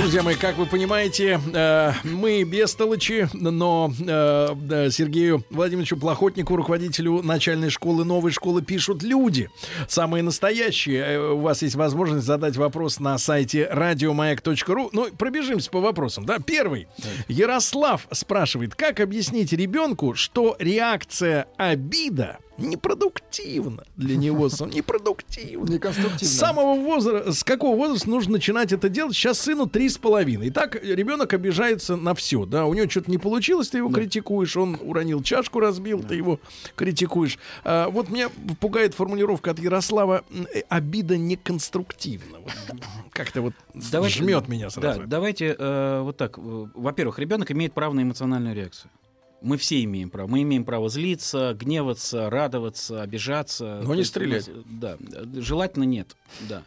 Друзья 0.00 0.22
мои, 0.22 0.34
как 0.34 0.56
вы 0.56 0.64
понимаете, 0.64 1.38
э, 1.52 1.92
мы 2.04 2.42
бестолочи, 2.44 3.28
но 3.34 3.92
э, 4.00 4.88
Сергею 4.90 5.44
Владимировичу 5.50 5.98
Плохотнику, 5.98 6.56
руководителю 6.56 7.20
начальной 7.22 7.68
школы, 7.68 8.06
новой 8.06 8.32
школы, 8.32 8.62
пишут 8.62 9.02
люди. 9.02 9.50
Самые 9.88 10.22
настоящие. 10.22 11.02
Э, 11.02 11.32
У 11.32 11.40
вас 11.40 11.60
есть 11.60 11.74
возможность 11.74 12.24
задать 12.24 12.56
вопрос 12.56 12.98
на 12.98 13.18
сайте 13.18 13.68
радиомаяк.ру. 13.70 14.88
Ну, 14.94 15.08
пробежимся 15.18 15.70
по 15.70 15.80
вопросам. 15.80 16.24
Да, 16.24 16.38
первый. 16.38 16.88
Ярослав 17.28 18.08
спрашивает, 18.10 18.74
как 18.74 19.00
объяснить 19.00 19.52
ребенку, 19.52 20.14
что 20.14 20.56
реакция 20.58 21.46
обида 21.58 22.38
непродуктивна 22.60 23.84
для 23.96 24.16
него, 24.16 24.48
непродуктивна. 24.72 25.70
Неконструктивно. 25.70 26.26
С 26.28 26.38
самого 26.38 26.74
возраста, 26.80 27.32
с 27.32 27.44
какого 27.44 27.76
возраста 27.76 28.08
нужно 28.10 28.32
начинать 28.32 28.72
это 28.72 28.88
делать? 28.88 29.14
Сейчас 29.14 29.38
сыну 29.40 29.66
три 29.66 29.88
с 29.88 29.98
половиной. 29.98 30.48
И 30.48 30.50
так 30.50 30.82
ребенок 30.82 31.32
обижается 31.32 31.96
на 31.96 32.14
все. 32.14 32.44
Да, 32.46 32.66
у 32.66 32.74
него 32.74 32.88
что-то 32.88 33.10
не 33.10 33.18
получилось, 33.18 33.68
ты 33.70 33.78
его 33.78 33.90
критикуешь, 33.90 34.56
он 34.56 34.78
уронил 34.80 35.22
чашку, 35.22 35.60
разбил, 35.60 36.02
ты 36.02 36.14
его 36.14 36.40
критикуешь. 36.76 37.38
А, 37.64 37.88
вот 37.88 38.08
меня 38.10 38.28
пугает 38.60 38.94
формулировка 38.94 39.50
от 39.52 39.58
Ярослава: 39.58 40.24
э, 40.54 40.60
обида 40.68 41.16
неконструктивна. 41.16 42.38
Как-то 43.12 43.42
вот 43.42 43.54
Давайте- 43.74 44.18
жмет 44.18 44.48
меня 44.48 44.66
Да, 44.66 44.70
сразу. 44.70 45.02
давайте 45.06 45.54
э, 45.58 46.00
вот 46.02 46.16
так. 46.16 46.38
Во-первых, 46.38 47.18
ребенок 47.18 47.50
имеет 47.52 47.72
право 47.72 47.92
на 47.92 48.02
эмоциональную 48.02 48.54
реакцию. 48.54 48.90
Мы 49.42 49.56
все 49.56 49.82
имеем 49.84 50.10
право. 50.10 50.26
Мы 50.28 50.42
имеем 50.42 50.64
право 50.64 50.88
злиться, 50.88 51.54
гневаться, 51.58 52.28
радоваться, 52.30 53.02
обижаться. 53.02 53.80
Но 53.82 53.94
не 53.94 54.00
есть 54.00 54.16
у 54.16 54.20
нас, 54.20 54.42
стрелять. 54.42 54.66
Да, 54.80 54.96
желательно 55.34 55.84
нет. 55.84 56.14
Да. 56.48 56.62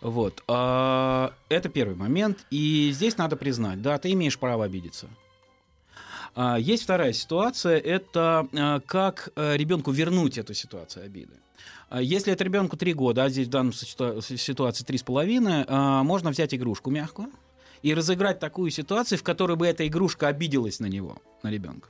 Вот. 0.00 0.42
А, 0.48 1.32
это 1.48 1.68
первый 1.68 1.96
момент. 1.96 2.44
И 2.50 2.90
здесь 2.92 3.16
надо 3.16 3.36
признать, 3.36 3.82
да, 3.82 3.98
ты 3.98 4.12
имеешь 4.12 4.38
право 4.38 4.64
обидеться. 4.64 5.08
А, 6.34 6.58
Есть 6.58 6.82
вторая 6.82 7.12
ситуация, 7.12 7.78
это 7.78 8.48
э, 8.52 8.80
как 8.86 9.30
э, 9.36 9.56
ребенку 9.56 9.92
вернуть 9.92 10.36
эту 10.36 10.52
ситуацию 10.52 11.04
обиды. 11.06 11.34
А 11.90 12.02
Если 12.02 12.32
это 12.32 12.42
ребенку 12.42 12.76
3 12.76 12.92
года, 12.92 13.24
а 13.24 13.28
здесь 13.28 13.46
в 13.46 13.50
данной 13.50 13.72
ситуа- 13.72 14.20
ситуации 14.20 14.84
3,5, 14.84 15.64
а, 15.68 16.02
можно 16.02 16.30
взять 16.30 16.52
игрушку 16.54 16.90
мягкую 16.90 17.30
и 17.82 17.94
разыграть 17.94 18.40
такую 18.40 18.70
ситуацию, 18.70 19.18
в 19.18 19.22
которой 19.22 19.56
бы 19.56 19.66
эта 19.66 19.86
игрушка 19.86 20.26
обиделась 20.28 20.80
на 20.80 20.86
него, 20.86 21.18
на 21.42 21.50
ребенка. 21.50 21.88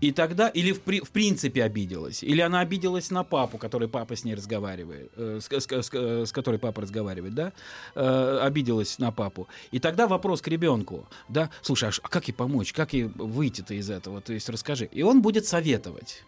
И 0.00 0.12
тогда, 0.12 0.48
или 0.48 0.72
в, 0.72 0.80
при- 0.80 1.00
в 1.00 1.10
принципе 1.10 1.64
обиделась, 1.64 2.22
или 2.22 2.40
она 2.40 2.60
обиделась 2.60 3.10
на 3.10 3.24
папу, 3.24 3.58
который 3.58 3.88
папа 3.88 4.14
с 4.14 4.24
ней 4.24 4.34
разговаривает, 4.34 5.10
э, 5.16 5.40
с, 5.40 5.46
с- 5.50 5.66
с- 5.82 6.26
с 6.28 6.32
которой 6.32 6.58
папа 6.58 6.82
разговаривает, 6.82 7.34
да, 7.34 7.52
э, 7.94 8.38
обиделась 8.42 8.98
на 8.98 9.10
папу. 9.12 9.48
И 9.72 9.78
тогда 9.78 10.06
вопрос 10.06 10.40
к 10.42 10.48
ребенку, 10.48 11.08
да, 11.28 11.50
слушай, 11.62 11.88
а 11.88 11.92
а 12.02 12.08
как 12.08 12.28
ей 12.28 12.34
помочь, 12.34 12.72
как 12.72 12.92
ей 12.92 13.10
выйти-то 13.14 13.74
из 13.74 13.90
этого, 13.90 14.20
то 14.20 14.32
есть 14.32 14.48
расскажи. 14.48 14.88
И 14.92 15.02
он 15.02 15.22
будет 15.22 15.46
советовать. 15.46 16.22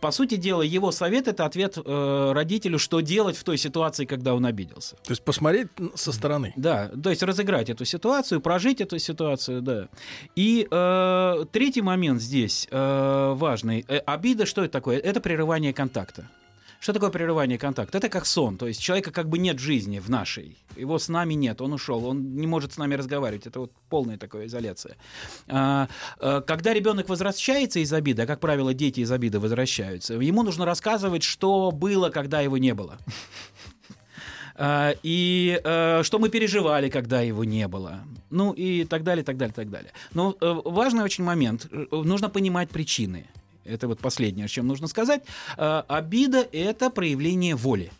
По 0.00 0.10
сути 0.10 0.36
дела, 0.36 0.62
его 0.62 0.92
совет 0.92 1.28
это 1.28 1.44
ответ 1.44 1.76
э, 1.76 2.32
родителю, 2.32 2.78
что 2.78 3.00
делать 3.00 3.36
в 3.36 3.44
той 3.44 3.58
ситуации, 3.58 4.04
когда 4.04 4.34
он 4.34 4.46
обиделся. 4.46 4.96
То 5.04 5.10
есть 5.10 5.22
посмотреть 5.22 5.68
со 5.94 6.12
стороны. 6.12 6.52
Да, 6.56 6.90
то 7.02 7.10
есть 7.10 7.22
разыграть 7.22 7.70
эту 7.70 7.84
ситуацию, 7.84 8.40
прожить 8.40 8.80
эту 8.80 8.98
ситуацию, 8.98 9.62
да. 9.62 9.88
И 10.36 10.66
э, 10.70 11.44
третий 11.52 11.82
момент 11.82 12.20
здесь 12.20 12.68
э, 12.70 13.32
важный. 13.36 13.84
Э, 13.88 13.98
обида, 13.98 14.46
что 14.46 14.62
это 14.62 14.72
такое? 14.72 14.98
Это 14.98 15.20
прерывание 15.20 15.72
контакта. 15.72 16.28
Что 16.84 16.92
такое 16.92 17.08
прерывание 17.08 17.56
контакта? 17.56 17.96
Это 17.96 18.10
как 18.10 18.26
сон, 18.26 18.58
то 18.58 18.66
есть 18.66 18.78
человека 18.78 19.10
как 19.10 19.30
бы 19.30 19.38
нет 19.38 19.58
жизни 19.58 20.00
в 20.00 20.10
нашей, 20.10 20.58
его 20.76 20.98
с 20.98 21.08
нами 21.08 21.32
нет, 21.32 21.62
он 21.62 21.72
ушел, 21.72 22.04
он 22.04 22.36
не 22.36 22.46
может 22.46 22.74
с 22.74 22.76
нами 22.76 22.94
разговаривать, 22.94 23.46
это 23.46 23.60
вот 23.60 23.72
полная 23.88 24.18
такая 24.18 24.48
изоляция. 24.48 24.96
А, 25.48 25.88
а, 26.20 26.42
когда 26.42 26.74
ребенок 26.74 27.08
возвращается 27.08 27.80
из 27.80 27.90
обиды, 27.90 28.20
а 28.20 28.26
как 28.26 28.38
правило 28.38 28.74
дети 28.74 29.00
из 29.00 29.10
обиды 29.10 29.40
возвращаются, 29.40 30.12
ему 30.12 30.42
нужно 30.42 30.66
рассказывать, 30.66 31.22
что 31.22 31.70
было, 31.70 32.10
когда 32.10 32.42
его 32.42 32.58
не 32.58 32.74
было. 32.74 32.98
А, 34.56 34.94
и 35.02 35.58
что 35.62 36.18
мы 36.18 36.28
переживали, 36.28 36.90
когда 36.90 37.22
его 37.22 37.44
не 37.44 37.66
было. 37.66 38.04
Ну 38.28 38.52
и 38.52 38.84
так 38.84 39.04
далее, 39.04 39.24
так 39.24 39.38
далее, 39.38 39.54
так 39.54 39.70
далее. 39.70 39.92
Но 40.12 40.36
э, 40.38 40.60
важный 40.64 41.02
очень 41.02 41.24
момент. 41.24 41.66
Нужно 41.90 42.28
понимать 42.28 42.68
причины. 42.68 43.26
Это 43.64 43.88
вот 43.88 43.98
последнее, 44.00 44.46
о 44.46 44.48
чем 44.48 44.66
нужно 44.66 44.86
сказать. 44.88 45.22
Э, 45.56 45.82
обида— 45.88 46.46
это 46.52 46.90
проявление 46.90 47.54
воли. 47.54 47.90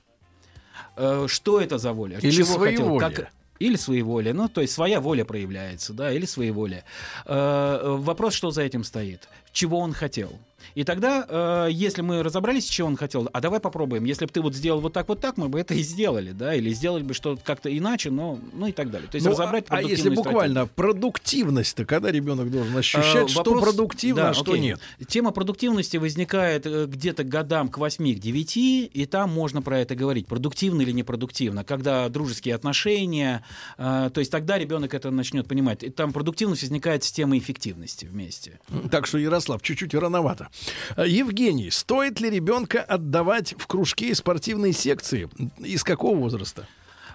Э, 0.97 1.27
что 1.29 1.61
это 1.61 1.79
за 1.79 1.93
воля? 1.93 2.19
Или 2.19 2.31
Чего 2.31 2.59
хотел? 2.59 2.77
своеволие. 2.85 3.01
Как- 3.01 3.33
или 3.61 3.77
своеволие, 3.77 4.35
ну, 4.35 4.49
то 4.49 4.61
есть 4.61 4.73
своя 4.75 5.01
воля 5.01 5.25
проявляется, 5.25 5.93
да, 5.93 6.13
или 6.13 6.27
своеволие. 6.27 6.85
Э, 7.25 7.97
вопрос, 7.99 8.35
что 8.35 8.51
за 8.51 8.63
этим 8.63 8.83
стоит, 8.85 9.29
чего 9.53 9.79
он 9.79 9.93
хотел. 9.93 10.39
И 10.75 10.85
тогда, 10.85 11.27
э, 11.29 11.69
если 11.71 12.03
мы 12.03 12.23
разобрались, 12.23 12.67
чего 12.67 12.89
он 12.89 12.97
хотел, 12.97 13.29
а 13.33 13.41
давай 13.41 13.61
попробуем, 13.61 14.05
если 14.05 14.27
бы 14.27 14.33
ты 14.33 14.41
вот 14.41 14.55
сделал 14.55 14.81
вот 14.81 14.93
так, 14.93 15.09
вот 15.09 15.21
так, 15.21 15.37
мы 15.37 15.49
бы 15.49 15.59
это 15.61 15.75
и 15.75 15.83
сделали, 15.83 16.33
да, 16.33 16.55
или 16.55 16.71
сделали 16.73 17.03
бы 17.03 17.15
что-то 17.15 17.43
как-то 17.45 17.77
иначе, 17.77 18.11
но, 18.11 18.39
ну 18.53 18.67
и 18.67 18.73
так 18.73 18.91
далее. 18.91 19.09
То 19.11 19.17
есть 19.17 19.25
Ну, 19.27 19.33
разобрать 19.33 19.67
а, 19.69 19.77
а 19.77 19.83
если 19.83 20.09
буквально 20.11 20.67
продуктивность-то, 20.67 21.85
когда 21.85 22.11
ребенок 22.11 22.51
должен 22.51 22.77
ощущать, 22.77 23.05
Э, 23.27 23.29
что 23.29 23.43
вопрос- 23.43 23.63
продуктивно, 23.63 24.23
да, 24.23 24.31
а 24.31 24.35
что 24.35 24.53
окей. 24.53 24.61
нет? 24.63 24.81
Тема 25.09 25.31
продуктивности 25.31 25.97
возникает 25.97 26.67
э, 26.67 26.87
где-то 26.87 27.25
годам 27.25 27.69
к 27.69 27.79
8 27.79 28.15
к 28.15 28.19
9, 28.19 28.57
и 28.57 29.07
там 29.11 29.31
можно 29.31 29.63
про 29.63 29.79
это 29.81 29.95
говорить, 29.95 30.27
продуктивно 30.27 30.83
или 30.83 30.93
непродуктивно, 30.93 31.65
когда 31.65 32.09
дружеские 32.09 32.55
отношения, 32.55 33.45
э, 33.79 34.11
то 34.13 34.19
есть 34.21 34.31
тогда 34.31 34.59
ребенок 34.59 34.95
это 34.95 35.11
начнет 35.11 35.47
понимать. 35.47 35.83
И 35.83 35.91
там 35.91 36.13
продуктивность 36.13 36.63
возникает 36.63 37.05
с 37.05 37.13
темой 37.13 37.39
эффективности 37.39 38.07
вместе. 38.07 38.61
Так 38.91 39.07
что, 39.07 39.19
Ярослав, 39.19 39.63
чуть-чуть 39.63 39.95
рановато. 39.95 40.49
А, 40.97 41.07
Евгений, 41.07 41.71
стоит 41.71 42.21
ли 42.21 42.31
ребенка 42.31 42.81
отдавать 42.81 43.55
в 43.59 43.67
кружки 43.67 44.11
и 44.11 44.15
спортивные 44.15 44.73
секции? 44.73 45.29
Из 45.59 45.85
какого 45.85 46.17
возраста? 46.17 46.67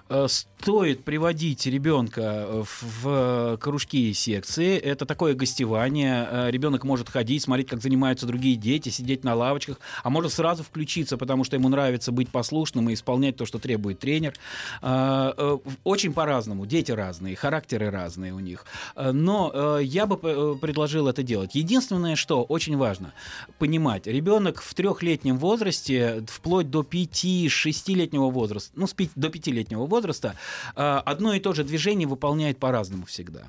Э, 0.10 0.28
Стоит 0.28 1.06
приводить 1.06 1.66
ребенка 1.68 2.66
в, 2.66 2.84
в 2.84 3.58
кружки 3.62 4.10
и 4.10 4.14
секции. 4.14 4.78
Это 4.78 5.06
такое 5.06 5.34
гостевание. 5.34 6.28
Э, 6.30 6.52
Ребенок 6.52 6.84
может 6.84 7.08
ходить, 7.08 7.44
смотреть, 7.44 7.70
как 7.70 7.82
занимаются 7.82 8.26
другие 8.26 8.58
дети, 8.58 8.90
сидеть 8.90 9.24
на 9.24 9.36
лавочках, 9.36 9.80
а 10.04 10.10
может 10.10 10.34
сразу 10.34 10.64
включиться, 10.64 11.18
потому 11.18 11.46
что 11.46 11.56
ему 11.56 11.70
нравится 11.70 12.12
быть 12.12 12.28
послушным 12.30 12.90
и 12.90 12.94
исполнять 12.94 13.38
то, 13.38 13.46
что 13.46 13.58
требует 13.58 14.00
тренер. 14.00 14.34
Э, 14.82 15.32
э, 15.38 15.58
Очень 15.86 16.12
по-разному. 16.12 16.66
Дети 16.66 16.92
разные, 16.92 17.38
характеры 17.38 17.90
разные 17.90 18.34
у 18.34 18.40
них. 18.40 18.66
Э, 18.98 19.12
Но 19.14 19.52
э, 19.54 19.80
я 19.84 20.08
бы 20.08 20.20
э, 20.22 20.56
предложил 20.60 21.08
это 21.08 21.24
делать. 21.24 21.56
Единственное, 21.56 22.18
что 22.18 22.44
очень 22.44 22.76
важно 22.76 23.14
понимать, 23.60 24.08
ребенок 24.08 24.62
в 24.62 24.74
трехлетнем 24.74 25.38
возрасте, 25.38 26.26
вплоть 26.28 26.70
до 26.70 26.82
5-6-летнего 26.82 28.30
возраста, 28.30 28.72
ну, 28.76 28.88
до 29.16 29.30
пятилетнего 29.30 29.86
возраста, 29.86 29.99
э, 30.06 31.02
одно 31.06 31.34
и 31.34 31.40
то 31.40 31.54
же 31.54 31.64
движение 31.64 32.08
выполняет 32.08 32.60
по-разному 32.60 33.06
всегда. 33.06 33.44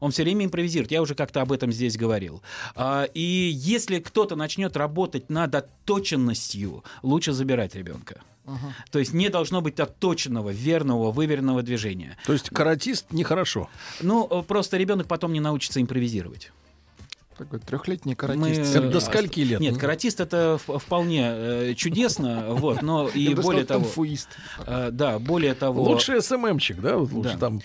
Он 0.00 0.10
все 0.10 0.22
время 0.22 0.44
импровизирует. 0.44 0.90
Я 0.90 1.00
уже 1.02 1.14
как-то 1.14 1.40
об 1.40 1.52
этом 1.52 1.72
здесь 1.72 1.96
говорил. 1.96 2.42
А, 2.74 3.04
И 3.14 3.50
если 3.54 4.00
кто-то 4.00 4.36
начнет 4.36 4.76
работать 4.76 5.30
над 5.30 5.54
отточенностью, 5.54 6.84
лучше 7.02 7.32
забирать 7.32 7.74
ребенка. 7.74 8.20
То 8.90 8.98
есть 8.98 9.14
не 9.14 9.30
должно 9.30 9.62
быть 9.62 9.80
отточенного, 9.80 10.50
верного, 10.50 11.10
выверенного 11.10 11.62
движения. 11.62 12.18
То 12.26 12.34
есть 12.34 12.50
каратист 12.50 13.06
нехорошо. 13.10 13.70
Ну, 14.02 14.28
э, 14.30 14.42
просто 14.42 14.76
ребенок 14.76 15.06
потом 15.06 15.32
не 15.32 15.40
научится 15.40 15.80
импровизировать. 15.80 16.52
Такой 17.36 17.58
трехлетний 17.58 18.12
Мы- 18.12 18.16
каратист. 18.16 18.76
Это 18.76 18.88
до 18.90 19.00
скольки 19.00 19.40
лет? 19.40 19.58
Нет, 19.60 19.76
каратист 19.76 20.20
это 20.20 20.58
вполне 20.58 21.30
э, 21.34 21.74
чудесно, 21.74 22.46
вот, 22.50 22.80
но 22.82 23.08
и 23.08 23.34
более 23.34 23.64
того, 23.64 23.80
танфуист. 23.84 24.28
э, 24.66 24.90
да, 24.92 25.18
более 25.18 25.54
того, 25.54 25.82
Лучше 25.82 26.20
СММчик, 26.20 26.80
да? 26.80 26.96
Вот 26.96 27.10
лучше 27.12 27.32
Да. 27.34 27.38
там. 27.38 27.58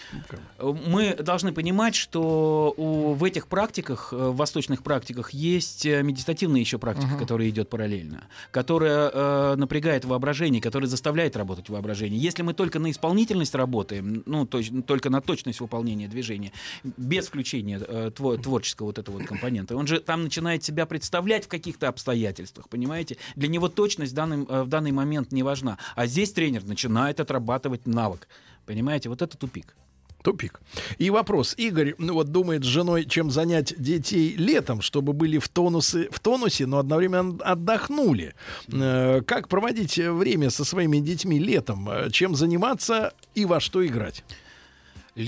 бы. 0.60 0.74
мы 0.88 1.14
должны 1.16 1.52
понимать, 1.52 1.94
что 1.96 2.74
у, 2.78 3.14
в 3.14 3.24
этих 3.24 3.48
практиках, 3.48 4.10
э, 4.12 4.16
в 4.16 4.36
восточных 4.36 4.82
практиках, 4.82 5.32
есть 5.32 5.86
э, 5.86 6.02
медитативная 6.02 6.60
еще 6.62 6.80
практика, 6.80 7.16
которая 7.18 7.48
идет 7.50 7.70
параллельно, 7.70 8.24
которая 8.52 9.12
э, 9.14 9.56
напрягает 9.56 10.04
воображение, 10.06 10.62
которая 10.62 10.88
заставляет 10.90 11.38
работать 11.38 11.70
воображение. 11.70 12.20
Если 12.20 12.42
мы 12.42 12.54
только 12.54 12.80
на 12.80 12.90
исполнительность 12.90 13.54
работаем, 13.54 14.24
ну, 14.26 14.46
то 14.48 14.60
только 14.88 15.10
на 15.12 15.22
точность 15.22 15.60
выполнения 15.60 16.08
движения, 16.08 16.52
без 16.98 17.28
включения 17.28 17.80
э, 17.88 18.10
тво- 18.16 18.42
творческого 18.42 18.88
вот 18.88 18.98
этого 18.98 19.18
вот 19.20 19.28
компонента, 19.28 19.59
он 19.70 19.88
же 19.88 20.00
там 20.00 20.24
начинает 20.24 20.64
себя 20.64 20.86
представлять 20.86 21.46
в 21.46 21.48
каких-то 21.48 21.88
обстоятельствах, 21.88 22.70
понимаете? 22.70 23.18
Для 23.36 23.48
него 23.48 23.68
точность 23.68 24.12
в 24.14 24.16
данный, 24.16 24.46
э, 24.46 24.64
в 24.64 24.68
данный 24.68 24.92
момент 24.92 25.32
не 25.32 25.44
важна. 25.44 25.78
А 25.96 26.06
здесь 26.08 26.32
тренер 26.32 26.64
начинает 26.66 27.20
отрабатывать 27.20 27.88
навык. 27.88 28.28
Понимаете, 28.66 29.10
вот 29.10 29.22
это 29.22 29.38
тупик. 29.38 29.76
Тупик. 30.22 30.60
И 30.98 31.10
вопрос. 31.10 31.56
Игорь, 31.58 31.96
ну 31.98 32.14
вот 32.14 32.28
думает 32.28 32.64
с 32.64 32.68
женой, 32.68 33.06
чем 33.06 33.32
занять 33.32 33.74
детей 33.78 34.36
летом, 34.36 34.82
чтобы 34.82 35.14
были 35.14 35.38
в, 35.38 35.48
тонусе, 35.48 36.10
в 36.12 36.20
тонусе, 36.20 36.66
но 36.66 36.80
одновременно 36.80 37.42
отдохнули. 37.42 38.36
Э, 38.68 39.22
как 39.26 39.48
проводить 39.48 39.98
время 39.98 40.50
со 40.50 40.66
своими 40.66 40.98
детьми 41.00 41.40
летом? 41.40 41.90
Э, 41.90 42.10
Чем 42.12 42.36
заниматься 42.36 43.14
и 43.34 43.46
во 43.46 43.60
что 43.62 43.86
играть? 43.86 44.26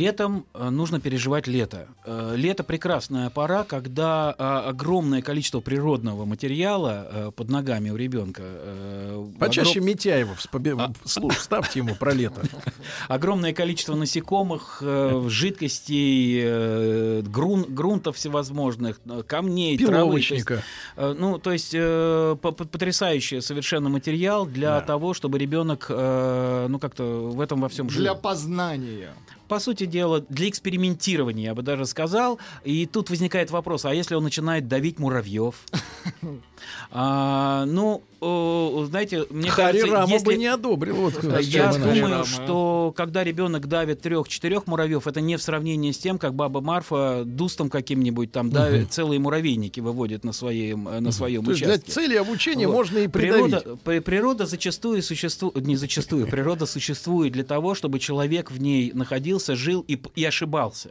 Летом 0.01 0.45
э, 0.53 0.69
нужно 0.69 1.01
переживать 1.01 1.47
лето. 1.47 1.87
Э, 2.05 2.33
Лето 2.37 2.63
прекрасная 2.63 3.29
пора, 3.29 3.65
когда 3.65 4.33
э, 4.37 4.69
огромное 4.69 5.21
количество 5.21 5.59
природного 5.59 6.23
материала 6.23 7.33
под 7.35 7.49
ногами 7.49 7.89
у 7.89 7.97
ребенка. 7.97 8.41
Почаще 9.37 9.79
огром- 9.79 9.83
Митяева 9.87 10.35
вспоби- 10.35 10.77
слуш- 11.03 11.39
ставьте 11.39 11.79
ему 11.79 11.95
про 11.95 12.13
лето. 12.13 12.41
огромное 13.09 13.51
количество 13.53 13.95
насекомых, 13.95 14.81
жидкостей, 15.27 17.21
грун- 17.23 17.65
грунтов 17.69 18.15
всевозможных, 18.15 19.01
камней, 19.27 19.77
травы. 19.77 20.21
То 20.21 20.33
есть, 20.35 20.47
Ну, 21.19 21.37
то 21.37 21.51
есть 21.51 21.71
по- 21.73 22.51
по- 22.53 22.65
потрясающий 22.65 23.41
совершенно 23.41 23.89
материал 23.89 24.45
для 24.45 24.79
Да. 24.79 24.81
того, 24.85 25.13
чтобы 25.13 25.37
ребенок, 25.37 25.87
ну, 25.89 26.79
как-то 26.79 27.29
в 27.33 27.41
этом 27.41 27.59
во 27.59 27.67
всем 27.67 27.89
жил. 27.89 28.01
Для 28.01 28.13
познания. 28.13 29.09
По 29.51 29.59
сути 29.59 29.85
дела, 29.85 30.21
для 30.29 30.47
экспериментирования, 30.47 31.47
я 31.47 31.53
бы 31.53 31.61
даже 31.61 31.85
сказал. 31.85 32.39
И 32.63 32.85
тут 32.85 33.09
возникает 33.09 33.51
вопрос, 33.51 33.83
а 33.83 33.93
если 33.93 34.15
он 34.15 34.23
начинает 34.23 34.69
давить 34.69 34.97
муравьев? 34.97 35.55
А, 36.93 37.65
ну, 37.65 38.01
э, 38.21 38.85
знаете, 38.89 39.25
мне 39.29 39.49
Хари 39.49 39.77
кажется, 39.79 39.95
Рама 39.95 40.11
если... 40.13 40.25
бы 40.25 40.35
не 40.35 40.47
одобрил. 40.47 40.95
Вот, 40.95 41.23
Я 41.41 41.71
думаю, 41.71 42.07
начали. 42.09 42.33
что 42.43 42.93
когда 42.97 43.23
ребенок 43.23 43.67
давит 43.67 44.01
трех-четырех 44.01 44.67
муравьев, 44.67 45.07
это 45.07 45.21
не 45.21 45.37
в 45.37 45.41
сравнении 45.41 45.91
с 45.91 45.97
тем, 45.97 46.17
как 46.17 46.33
баба 46.35 46.59
Марфа 46.61 47.23
дустом 47.25 47.69
каким-нибудь 47.69 48.31
там 48.31 48.49
давит, 48.49 48.91
целые 48.91 49.19
муравейники 49.19 49.79
выводит 49.79 50.23
на 50.23 50.33
своем, 50.33 50.87
э, 50.89 50.99
на 50.99 51.11
своем 51.11 51.45
То 51.45 51.51
есть 51.51 51.63
для 51.63 51.73
участке. 51.75 51.91
цели 51.91 52.15
обучения 52.15 52.67
Вот. 52.67 52.73
можно 52.73 52.97
и 52.99 53.07
придавить. 53.07 53.51
Природа, 53.63 53.77
при- 53.83 53.99
природа 53.99 54.45
зачастую 54.45 55.01
существует, 55.01 55.55
не 55.65 55.75
зачастую, 55.77 56.27
природа 56.27 56.65
существует 56.65 57.33
для 57.33 57.43
того, 57.43 57.73
чтобы 57.75 57.99
человек 57.99 58.51
в 58.51 58.61
ней 58.61 58.91
находился, 58.93 59.55
жил 59.55 59.83
и, 59.87 59.97
и 60.15 60.25
ошибался. 60.25 60.89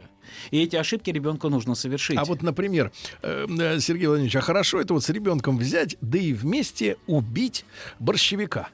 И 0.51 0.61
эти 0.61 0.75
ошибки 0.75 1.09
ребенку 1.09 1.49
нужно 1.49 1.75
совершить. 1.75 2.17
А 2.17 2.25
вот, 2.25 2.41
например, 2.41 2.91
э, 3.21 3.45
э, 3.47 3.79
Сергей 3.79 4.07
Владимирович, 4.07 4.35
а 4.35 4.41
хорошо 4.41 4.81
это 4.81 4.93
вот 4.93 5.03
с 5.03 5.09
ребенком 5.09 5.57
взять, 5.57 5.97
да 6.01 6.17
и 6.17 6.33
вместе 6.33 6.97
убить 7.07 7.65
борщевика. 7.99 8.69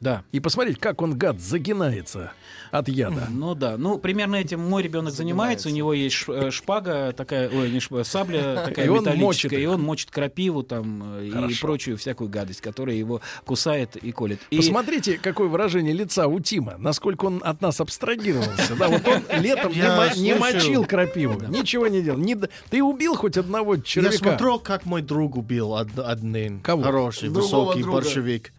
Да. 0.00 0.22
И 0.32 0.40
посмотреть, 0.40 0.78
как 0.78 1.00
он, 1.00 1.16
гад, 1.16 1.40
загинается 1.40 2.32
от 2.70 2.88
яда. 2.88 3.28
Ну 3.30 3.54
да, 3.54 3.78
ну 3.78 3.96
примерно 3.96 4.36
этим 4.36 4.60
мой 4.60 4.82
ребенок 4.82 5.14
занимается. 5.14 5.68
У 5.68 5.72
него 5.72 5.94
есть 5.94 6.24
э, 6.28 6.50
шпага 6.50 7.12
такая, 7.16 7.48
ой, 7.48 7.70
не 7.70 7.80
шпага, 7.80 8.04
сабля 8.04 8.62
такая 8.66 8.84
И 8.84 8.88
он 8.88 9.04
мочит 9.04 9.14
металлическая, 9.16 9.60
их. 9.60 9.64
и 9.64 9.66
он 9.66 9.82
мочит 9.82 10.10
крапиву 10.10 10.62
там 10.62 11.18
э, 11.20 11.26
и 11.26 11.30
Хорошо. 11.30 11.66
прочую 11.66 11.96
всякую 11.96 12.28
гадость, 12.28 12.60
которая 12.60 12.96
его 12.96 13.22
кусает 13.46 13.96
и 13.96 14.12
колет. 14.12 14.40
И 14.50 14.56
Посмотрите, 14.58 15.16
какое 15.16 15.48
выражение 15.48 15.94
лица 15.94 16.26
у 16.26 16.38
Тима, 16.40 16.74
насколько 16.76 17.24
он 17.26 17.40
от 17.42 17.62
нас 17.62 17.80
абстрагировался. 17.80 18.74
Да, 18.76 18.88
вот 18.88 19.06
он 19.08 19.22
летом 19.40 19.72
не, 19.72 19.78
Я 19.78 19.96
мо- 19.96 20.06
не 20.16 20.34
слушаю. 20.34 20.40
мочил 20.40 20.84
крапиву, 20.84 21.40
ничего 21.48 21.86
не 21.86 22.02
делал. 22.02 22.20
Ты 22.68 22.82
убил 22.82 23.14
хоть 23.14 23.38
одного 23.38 23.76
Я 23.76 23.80
червяка? 23.80 24.16
смотрел, 24.18 24.58
как 24.58 24.84
мой 24.84 25.00
друг 25.00 25.36
убил 25.36 25.72
од- 25.72 25.98
один 25.98 26.60
Кого? 26.60 26.82
хороший, 26.82 27.30
Другого 27.30 27.66
высокий 27.66 27.82
друга. 27.82 28.00
борщевик. 28.02 28.52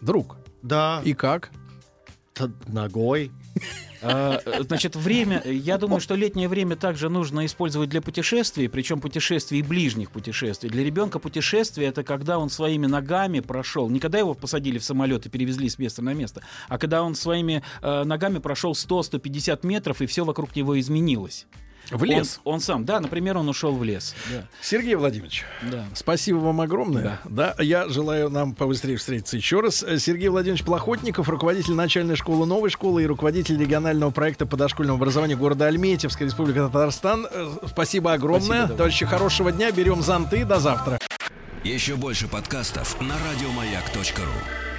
Друг. 0.00 0.36
Да, 0.62 1.02
И 1.04 1.12
как? 1.14 1.50
т- 2.34 2.50
ногой. 2.66 3.30
А, 4.04 4.40
Значит, 4.60 4.96
время, 4.96 5.42
я 5.44 5.78
думаю, 5.78 6.00
что 6.00 6.14
летнее 6.16 6.48
время 6.48 6.74
также 6.76 7.08
нужно 7.08 7.46
использовать 7.46 7.88
для 7.90 8.00
путешествий, 8.02 8.68
причем 8.68 9.00
путешествий 9.00 9.60
и 9.60 9.62
ближних 9.62 10.10
путешествий. 10.10 10.70
Для 10.70 10.82
ребенка 10.82 11.18
путешествие 11.20 11.88
это 11.88 12.02
когда 12.02 12.38
он 12.38 12.50
своими 12.50 12.86
ногами 12.86 13.40
прошел, 13.40 13.88
не 13.90 14.00
когда 14.00 14.18
его 14.18 14.34
посадили 14.34 14.78
в 14.78 14.84
самолет 14.84 15.26
и 15.26 15.28
перевезли 15.28 15.68
с 15.68 15.78
места 15.78 16.02
на 16.02 16.14
место, 16.14 16.42
а 16.68 16.78
когда 16.78 17.02
он 17.02 17.14
своими 17.14 17.62
э, 17.80 18.04
ногами 18.04 18.38
прошел 18.38 18.72
100-150 18.72 19.64
метров 19.66 20.00
и 20.02 20.06
все 20.06 20.24
вокруг 20.24 20.56
него 20.56 20.78
изменилось. 20.80 21.46
В 21.90 22.04
лес. 22.04 22.40
Он, 22.44 22.54
он 22.54 22.60
сам, 22.60 22.84
да, 22.84 23.00
например, 23.00 23.36
он 23.36 23.48
ушел 23.48 23.74
в 23.74 23.84
лес. 23.84 24.14
Да, 24.30 24.46
Сергей 24.60 24.94
Владимирович, 24.94 25.44
да. 25.62 25.84
спасибо 25.94 26.38
вам 26.38 26.60
огромное. 26.60 27.20
Да. 27.24 27.54
я 27.58 27.88
желаю 27.88 28.30
нам 28.30 28.54
побыстрее 28.54 28.96
встретиться 28.96 29.36
еще 29.36 29.60
раз. 29.60 29.84
Сергей 29.98 30.28
Владимирович 30.28 30.64
Плохотников, 30.64 31.28
руководитель 31.28 31.74
начальной 31.74 32.16
школы 32.16 32.46
новой 32.46 32.70
школы 32.70 33.02
и 33.02 33.06
руководитель 33.06 33.58
регионального 33.58 34.10
проекта 34.10 34.46
по 34.46 34.56
дошкольному 34.56 34.96
образованию 34.96 35.36
города 35.36 35.66
Альметьевская 35.66 36.26
республика 36.26 36.66
Татарстан. 36.66 37.26
Э, 37.30 37.50
Спасибо 37.66 38.12
огромное. 38.12 38.46
Спасибо, 38.46 38.68
да. 38.68 38.74
Товарищи, 38.76 39.06
хорошего 39.06 39.52
дня. 39.52 39.70
Берем 39.70 40.02
зонты. 40.02 40.44
До 40.44 40.58
завтра. 40.58 40.98
Еще 41.64 41.96
больше 41.96 42.26
подкастов 42.26 43.00
на 43.00 43.14
радиомаяк.ру. 43.30 44.71